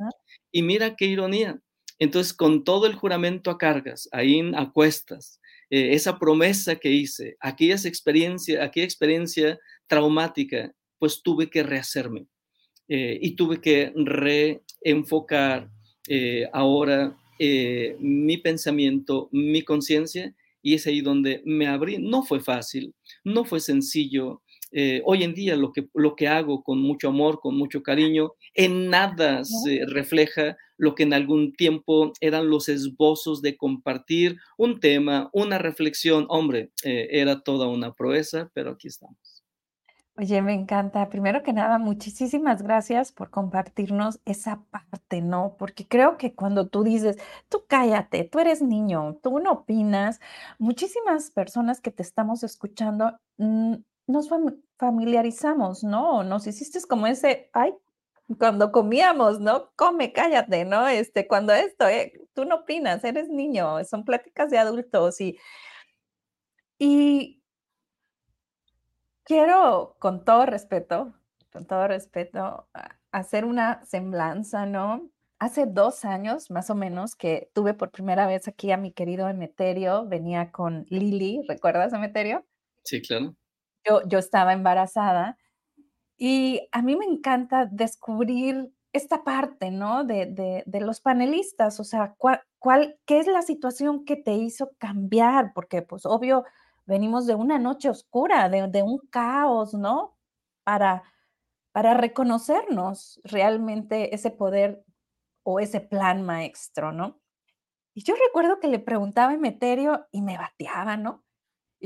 Y 0.52 0.62
mira 0.62 0.96
qué 0.96 1.06
ironía. 1.06 1.60
Entonces, 2.00 2.34
con 2.34 2.64
todo 2.64 2.88
el 2.88 2.96
juramento 2.96 3.50
a 3.50 3.58
cargas, 3.58 4.10
ahí 4.12 4.42
a 4.56 4.72
cuestas, 4.72 5.40
eh, 5.70 5.94
esa 5.94 6.20
promesa 6.20 6.76
que 6.76 6.92
hice, 6.92 7.38
aquellas 7.40 7.86
experiencia, 7.86 8.64
aquella 8.64 8.86
experiencia 8.86 9.60
traumática, 9.88 10.74
pues 11.00 11.22
tuve 11.24 11.50
que 11.50 11.64
rehacerme 11.64 12.28
eh, 12.88 13.18
y 13.22 13.36
tuve 13.36 13.62
que 13.62 13.94
reenfocar 13.96 15.70
ahora 16.54 17.18
mi 18.00 18.38
pensamiento, 18.38 19.28
mi 19.32 19.64
conciencia, 19.64 20.36
y 20.62 20.74
es 20.74 20.88
ahí 20.88 21.02
donde 21.02 21.42
me 21.46 21.68
abrí. 21.68 21.98
No 21.98 22.24
fue 22.24 22.40
fácil, 22.40 22.94
no 23.24 23.46
fue 23.46 23.60
sencillo, 23.60 24.42
eh, 24.78 25.02
hoy 25.06 25.24
en 25.24 25.34
día 25.34 25.56
lo 25.56 25.72
que, 25.72 25.88
lo 25.94 26.18
que 26.18 26.28
hago 26.28 26.62
con 26.62 26.82
mucho 26.82 27.08
amor, 27.08 27.40
con 27.40 27.56
mucho 27.56 27.82
cariño, 27.82 28.34
en 28.54 28.90
nada 28.90 29.46
se 29.46 29.86
refleja 29.88 30.58
lo 30.76 30.96
que 30.96 31.04
en 31.04 31.14
algún 31.14 31.54
tiempo 31.54 32.12
eran 32.20 32.50
los 32.50 32.68
esbozos 32.68 33.42
de 33.42 33.56
compartir 33.56 34.36
un 34.58 34.82
tema, 34.82 35.30
una 35.32 35.60
reflexión. 35.60 36.26
Hombre, 36.28 36.72
eh, 36.84 37.08
era 37.12 37.40
toda 37.40 37.70
una 37.70 37.94
proeza, 37.94 38.52
pero 38.54 38.72
aquí 38.72 38.90
estamos. 38.90 39.46
Oye, 40.18 40.42
me 40.42 40.54
encanta. 40.54 41.08
Primero 41.08 41.42
que 41.42 41.54
nada, 41.54 41.78
muchísimas 41.78 42.62
gracias 42.62 43.14
por 43.14 43.30
compartirnos 43.30 44.20
esa 44.26 44.62
parte, 44.72 45.22
¿no? 45.22 45.56
Porque 45.58 45.88
creo 45.88 46.18
que 46.18 46.34
cuando 46.34 46.68
tú 46.68 46.84
dices, 46.84 47.18
tú 47.48 47.64
cállate, 47.66 48.26
tú 48.26 48.40
eres 48.40 48.62
niño, 48.62 49.20
tú 49.24 49.40
no 49.40 49.54
opinas, 49.54 50.20
muchísimas 50.60 51.32
personas 51.32 51.80
que 51.80 51.92
te 51.92 52.04
estamos 52.04 52.44
escuchando 52.44 53.18
mm, 53.38 53.76
nos 54.08 54.30
familiarizamos, 54.78 55.84
¿no? 55.84 56.24
Nos 56.24 56.48
hiciste 56.48 56.80
como 56.88 57.08
ese, 57.08 57.50
ay, 57.54 57.74
cuando 58.40 58.72
comíamos, 58.72 59.40
¿no? 59.40 59.72
Come, 59.76 60.12
cállate, 60.12 60.66
¿no? 60.66 60.88
Este, 60.88 61.28
cuando 61.28 61.54
esto, 61.54 61.88
eh, 61.88 62.14
tú 62.34 62.46
no 62.46 62.56
opinas, 62.58 63.04
eres 63.04 63.30
niño, 63.30 63.84
son 63.86 64.04
pláticas 64.04 64.50
de 64.50 64.58
adultos 64.58 65.22
y, 65.22 65.38
y 66.80 67.44
quiero, 69.24 69.96
con 70.00 70.26
todo 70.26 70.46
respeto, 70.46 71.14
con 71.52 71.66
todo 71.66 71.88
respeto, 71.88 72.68
hacer 73.12 73.46
una 73.46 73.84
semblanza, 73.86 74.66
¿no? 74.66 75.10
Hace 75.38 75.66
dos 75.68 76.06
años, 76.06 76.50
más 76.50 76.70
o 76.70 76.76
menos, 76.76 77.16
que 77.16 77.50
tuve 77.54 77.74
por 77.74 77.92
primera 77.92 78.26
vez 78.26 78.48
aquí 78.48 78.72
a 78.72 78.78
mi 78.78 78.92
querido 78.92 79.30
Emeterio, 79.30 80.06
venía 80.08 80.52
con 80.52 80.86
Lili, 80.90 81.44
¿recuerdas 81.48 81.94
Emeterio? 81.94 82.46
Sí, 82.84 83.02
claro 83.02 83.36
yo, 83.86 84.20
estaba 84.20 84.54
embarazada 84.54 85.38
y 86.18 86.68
a 86.72 86.82
mí 86.82 86.96
me 86.96 87.06
encanta 87.06 87.66
descubrir 87.66 88.74
esta 88.94 89.24
parte, 89.24 89.72
¿no? 89.72 90.06
De, 90.06 90.64
los 90.82 91.02
panelistas, 91.02 91.80
o 91.80 91.84
sea, 91.84 92.16
¿cuál, 92.18 92.98
qué 93.06 93.20
es 93.20 93.28
la 93.28 93.42
situación 93.42 94.06
que 94.06 94.16
te 94.16 94.34
hizo 94.34 94.72
cambiar? 94.78 95.54
Porque, 95.54 95.82
pues, 95.82 96.06
obvio, 96.06 96.46
venimos 96.86 97.28
de 97.28 97.36
una 97.36 97.60
noche 97.60 97.90
oscura, 97.90 98.50
de, 98.50 98.84
un 98.84 99.00
caos, 99.10 99.74
¿no? 99.74 100.18
Para, 100.64 101.04
para 101.74 101.94
reconocernos 101.96 103.20
realmente 103.26 104.16
ese 104.16 104.32
poder 104.32 104.86
o 105.44 105.60
ese 105.60 105.82
plan 105.82 106.24
maestro, 106.24 106.94
¿no? 106.94 107.20
Y 107.96 108.04
yo 108.04 108.16
recuerdo 108.28 108.60
que 108.62 108.70
le 108.70 108.80
preguntaba 108.80 109.34
a 109.34 109.36
Emeterio 109.36 110.08
y 110.12 110.22
me 110.22 110.38
bateaba, 110.38 110.98
¿no? 110.98 111.25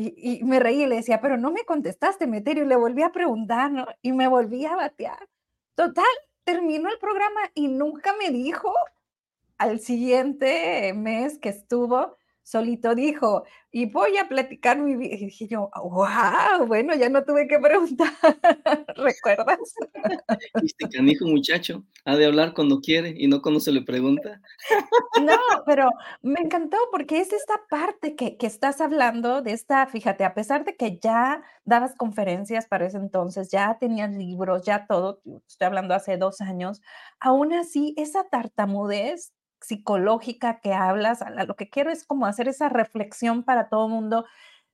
Y, 0.02 0.44
me 0.46 0.60
reí 0.60 0.84
y 0.84 0.86
le 0.86 0.96
decía, 0.96 1.20
pero 1.20 1.36
no 1.38 1.52
me 1.52 1.66
contestaste, 1.66 2.26
Meterio. 2.26 2.64
Y 2.64 2.68
le 2.68 2.78
volví 2.78 3.04
a 3.04 3.12
preguntar, 3.12 3.70
¿no? 3.72 3.86
Y 4.02 4.14
me 4.14 4.30
volví 4.30 4.66
a 4.66 4.76
batear. 4.76 5.28
Total, 5.76 6.06
terminó 6.46 6.90
el 6.90 6.98
programa 7.00 7.42
y 7.54 7.68
nunca 7.68 8.14
me 8.18 8.32
dijo 8.32 8.74
al 9.58 9.80
siguiente 9.82 10.94
mes 10.94 11.38
que 11.38 11.50
estuvo, 11.50 12.16
solito 12.50 12.96
dijo, 12.96 13.44
y 13.72 13.86
voy 13.86 14.18
a 14.18 14.28
platicar 14.28 14.80
mi 14.80 14.96
vida. 14.96 15.16
Y 15.16 15.26
dije 15.26 15.48
yo, 15.48 15.70
wow, 15.76 16.66
bueno, 16.66 16.96
ya 16.96 17.10
no 17.10 17.24
tuve 17.24 17.48
que 17.48 17.60
preguntar, 17.60 18.12
¿recuerdas? 18.96 19.60
Este 20.64 20.90
canijo 20.90 21.26
muchacho, 21.26 21.84
ha 22.06 22.16
de 22.16 22.26
hablar 22.26 22.54
cuando 22.54 22.80
quiere 22.80 23.14
y 23.16 23.28
no 23.28 23.42
cuando 23.42 23.60
se 23.60 23.72
le 23.72 23.82
pregunta. 23.82 24.42
No, 25.22 25.38
pero 25.66 25.90
me 26.22 26.40
encantó 26.40 26.78
porque 26.92 27.20
es 27.20 27.32
esta 27.34 27.62
parte 27.70 28.16
que, 28.16 28.38
que 28.38 28.48
estás 28.48 28.82
hablando, 28.82 29.42
de 29.42 29.52
esta, 29.52 29.86
fíjate, 29.86 30.24
a 30.24 30.34
pesar 30.34 30.66
de 30.66 30.76
que 30.76 30.98
ya 31.00 31.44
dabas 31.66 31.96
conferencias 31.96 32.68
para 32.68 32.88
ese 32.88 32.98
entonces, 32.98 33.50
ya 33.52 33.78
tenías 33.80 34.12
libros, 34.12 34.64
ya 34.66 34.88
todo, 34.88 35.22
estoy 35.48 35.68
hablando 35.68 35.94
hace 35.94 36.18
dos 36.18 36.42
años, 36.42 36.82
aún 37.20 37.54
así 37.54 37.94
esa 37.98 38.24
tartamudez 38.30 39.34
psicológica 39.62 40.60
que 40.62 40.74
hablas, 40.74 41.20
lo 41.48 41.56
que 41.56 41.70
quiero 41.70 41.92
es 41.92 42.06
como 42.06 42.26
hacer 42.26 42.48
esa 42.48 42.70
reflexión 42.70 43.44
para 43.44 43.70
todo 43.70 43.88
el 43.88 43.94
mundo 43.94 44.26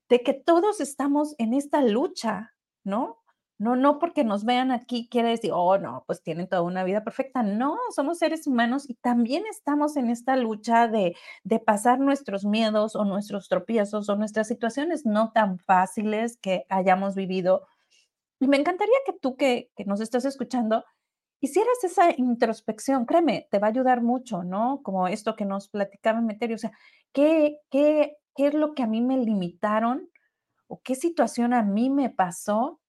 de 0.10 0.22
que 0.22 0.34
todos 0.34 0.82
estamos 0.82 1.36
en 1.38 1.54
esta 1.54 1.82
lucha, 1.82 2.54
¿no? 2.84 3.22
No, 3.58 3.78
no 3.78 4.00
porque 4.00 4.26
nos 4.26 4.44
vean 4.44 4.72
aquí 4.72 5.08
quiere 5.10 5.30
decir, 5.30 5.52
oh, 5.54 5.78
no, 5.78 6.04
pues 6.08 6.22
tienen 6.22 6.50
toda 6.50 6.62
una 6.62 6.84
vida 6.84 7.06
perfecta. 7.06 7.42
No, 7.42 7.78
somos 7.96 8.18
seres 8.18 8.48
humanos 8.48 8.90
y 8.90 8.96
también 8.96 9.46
estamos 9.50 9.96
en 9.96 10.10
esta 10.10 10.36
lucha 10.36 10.90
de, 10.90 11.16
de 11.46 11.60
pasar 11.60 12.00
nuestros 12.00 12.44
miedos 12.44 12.98
o 12.98 13.06
nuestros 13.06 13.48
tropiezos 13.48 14.10
o 14.10 14.18
nuestras 14.18 14.50
situaciones 14.50 15.06
no 15.06 15.32
tan 15.32 15.58
fáciles 15.60 16.38
que 16.38 16.66
hayamos 16.70 17.16
vivido. 17.16 17.66
Y 18.42 18.48
me 18.50 18.58
encantaría 18.58 18.98
que 19.06 19.14
tú 19.14 19.38
que, 19.38 19.72
que 19.78 19.86
nos 19.86 20.02
estás 20.02 20.26
escuchando, 20.26 20.84
hicieras 21.42 21.84
esa 21.84 22.12
introspección, 22.18 23.06
créeme, 23.06 23.48
te 23.52 23.60
va 23.60 23.68
a 23.68 23.70
ayudar 23.70 24.02
mucho, 24.02 24.44
¿no? 24.44 24.82
Como 24.84 25.08
esto 25.08 25.36
que 25.36 25.46
nos 25.46 25.70
platicaba 25.70 26.22
Meterio, 26.22 26.56
o 26.56 26.60
sea, 26.60 26.72
¿qué, 27.14 27.60
qué, 27.70 28.18
qué 28.36 28.48
es 28.48 28.54
lo 28.54 28.74
que 28.74 28.84
a 28.84 28.88
mí 28.88 29.02
me 29.02 29.18
limitaron 29.18 30.10
o 30.68 30.82
qué 30.82 30.96
situación 30.96 31.54
a 31.54 31.64
mí 31.64 31.90
me 31.90 32.10
pasó 32.10 32.80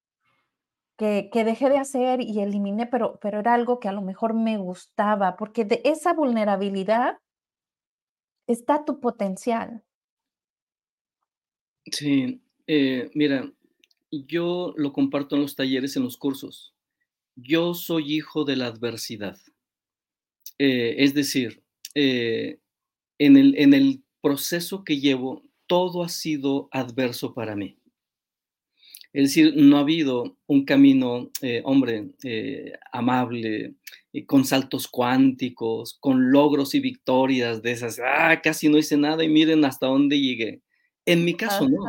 que, 0.97 1.29
que, 1.31 1.45
dejé 1.45 1.69
de 1.69 1.77
hacer 1.77 2.23
y 2.23 2.41
eliminé, 2.41 2.87
pero, 2.87 3.19
pero 3.21 3.41
era 3.41 3.53
algo 3.53 3.79
que 3.81 3.89
a 3.89 3.93
lo 3.93 4.01
mejor 4.01 4.33
me 4.33 4.57
gustaba, 4.57 5.37
porque 5.37 5.67
de 5.67 5.83
esa 5.85 6.15
vulnerabilidad 6.15 7.19
está 8.47 8.87
tu 8.87 8.99
potencial. 9.01 9.85
Sí, 11.85 12.41
eh, 12.67 13.11
mira, 13.15 13.53
yo 14.11 14.73
lo 14.77 14.95
comparto 14.95 15.37
en 15.37 15.43
los 15.43 15.55
talleres, 15.55 15.97
en 15.97 16.05
los 16.05 16.17
cursos 16.17 16.76
yo 17.37 17.75
soy 17.75 18.15
hijo 18.15 18.45
de 18.45 18.57
la 18.57 18.67
adversidad. 18.67 19.39
Eh, 20.59 20.97
es 20.99 21.15
decir, 21.15 21.63
eh, 21.95 22.59
en, 23.19 23.37
el, 23.37 23.57
en 23.59 23.75
el 23.75 24.03
proceso 24.21 24.85
que 24.85 24.99
llevo, 24.99 25.43
todo 25.67 26.03
ha 26.03 26.09
sido 26.09 26.69
adverso 26.73 27.35
para 27.35 27.55
mí. 27.55 27.79
Es 29.17 29.31
decir, 29.31 29.55
no 29.57 29.79
ha 29.79 29.81
habido 29.81 30.37
un 30.47 30.67
camino, 30.67 31.31
eh, 31.41 31.63
hombre, 31.65 32.11
eh, 32.23 32.75
amable, 32.93 33.75
eh, 34.13 34.27
con 34.27 34.45
saltos 34.45 34.89
cuánticos, 34.89 35.97
con 36.01 36.31
logros 36.31 36.75
y 36.75 36.81
victorias 36.81 37.63
de 37.63 37.73
esas, 37.73 37.99
ah, 37.99 38.43
casi 38.43 38.69
no 38.69 38.77
hice 38.77 38.99
nada 38.99 39.25
y 39.25 39.29
miren 39.31 39.65
hasta 39.65 39.87
dónde 39.87 40.21
llegué. 40.21 40.61
En 41.07 41.25
mi 41.25 41.33
caso 41.33 41.67
no, 41.67 41.87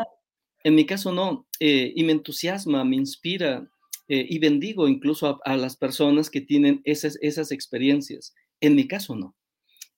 en 0.63 0.75
mi 0.75 0.85
caso 0.85 1.11
no, 1.11 1.45
y 1.59 2.01
me 2.05 2.13
entusiasma, 2.13 2.85
me 2.85 2.95
inspira 2.95 3.69
eh, 4.07 4.25
y 4.29 4.39
bendigo 4.39 4.87
incluso 4.87 5.39
a, 5.43 5.57
las 5.57 5.75
personas 5.75 6.29
que 6.29 6.41
tienen 6.41 6.81
esas, 6.83 7.17
esas 7.21 7.51
experiencias. 7.51 8.33
En 8.61 8.75
mi 8.75 8.87
caso 8.87 9.15
no. 9.15 9.35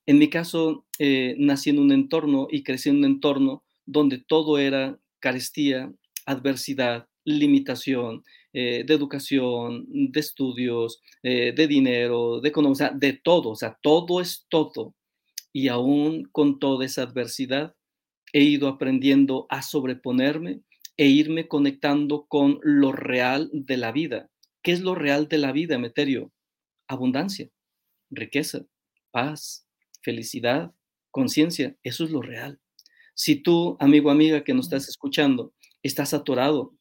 En 0.05 0.18
mi 0.18 0.30
caso, 0.30 0.86
eh, 0.97 1.36
en 1.38 1.80
un 1.80 1.91
entorno 1.91 2.47
y 2.49 2.64
crecí 2.64 2.89
en 2.89 2.97
un 2.97 3.05
entorno 3.05 3.64
donde 3.86 4.18
todo 4.18 4.57
era 4.57 4.99
carestía, 5.20 5.93
adversidad, 6.26 7.07
limitación, 7.26 8.24
eh, 8.51 8.84
de 8.88 8.93
educación, 8.95 9.86
de 9.88 10.20
estudios, 10.20 11.01
eh, 11.22 11.53
de 11.55 11.68
dinero, 11.68 12.41
de 12.41 12.49
economía, 12.49 12.91
de 12.95 13.14
todo, 13.14 13.49
o 13.51 13.55
sea, 13.55 13.78
todo 13.84 14.22
es 14.22 14.47
todo. 14.49 14.95
Y 15.53 15.68
aún 15.68 16.28
con 16.32 16.57
toda 16.57 16.86
esa 16.86 17.03
adversidad, 17.03 17.76
he 18.34 18.41
ido 18.41 18.68
aprendiendo 18.68 19.45
a 19.49 19.62
sobreponerme 19.62 20.62
e 21.00 21.08
irme 21.08 21.47
conectando 21.47 22.26
con 22.28 22.60
lo 22.62 22.91
real 22.91 23.50
de 23.54 23.78
la 23.78 23.93
vida. 23.93 24.30
¿Qué 24.62 24.74
es 24.74 24.82
lo 24.82 24.95
real 24.95 25.30
de 25.30 25.38
la 25.38 25.54
vida, 25.54 25.78
Meterio? 25.78 26.34
Abundancia, 26.89 27.50
riqueza, 28.10 28.66
paz, 29.10 29.66
felicidad, 30.02 30.74
conciencia. 31.10 31.78
Eso 31.84 32.04
es 32.04 32.12
lo 32.12 32.22
real. 32.22 32.60
Si 33.16 33.38
tú, 33.38 33.78
amigo, 33.80 34.12
amiga 34.12 34.43
que 34.43 34.54
nos 34.54 34.66
estás 34.66 34.89
escuchando, 34.89 35.54
estás 35.84 36.14
atorado 36.14 36.76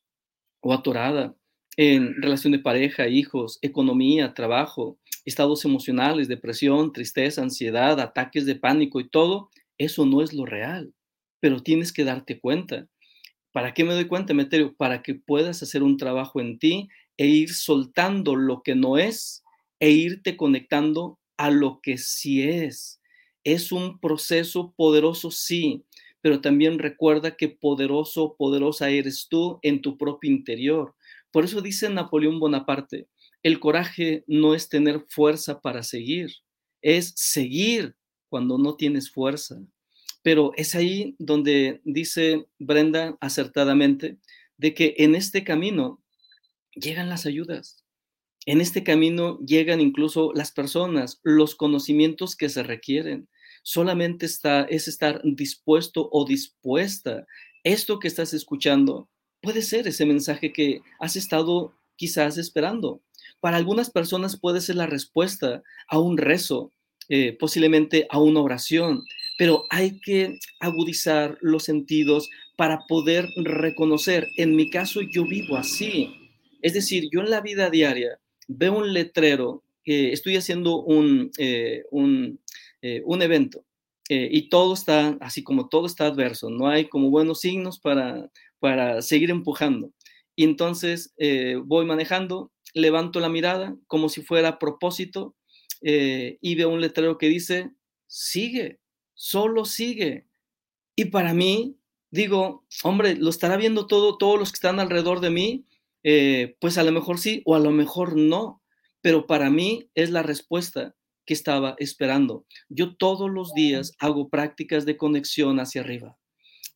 o 0.62 0.74
atorada 0.74 1.36
en 1.76 2.20
relación 2.20 2.52
de 2.52 2.58
pareja, 2.58 3.06
hijos, 3.06 3.60
economía, 3.62 4.34
trabajo, 4.34 4.98
estados 5.26 5.64
emocionales, 5.64 6.26
depresión, 6.26 6.92
tristeza, 6.92 7.42
ansiedad, 7.42 8.00
ataques 8.00 8.46
de 8.46 8.56
pánico 8.56 8.98
y 8.98 9.08
todo, 9.08 9.48
eso 9.78 10.06
no 10.06 10.22
es 10.22 10.32
lo 10.32 10.44
real, 10.44 10.92
pero 11.38 11.62
tienes 11.62 11.92
que 11.92 12.02
darte 12.02 12.40
cuenta. 12.40 12.88
¿Para 13.53 13.74
qué 13.74 13.84
me 13.84 13.94
doy 13.94 14.07
cuenta, 14.07 14.34
Meterio? 14.34 14.74
Para 14.76 15.03
que 15.03 15.14
puedas 15.14 15.62
hacer 15.62 15.82
un 15.82 15.96
trabajo 15.96 16.40
en 16.40 16.59
ti 16.59 16.88
e 17.16 17.26
ir 17.26 17.55
soltando 17.55 18.36
lo 18.36 18.62
que 18.62 18.74
no 18.74 18.99
es 18.99 19.42
e 19.80 19.90
irte 19.90 20.36
conectando 20.36 21.18
a 21.36 21.51
lo 21.51 21.80
que 21.82 21.99
sí 21.99 22.42
es. 22.42 23.01
Es 23.44 23.72
un 23.72 24.01
proceso 24.01 24.74
poderoso, 24.76 25.30
sí, 25.30 25.84
pero 26.20 26.40
también 26.40 26.78
recuerda 26.78 27.36
que 27.36 27.49
poderoso, 27.49 28.34
poderosa 28.36 28.90
eres 28.90 29.28
tú 29.28 29.59
en 29.62 29.80
tu 29.80 29.96
propio 29.96 30.30
interior. 30.30 30.94
Por 31.30 31.44
eso 31.44 31.61
dice 31.61 31.88
Napoleón 31.88 32.40
Bonaparte, 32.40 33.09
el 33.42 33.61
coraje 33.61 34.24
no 34.26 34.55
es 34.55 34.68
tener 34.68 35.05
fuerza 35.09 35.61
para 35.61 35.82
seguir, 35.82 36.30
es 36.82 37.12
seguir 37.16 37.96
cuando 38.28 38.59
no 38.59 38.76
tienes 38.76 39.11
fuerza. 39.11 39.61
Pero 40.28 40.52
es 40.58 40.74
ahí 40.74 41.16
donde 41.18 41.80
dice 41.84 42.44
Brenda 42.58 43.16
acertadamente 43.18 44.18
de 44.58 44.74
que 44.74 44.94
en 44.98 45.14
este 45.14 45.42
camino 45.42 46.02
llegan 46.74 47.08
las 47.08 47.24
ayudas. 47.24 47.82
En 48.44 48.60
este 48.60 48.84
camino 48.84 49.38
llegan 49.38 49.80
incluso 49.80 50.34
las 50.34 50.52
personas, 50.52 51.18
los 51.22 51.54
conocimientos 51.54 52.36
que 52.36 52.50
se 52.50 52.62
requieren. 52.62 53.26
Solamente 53.62 54.26
está, 54.26 54.64
es 54.64 54.86
estar 54.86 55.22
dispuesto 55.24 56.10
o 56.12 56.26
dispuesta. 56.26 57.24
Esto 57.64 57.98
que 57.98 58.08
estás 58.08 58.34
escuchando 58.34 59.08
puede 59.40 59.62
ser 59.62 59.88
ese 59.88 60.04
mensaje 60.04 60.52
que 60.52 60.82
has 61.00 61.16
estado 61.16 61.72
quizás 61.96 62.36
esperando. 62.36 63.00
Para 63.40 63.56
algunas 63.56 63.88
personas 63.88 64.38
puede 64.38 64.60
ser 64.60 64.76
la 64.76 64.86
respuesta 64.86 65.62
a 65.88 65.98
un 65.98 66.18
rezo, 66.18 66.70
eh, 67.08 67.34
posiblemente 67.40 68.06
a 68.10 68.18
una 68.18 68.42
oración, 68.42 69.04
pero 69.39 69.64
hay 69.70 69.99
que 70.01 70.39
agudizar 70.61 71.39
los 71.41 71.64
sentidos 71.64 72.28
para 72.57 72.80
poder 72.89 73.24
reconocer. 73.36 74.26
En 74.36 74.55
mi 74.57 74.68
caso, 74.68 75.01
yo 75.01 75.24
vivo 75.24 75.57
así. 75.57 76.12
Es 76.61 76.74
decir, 76.74 77.05
yo 77.12 77.20
en 77.20 77.30
la 77.30 77.41
vida 77.41 77.70
diaria 77.70 78.18
veo 78.49 78.76
un 78.76 78.93
letrero, 78.93 79.62
eh, 79.86 80.11
estoy 80.12 80.36
haciendo 80.36 80.82
un, 80.82 81.30
eh, 81.39 81.84
un, 81.93 82.41
eh, 82.82 83.01
un 83.07 83.22
evento 83.22 83.64
eh, 84.09 84.28
y 84.30 84.49
todo 84.49 84.74
está, 84.74 85.16
así 85.20 85.45
como 85.45 85.68
todo 85.68 85.86
está 85.86 86.07
adverso, 86.07 86.51
no 86.51 86.68
hay 86.68 86.89
como 86.89 87.11
buenos 87.11 87.41
signos 87.41 87.78
para, 87.78 88.30
para 88.59 89.03
seguir 89.03 89.30
empujando. 89.30 89.93
Y 90.34 90.45
entonces 90.45 91.14
eh, 91.18 91.61
voy 91.64 91.84
manejando, 91.84 92.51
levanto 92.74 93.20
la 93.20 93.28
mirada 93.28 93.76
como 93.86 94.09
si 94.09 94.22
fuera 94.22 94.49
a 94.49 94.59
propósito 94.59 95.36
eh, 95.82 96.39
y 96.41 96.55
veo 96.55 96.70
un 96.70 96.80
letrero 96.80 97.18
que 97.18 97.28
dice, 97.28 97.70
sigue, 98.07 98.78
solo 99.18 99.64
sigue. 99.64 100.26
Y 100.96 101.06
para 101.06 101.34
mí, 101.34 101.76
digo, 102.10 102.64
hombre, 102.84 103.16
lo 103.16 103.30
estará 103.30 103.56
viendo 103.56 103.86
todo, 103.86 104.16
todos 104.16 104.38
los 104.38 104.52
que 104.52 104.56
están 104.56 104.80
alrededor 104.80 105.20
de 105.20 105.30
mí, 105.30 105.66
eh, 106.04 106.56
pues 106.60 106.78
a 106.78 106.84
lo 106.84 106.92
mejor 106.92 107.18
sí 107.18 107.42
o 107.44 107.56
a 107.56 107.58
lo 107.58 107.72
mejor 107.72 108.16
no, 108.16 108.62
pero 109.02 109.26
para 109.26 109.50
mí 109.50 109.90
es 109.94 110.10
la 110.10 110.22
respuesta 110.22 110.94
que 111.26 111.34
estaba 111.34 111.74
esperando. 111.78 112.46
Yo 112.68 112.96
todos 112.96 113.28
los 113.28 113.52
días 113.52 113.92
hago 113.98 114.28
prácticas 114.28 114.86
de 114.86 114.96
conexión 114.96 115.60
hacia 115.60 115.82
arriba 115.82 116.16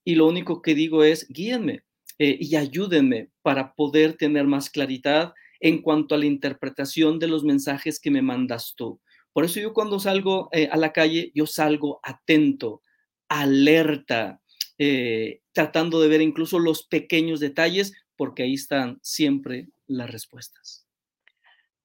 y 0.05 0.17
lo 0.17 0.27
único 0.27 0.63
que 0.63 0.75
digo 0.75 1.05
es, 1.05 1.27
guíenme 1.29 1.85
eh, 2.19 2.37
y 2.41 2.57
ayúdenme 2.57 3.31
para 3.43 3.75
poder 3.75 4.15
tener 4.15 4.47
más 4.47 4.69
claridad 4.69 5.33
en 5.61 5.81
cuanto 5.81 6.15
a 6.15 6.19
la 6.19 6.27
interpretación 6.27 7.21
de 7.21 7.29
los 7.29 7.45
mensajes 7.45 8.01
que 8.01 8.11
me 8.11 8.21
mandas 8.21 8.75
tú. 8.77 9.01
Por 9.33 9.45
eso 9.45 9.61
yo 9.61 9.73
cuando 9.73 9.99
salgo 9.99 10.49
eh, 10.53 10.69
a 10.71 10.77
la 10.77 10.93
calle, 10.93 11.33
yo 11.35 11.47
salgo 11.47 12.01
atento, 12.03 12.83
alerta, 13.29 14.41
eh, 14.79 15.41
tratando 15.53 16.01
de 16.01 16.09
ver 16.09 16.23
incluso 16.23 16.59
los 16.59 16.87
pequeños 16.87 17.41
detalles 17.41 17.93
porque 18.17 18.43
ahí 18.43 18.55
están 18.55 18.99
siempre 19.03 19.69
las 19.87 20.11
respuestas. 20.11 20.87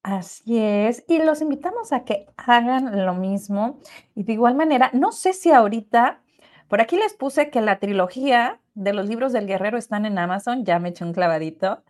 Así 0.02 0.58
es, 0.58 1.04
y 1.08 1.18
los 1.18 1.42
invitamos 1.42 1.92
a 1.92 2.04
que 2.04 2.26
hagan 2.36 3.04
lo 3.04 3.14
mismo. 3.14 3.80
Y 4.14 4.22
de 4.22 4.34
igual 4.34 4.54
manera, 4.54 4.90
no 4.94 5.12
sé 5.12 5.32
si 5.32 5.50
ahorita, 5.50 6.22
por 6.68 6.80
aquí 6.80 6.96
les 6.96 7.14
puse 7.14 7.50
que 7.50 7.60
la 7.60 7.78
trilogía 7.78 8.60
de 8.74 8.92
los 8.92 9.08
libros 9.08 9.32
del 9.32 9.46
guerrero 9.46 9.76
están 9.76 10.06
en 10.06 10.18
Amazon, 10.18 10.64
ya 10.64 10.78
me 10.78 10.90
eché 10.90 11.04
un 11.04 11.12
clavadito. 11.12 11.82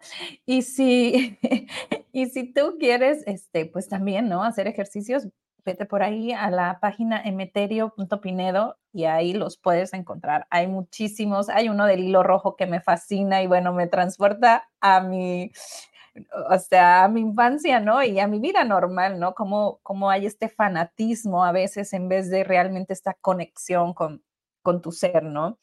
Y 0.46 0.62
si, 0.62 1.38
y 2.12 2.26
si 2.26 2.52
tú 2.52 2.76
quieres, 2.80 3.22
este, 3.26 3.66
pues 3.66 3.88
también, 3.88 4.28
¿no? 4.28 4.42
Hacer 4.42 4.66
ejercicios, 4.66 5.28
vete 5.68 5.84
por 5.84 6.02
ahí 6.02 6.32
a 6.32 6.50
la 6.50 6.80
página 6.80 7.20
emeterio.pinedo 7.22 8.78
y 8.90 9.04
ahí 9.04 9.34
los 9.34 9.58
puedes 9.58 9.92
encontrar. 9.92 10.46
Hay 10.48 10.66
muchísimos, 10.66 11.50
hay 11.50 11.68
uno 11.68 11.84
del 11.84 12.04
hilo 12.04 12.22
rojo 12.22 12.56
que 12.56 12.66
me 12.66 12.80
fascina 12.80 13.42
y 13.42 13.46
bueno, 13.46 13.74
me 13.74 13.86
transporta 13.86 14.66
a 14.80 15.02
mi, 15.02 15.52
o 16.50 16.58
sea, 16.58 17.04
a 17.04 17.08
mi 17.08 17.20
infancia, 17.20 17.80
¿no? 17.80 18.02
Y 18.02 18.18
a 18.18 18.26
mi 18.26 18.40
vida 18.40 18.64
normal, 18.64 19.20
¿no? 19.20 19.34
Como, 19.34 19.78
como 19.82 20.08
hay 20.08 20.24
este 20.24 20.48
fanatismo 20.48 21.44
a 21.44 21.52
veces 21.52 21.92
en 21.92 22.08
vez 22.08 22.30
de 22.30 22.44
realmente 22.44 22.94
esta 22.94 23.12
conexión 23.12 23.92
con, 23.92 24.22
con 24.62 24.80
tu 24.80 24.90
ser, 24.90 25.22
¿no? 25.22 25.58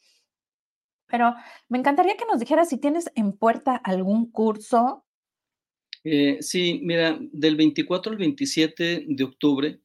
Pero 1.08 1.34
me 1.68 1.78
encantaría 1.78 2.16
que 2.16 2.26
nos 2.26 2.38
dijeras 2.38 2.68
si 2.68 2.78
tienes 2.78 3.10
en 3.16 3.32
puerta 3.32 3.74
algún 3.74 4.30
curso. 4.30 5.04
Eh, 6.04 6.38
sí, 6.42 6.80
mira, 6.84 7.18
del 7.32 7.56
24 7.56 8.12
al 8.12 8.18
27 8.18 9.06
de 9.08 9.24
octubre 9.24 9.80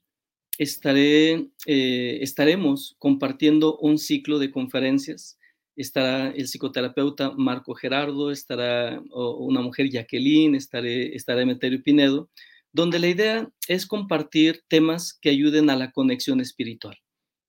estaré, 0.62 1.48
eh, 1.66 2.20
estaremos 2.22 2.96
compartiendo 3.00 3.80
un 3.80 3.98
ciclo 3.98 4.38
de 4.38 4.52
conferencias. 4.52 5.40
Estará 5.76 6.30
el 6.30 6.48
psicoterapeuta 6.48 7.32
Marco 7.32 7.74
Gerardo, 7.74 8.30
estará 8.30 9.02
una 9.12 9.62
mujer 9.62 9.90
Jacqueline, 9.90 10.54
estaré, 10.54 11.16
estará 11.16 11.42
Emeterio 11.42 11.82
Pinedo, 11.82 12.30
donde 12.72 13.00
la 13.00 13.08
idea 13.08 13.50
es 13.68 13.88
compartir 13.88 14.64
temas 14.68 15.18
que 15.20 15.32
ayuden 15.32 15.72
a 15.72 15.76
la 15.76 15.92
conexión 15.92 16.40
espiritual. 16.40 16.96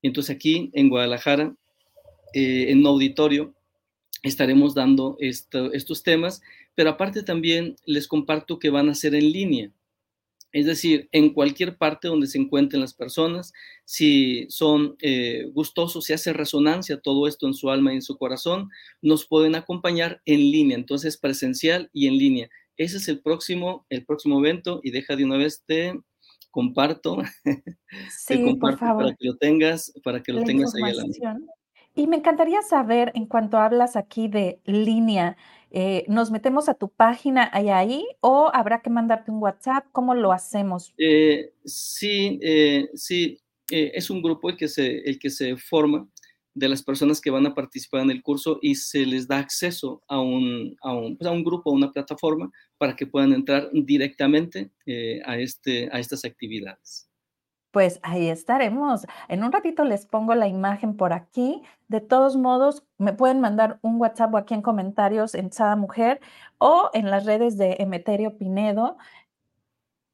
Entonces 0.00 0.34
aquí 0.34 0.70
en 0.72 0.88
Guadalajara, 0.88 1.54
eh, 2.32 2.70
en 2.70 2.78
un 2.78 2.86
auditorio, 2.86 3.54
estaremos 4.22 4.74
dando 4.74 5.16
esto, 5.20 5.70
estos 5.74 6.02
temas, 6.02 6.40
pero 6.74 6.88
aparte 6.88 7.22
también 7.22 7.76
les 7.84 8.08
comparto 8.08 8.58
que 8.58 8.70
van 8.70 8.88
a 8.88 8.94
ser 8.94 9.14
en 9.14 9.30
línea. 9.32 9.70
Es 10.53 10.66
decir, 10.66 11.09
en 11.12 11.32
cualquier 11.32 11.78
parte 11.78 12.09
donde 12.09 12.26
se 12.26 12.38
encuentren 12.38 12.80
las 12.80 12.94
personas, 12.94 13.53
si 13.84 14.46
son 14.50 14.96
eh, 15.00 15.48
gustosos, 15.53 16.05
si 16.05 16.12
hace 16.12 16.32
resonancia 16.32 17.00
todo 17.00 17.26
esto 17.26 17.46
en 17.46 17.55
su 17.55 17.70
alma 17.70 17.92
y 17.92 17.96
en 17.96 18.03
su 18.03 18.18
corazón, 18.18 18.68
nos 19.00 19.26
pueden 19.26 19.55
acompañar 19.55 20.20
en 20.26 20.40
línea, 20.40 20.76
entonces 20.76 21.16
presencial 21.16 21.88
y 21.92 22.07
en 22.07 22.18
línea. 22.18 22.50
Ese 22.76 22.98
es 22.98 23.09
el 23.09 23.20
próximo, 23.20 23.86
el 23.88 24.05
próximo 24.05 24.38
evento 24.40 24.80
y 24.82 24.90
deja 24.90 25.16
de 25.16 25.24
una 25.24 25.38
vez 25.38 25.62
te 25.66 25.98
comparto, 26.50 27.22
te 28.26 28.36
Sí, 28.36 28.38
por 28.38 28.44
comparto 28.44 28.86
para 28.92 28.92
favor, 28.92 29.16
que 29.16 29.26
lo 29.26 29.36
tengas, 29.36 29.92
para 30.05 30.22
que 30.22 30.32
lo 30.32 30.40
la 30.40 30.44
tengas 30.44 30.74
ahí 30.74 30.82
a 30.82 30.94
la 30.94 31.05
mano. 31.05 31.46
Y 31.95 32.07
me 32.07 32.16
encantaría 32.16 32.62
saber, 32.62 33.12
en 33.14 33.26
cuanto 33.26 33.59
hablas 33.59 33.97
aquí 33.97 34.28
de 34.28 34.61
línea, 34.64 35.36
eh, 35.70 36.05
¿nos 36.09 36.30
metemos 36.30 36.68
a 36.68 36.74
tu 36.74 36.88
página, 36.88 37.51
hay 37.53 37.68
ahí, 37.68 38.07
o 38.20 38.51
habrá 38.53 38.80
que 38.80 38.90
mandarte 38.90 39.30
un 39.30 39.43
WhatsApp? 39.43 39.86
¿Cómo 39.93 40.14
lo 40.14 40.32
hacemos? 40.32 40.95
Eh, 40.99 41.53
sí, 41.64 42.38
eh, 42.43 42.88
sí, 42.95 43.38
eh, 43.70 43.93
es 43.95 44.11
un 44.11 44.22
grupo 44.22 44.51
el 44.51 44.57
que 44.57 44.68
se 44.68 44.99
el 45.09 45.18
que 45.18 45.30
se 45.30 45.57
forma 45.57 46.09
de 46.55 46.68
las 46.68 46.82
personas 46.82 47.20
que 47.20 47.30
van 47.30 47.47
a 47.47 47.55
participar 47.55 48.03
en 48.03 48.11
el 48.11 48.22
curso 48.22 48.59
y 48.61 48.74
se 48.74 49.07
les 49.07 49.26
da 49.28 49.38
acceso 49.38 50.03
a 50.09 50.20
un 50.20 50.76
a 50.82 50.95
un, 50.95 51.16
pues, 51.16 51.28
a 51.28 51.32
un 51.32 51.45
grupo, 51.45 51.70
a 51.70 51.74
una 51.74 51.93
plataforma 51.93 52.51
para 52.78 52.97
que 52.97 53.07
puedan 53.07 53.32
entrar 53.32 53.70
directamente, 53.72 54.70
eh, 54.86 55.20
a 55.24 55.38
este 55.38 55.88
a 55.93 55.99
estas 56.01 56.24
actividades. 56.24 57.09
Pues 57.74 58.00
ahí 58.02 58.28
estaremos. 58.28 59.06
En 59.28 59.42
un 59.44 59.50
ratito 59.50 59.84
les 59.84 60.04
pongo 60.04 60.34
la 60.34 60.46
imagen 60.46 60.94
por 60.94 61.14
aquí. 61.14 61.62
De 61.88 62.00
todos 62.02 62.36
modos, 62.36 62.84
me 62.98 63.14
pueden 63.14 63.40
mandar 63.40 63.78
un 63.80 63.98
WhatsApp 63.98 64.34
o 64.34 64.36
aquí 64.36 64.52
en 64.52 64.60
comentarios 64.60 65.34
en 65.34 65.50
Sada 65.52 65.74
Mujer 65.76 66.20
o 66.58 66.90
en 66.92 67.10
las 67.10 67.24
redes 67.24 67.56
de 67.56 67.76
Emeterio 67.80 68.36
Pinedo. 68.36 68.98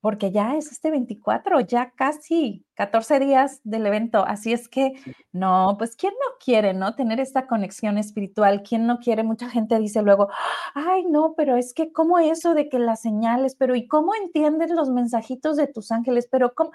Porque 0.04 0.30
ya 0.30 0.54
es 0.56 0.70
este 0.70 0.92
24, 0.92 1.58
ya 1.60 1.90
casi 1.96 2.64
14 2.74 3.18
días 3.18 3.60
del 3.64 3.84
evento. 3.84 4.24
Así 4.24 4.52
es 4.52 4.68
que, 4.68 4.92
no, 5.32 5.74
pues, 5.76 5.96
¿quién 5.96 6.12
no 6.14 6.36
quiere, 6.44 6.72
no? 6.72 6.94
Tener 6.94 7.18
esta 7.18 7.48
conexión 7.48 7.98
espiritual, 7.98 8.62
¿quién 8.62 8.86
no 8.86 8.98
quiere? 9.00 9.24
Mucha 9.24 9.50
gente 9.50 9.76
dice 9.80 10.02
luego: 10.02 10.28
"Ay, 10.74 11.04
no, 11.06 11.34
pero 11.36 11.56
es 11.56 11.74
que, 11.74 11.92
¿cómo 11.92 12.18
eso 12.20 12.54
de 12.54 12.68
que 12.68 12.78
las 12.78 13.00
señales? 13.02 13.56
Pero, 13.56 13.74
¿y 13.74 13.88
cómo 13.88 14.14
entiendes 14.14 14.70
los 14.70 14.88
mensajitos 14.90 15.56
de 15.56 15.66
tus 15.66 15.90
ángeles? 15.90 16.28
Pero, 16.30 16.54
¿cómo?". 16.54 16.70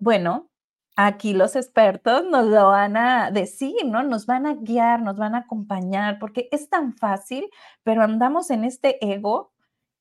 Bueno, 0.00 0.48
aquí 0.96 1.32
los 1.34 1.56
expertos 1.56 2.24
nos 2.30 2.46
lo 2.46 2.68
van 2.68 2.96
a 2.96 3.30
decir, 3.32 3.74
¿no? 3.84 4.04
Nos 4.04 4.26
van 4.26 4.46
a 4.46 4.54
guiar, 4.54 5.02
nos 5.02 5.16
van 5.18 5.34
a 5.34 5.38
acompañar, 5.38 6.18
porque 6.20 6.48
es 6.52 6.68
tan 6.70 6.94
fácil, 6.94 7.48
pero 7.82 8.02
andamos 8.02 8.50
en 8.50 8.64
este 8.64 9.04
ego 9.04 9.52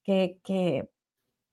que 0.04 0.40
que, 0.44 0.88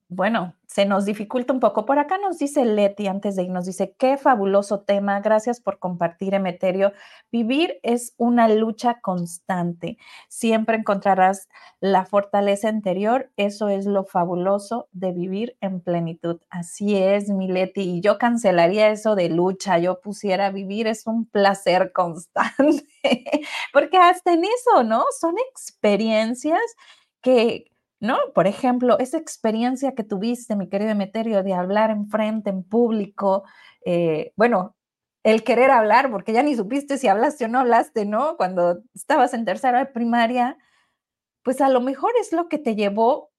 bueno, 0.09 0.55
se 0.67 0.85
nos 0.87 1.05
dificulta 1.07 1.53
un 1.53 1.61
poco. 1.61 1.87
Por 1.87 1.99
acá 1.99 2.19
nos 2.19 2.39
dice 2.39 2.65
Leti, 2.65 3.07
antes 3.09 3.37
de 3.37 3.45
irnos, 3.45 3.67
dice: 3.67 3.95
"Qué 3.99 4.17
fabuloso 4.19 4.81
tema, 4.83 5.21
gracias 5.21 5.61
por 5.61 5.79
compartir, 5.79 6.35
Emeterio. 6.35 6.93
Vivir 7.33 7.79
es 7.83 8.15
una 8.19 8.49
lucha 8.49 9.01
constante. 9.01 9.97
Siempre 10.29 10.77
encontrarás 10.77 11.49
la 11.81 12.05
fortaleza 12.07 12.69
interior, 12.69 13.31
eso 13.37 13.69
es 13.69 13.87
lo 13.87 14.05
fabuloso 14.05 14.89
de 14.93 15.13
vivir 15.13 15.57
en 15.61 15.81
plenitud". 15.81 16.41
Así 16.51 16.97
es, 16.97 17.31
mi 17.31 17.49
Leti, 17.49 17.83
y 17.83 18.01
yo 18.01 18.19
cancelaría 18.19 18.89
eso 18.89 19.15
de 19.17 19.31
lucha, 19.31 19.79
yo 19.79 20.01
pusiera: 20.01 20.51
"Vivir 20.51 20.87
es 20.87 21.07
un 21.07 21.27
placer 21.27 21.93
constante", 21.93 22.85
porque 23.73 23.97
hasta 23.99 24.33
en 24.35 24.45
eso, 24.45 24.85
¿no? 24.85 25.05
Son 25.21 25.35
experiencias 25.51 26.61
que, 27.23 27.71
¿no? 28.01 28.18
Por 28.34 28.47
ejemplo, 28.47 28.99
esa 28.99 29.18
experiencia 29.18 29.95
que 29.95 30.05
tuviste, 30.05 30.57
mi 30.57 30.68
querido 30.68 30.90
Emeterio, 30.90 31.42
de 31.42 31.55
hablar 31.55 31.90
en 31.90 32.09
frente, 32.09 32.51
en 32.51 32.62
público, 32.64 33.45
eh, 33.84 34.32
bueno, 34.36 34.76
el 35.24 35.42
querer 35.45 35.70
hablar, 35.70 36.11
porque 36.11 36.32
ya 36.32 36.42
ni 36.42 36.55
supiste 36.55 36.99
si 36.99 37.09
hablaste 37.09 37.47
o 37.47 37.49
no 37.49 37.61
hablaste, 37.61 38.05
¿no? 38.07 38.36
Cuando 38.36 38.82
estabas 38.95 39.34
en 39.34 39.45
tercero 39.47 39.78
de 39.78 39.86
primaria, 39.86 40.59
pues, 41.45 41.61
a 41.61 41.68
lo 41.70 41.80
mejor 41.82 42.12
es 42.20 42.32
lo 42.32 42.49
que 42.49 42.59
te 42.59 42.76
llevó, 42.76 43.32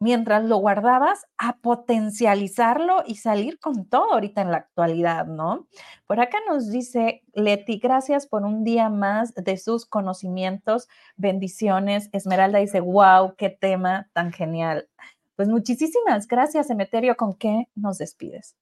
mientras 0.00 0.44
lo 0.44 0.56
guardabas, 0.58 1.24
a 1.38 1.58
potencializarlo 1.58 3.04
y 3.06 3.16
salir 3.16 3.58
con 3.58 3.86
todo 3.88 4.12
ahorita 4.12 4.42
en 4.42 4.50
la 4.50 4.58
actualidad, 4.58 5.26
¿no? 5.26 5.66
Por 6.06 6.20
acá 6.20 6.38
nos 6.48 6.70
dice 6.70 7.22
Leti: 7.34 7.78
"Gracias 7.78 8.26
por 8.26 8.42
un 8.42 8.64
día 8.64 8.90
más 8.90 9.34
de 9.34 9.56
sus 9.56 9.86
conocimientos, 9.86 10.88
bendiciones". 11.16 12.08
Esmeralda 12.12 12.58
dice: 12.58 12.80
"Guau, 12.80 13.34
qué 13.36 13.50
tema 13.50 14.08
tan 14.12 14.32
genial". 14.32 14.88
Pues, 15.36 15.48
muchisísimas 15.48 16.28
gracias, 16.28 16.70
Emeterio, 16.70 17.16
¿con 17.16 17.34
qué 17.34 17.64
nos 17.74 17.98
despides? 17.98 18.56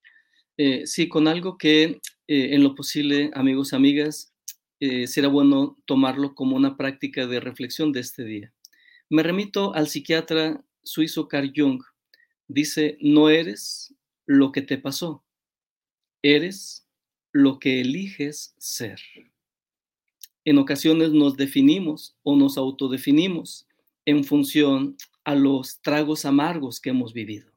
Eh, 0.57 0.87
sí, 0.87 1.09
con 1.09 1.29
algo 1.29 1.59
que, 1.59 2.01
eh, 2.29 2.55
en 2.55 2.63
lo 2.63 2.75
posible, 2.75 3.31
amigos, 3.35 3.73
amigas, 3.73 4.33
eh, 4.81 5.07
será 5.07 5.29
bueno 5.29 5.79
tomarlo 5.87 6.35
como 6.35 6.57
una 6.57 6.77
práctica 6.77 7.27
de 7.27 7.41
reflexión 7.41 7.93
de 7.93 8.01
este 8.01 8.25
día. 8.25 8.53
Me 9.09 9.23
remito 9.23 9.75
al 9.75 9.89
psiquiatra 9.89 10.65
suizo 10.83 11.29
Carl 11.29 11.53
Jung. 11.55 11.83
Dice: 12.49 12.99
"No 13.01 13.29
eres 13.29 13.95
lo 14.27 14.53
que 14.53 14.63
te 14.63 14.79
pasó, 14.79 15.25
eres 16.23 16.87
lo 17.33 17.59
que 17.59 17.81
eliges 17.81 18.55
ser". 18.59 19.01
En 20.45 20.59
ocasiones 20.59 21.13
nos 21.13 21.37
definimos 21.37 22.17
o 22.25 22.35
nos 22.35 22.59
autodefinimos 22.59 23.67
en 24.05 24.25
función 24.25 24.97
a 25.25 25.37
los 25.37 25.81
tragos 25.83 26.25
amargos 26.25 26.81
que 26.81 26.91
hemos 26.91 27.13
vivido. 27.13 27.53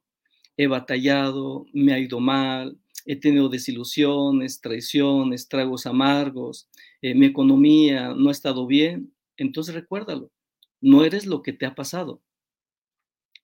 He 0.55 0.67
batallado, 0.67 1.65
me 1.73 1.93
ha 1.93 1.99
ido 1.99 2.19
mal, 2.19 2.77
he 3.05 3.15
tenido 3.15 3.49
desilusiones, 3.49 4.61
traiciones, 4.61 5.47
tragos 5.47 5.85
amargos, 5.85 6.69
eh, 7.01 7.15
mi 7.15 7.25
economía 7.25 8.13
no 8.15 8.29
ha 8.29 8.31
estado 8.31 8.67
bien. 8.67 9.13
Entonces 9.37 9.75
recuérdalo, 9.75 10.31
no 10.79 11.03
eres 11.03 11.25
lo 11.25 11.41
que 11.41 11.53
te 11.53 11.65
ha 11.65 11.75
pasado, 11.75 12.21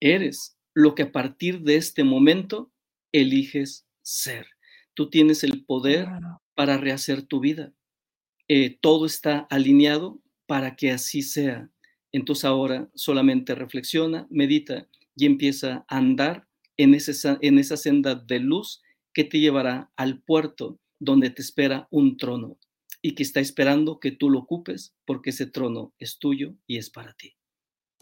eres 0.01 0.57
lo 0.73 0.95
que 0.95 1.03
a 1.03 1.11
partir 1.11 1.61
de 1.61 1.77
este 1.77 2.03
momento 2.03 2.71
eliges 3.13 3.87
ser. 4.01 4.45
Tú 4.93 5.09
tienes 5.09 5.45
el 5.45 5.63
poder 5.63 6.07
para 6.53 6.77
rehacer 6.77 7.21
tu 7.21 7.39
vida. 7.39 7.73
Eh, 8.49 8.77
todo 8.81 9.05
está 9.05 9.47
alineado 9.49 10.21
para 10.45 10.75
que 10.75 10.91
así 10.91 11.21
sea. 11.21 11.69
Entonces 12.11 12.43
ahora 12.43 12.89
solamente 12.93 13.55
reflexiona, 13.55 14.27
medita 14.29 14.89
y 15.15 15.25
empieza 15.25 15.85
a 15.87 15.97
andar 15.97 16.47
en 16.75 16.93
ese 16.93 17.13
en 17.41 17.59
esa 17.59 17.77
senda 17.77 18.15
de 18.15 18.39
luz 18.39 18.81
que 19.13 19.23
te 19.23 19.39
llevará 19.39 19.91
al 19.95 20.21
puerto 20.21 20.79
donde 20.99 21.29
te 21.29 21.41
espera 21.41 21.87
un 21.89 22.17
trono, 22.17 22.59
y 23.01 23.15
que 23.15 23.23
está 23.23 23.39
esperando 23.39 23.99
que 23.99 24.11
tú 24.11 24.29
lo 24.29 24.39
ocupes, 24.39 24.93
porque 25.05 25.31
ese 25.31 25.47
trono 25.47 25.93
es 25.97 26.19
tuyo 26.19 26.55
y 26.67 26.77
es 26.77 26.89
para 26.89 27.13
ti. 27.13 27.35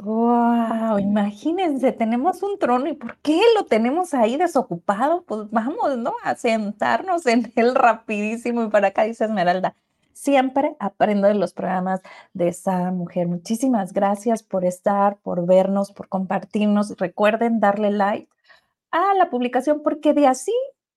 Guau, 0.02 0.98
imagínense, 0.98 1.92
tenemos 1.92 2.42
un 2.42 2.58
trono, 2.58 2.88
¿y 2.88 2.94
por 2.94 3.18
qué 3.18 3.42
lo 3.58 3.66
tenemos 3.66 4.14
ahí 4.14 4.38
desocupado? 4.38 5.24
Pues 5.26 5.50
vamos, 5.52 5.98
¿no? 5.98 6.14
A 6.24 6.36
sentarnos 6.36 7.26
en 7.26 7.52
él 7.58 7.76
rapidísimo. 7.76 8.64
Y 8.64 8.70
por 8.70 8.86
acá 8.86 9.04
dice 9.04 9.26
Esmeralda: 9.26 9.76
"Siempre 10.14 10.78
aprendo 10.80 11.28
de 11.28 11.34
los 11.36 11.52
programas 11.54 12.00
de 12.34 12.54
Sada 12.54 12.92
Mujer". 12.92 13.28
Muchísimas 13.28 13.92
gracias 13.92 14.42
por 14.42 14.64
estar, 14.64 15.18
por 15.18 15.46
vernos, 15.46 15.92
por 15.92 16.08
compartirnos. 16.08 16.96
Recuerden 16.98 17.60
darle 17.60 17.92
like 17.92 18.30
a 18.92 19.14
la 19.16 19.30
publicación, 19.30 19.82
porque 19.84 20.14
de 20.14 20.28
así 20.28 20.54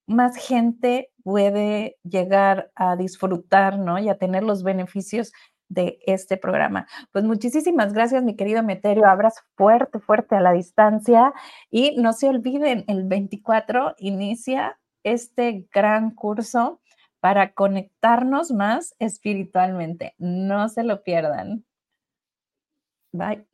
más 0.06 0.36
gente 0.36 1.10
puede 1.24 1.96
llegar 2.04 2.70
a 2.76 2.96
disfrutar, 2.96 3.78
¿no? 3.78 3.98
Y 3.98 4.08
a 4.08 4.18
tener 4.18 4.42
los 4.44 4.62
beneficios 4.64 5.32
de 5.72 5.98
este 6.06 6.36
programa. 6.36 6.86
Pues 7.12 7.24
muchisísimas 7.24 7.92
gracias, 7.92 8.22
mi 8.22 8.36
querido 8.36 8.60
Emeterio. 8.60 9.06
Abrazo 9.06 9.40
fuerte, 9.56 9.98
fuerte 10.00 10.36
a 10.36 10.40
la 10.40 10.52
distancia. 10.52 11.32
Y 11.70 11.96
no 12.00 12.12
se 12.12 12.28
olviden, 12.28 12.84
el 12.88 13.04
24 13.04 13.94
inicia 13.98 14.78
este 15.02 15.66
gran 15.72 16.10
curso 16.14 16.80
para 17.20 17.52
conectarnos 17.54 18.50
más 18.50 18.94
espiritualmente. 18.98 20.14
No 20.18 20.68
se 20.68 20.84
lo 20.84 21.02
pierdan. 21.02 21.64
Bye. 23.12 23.46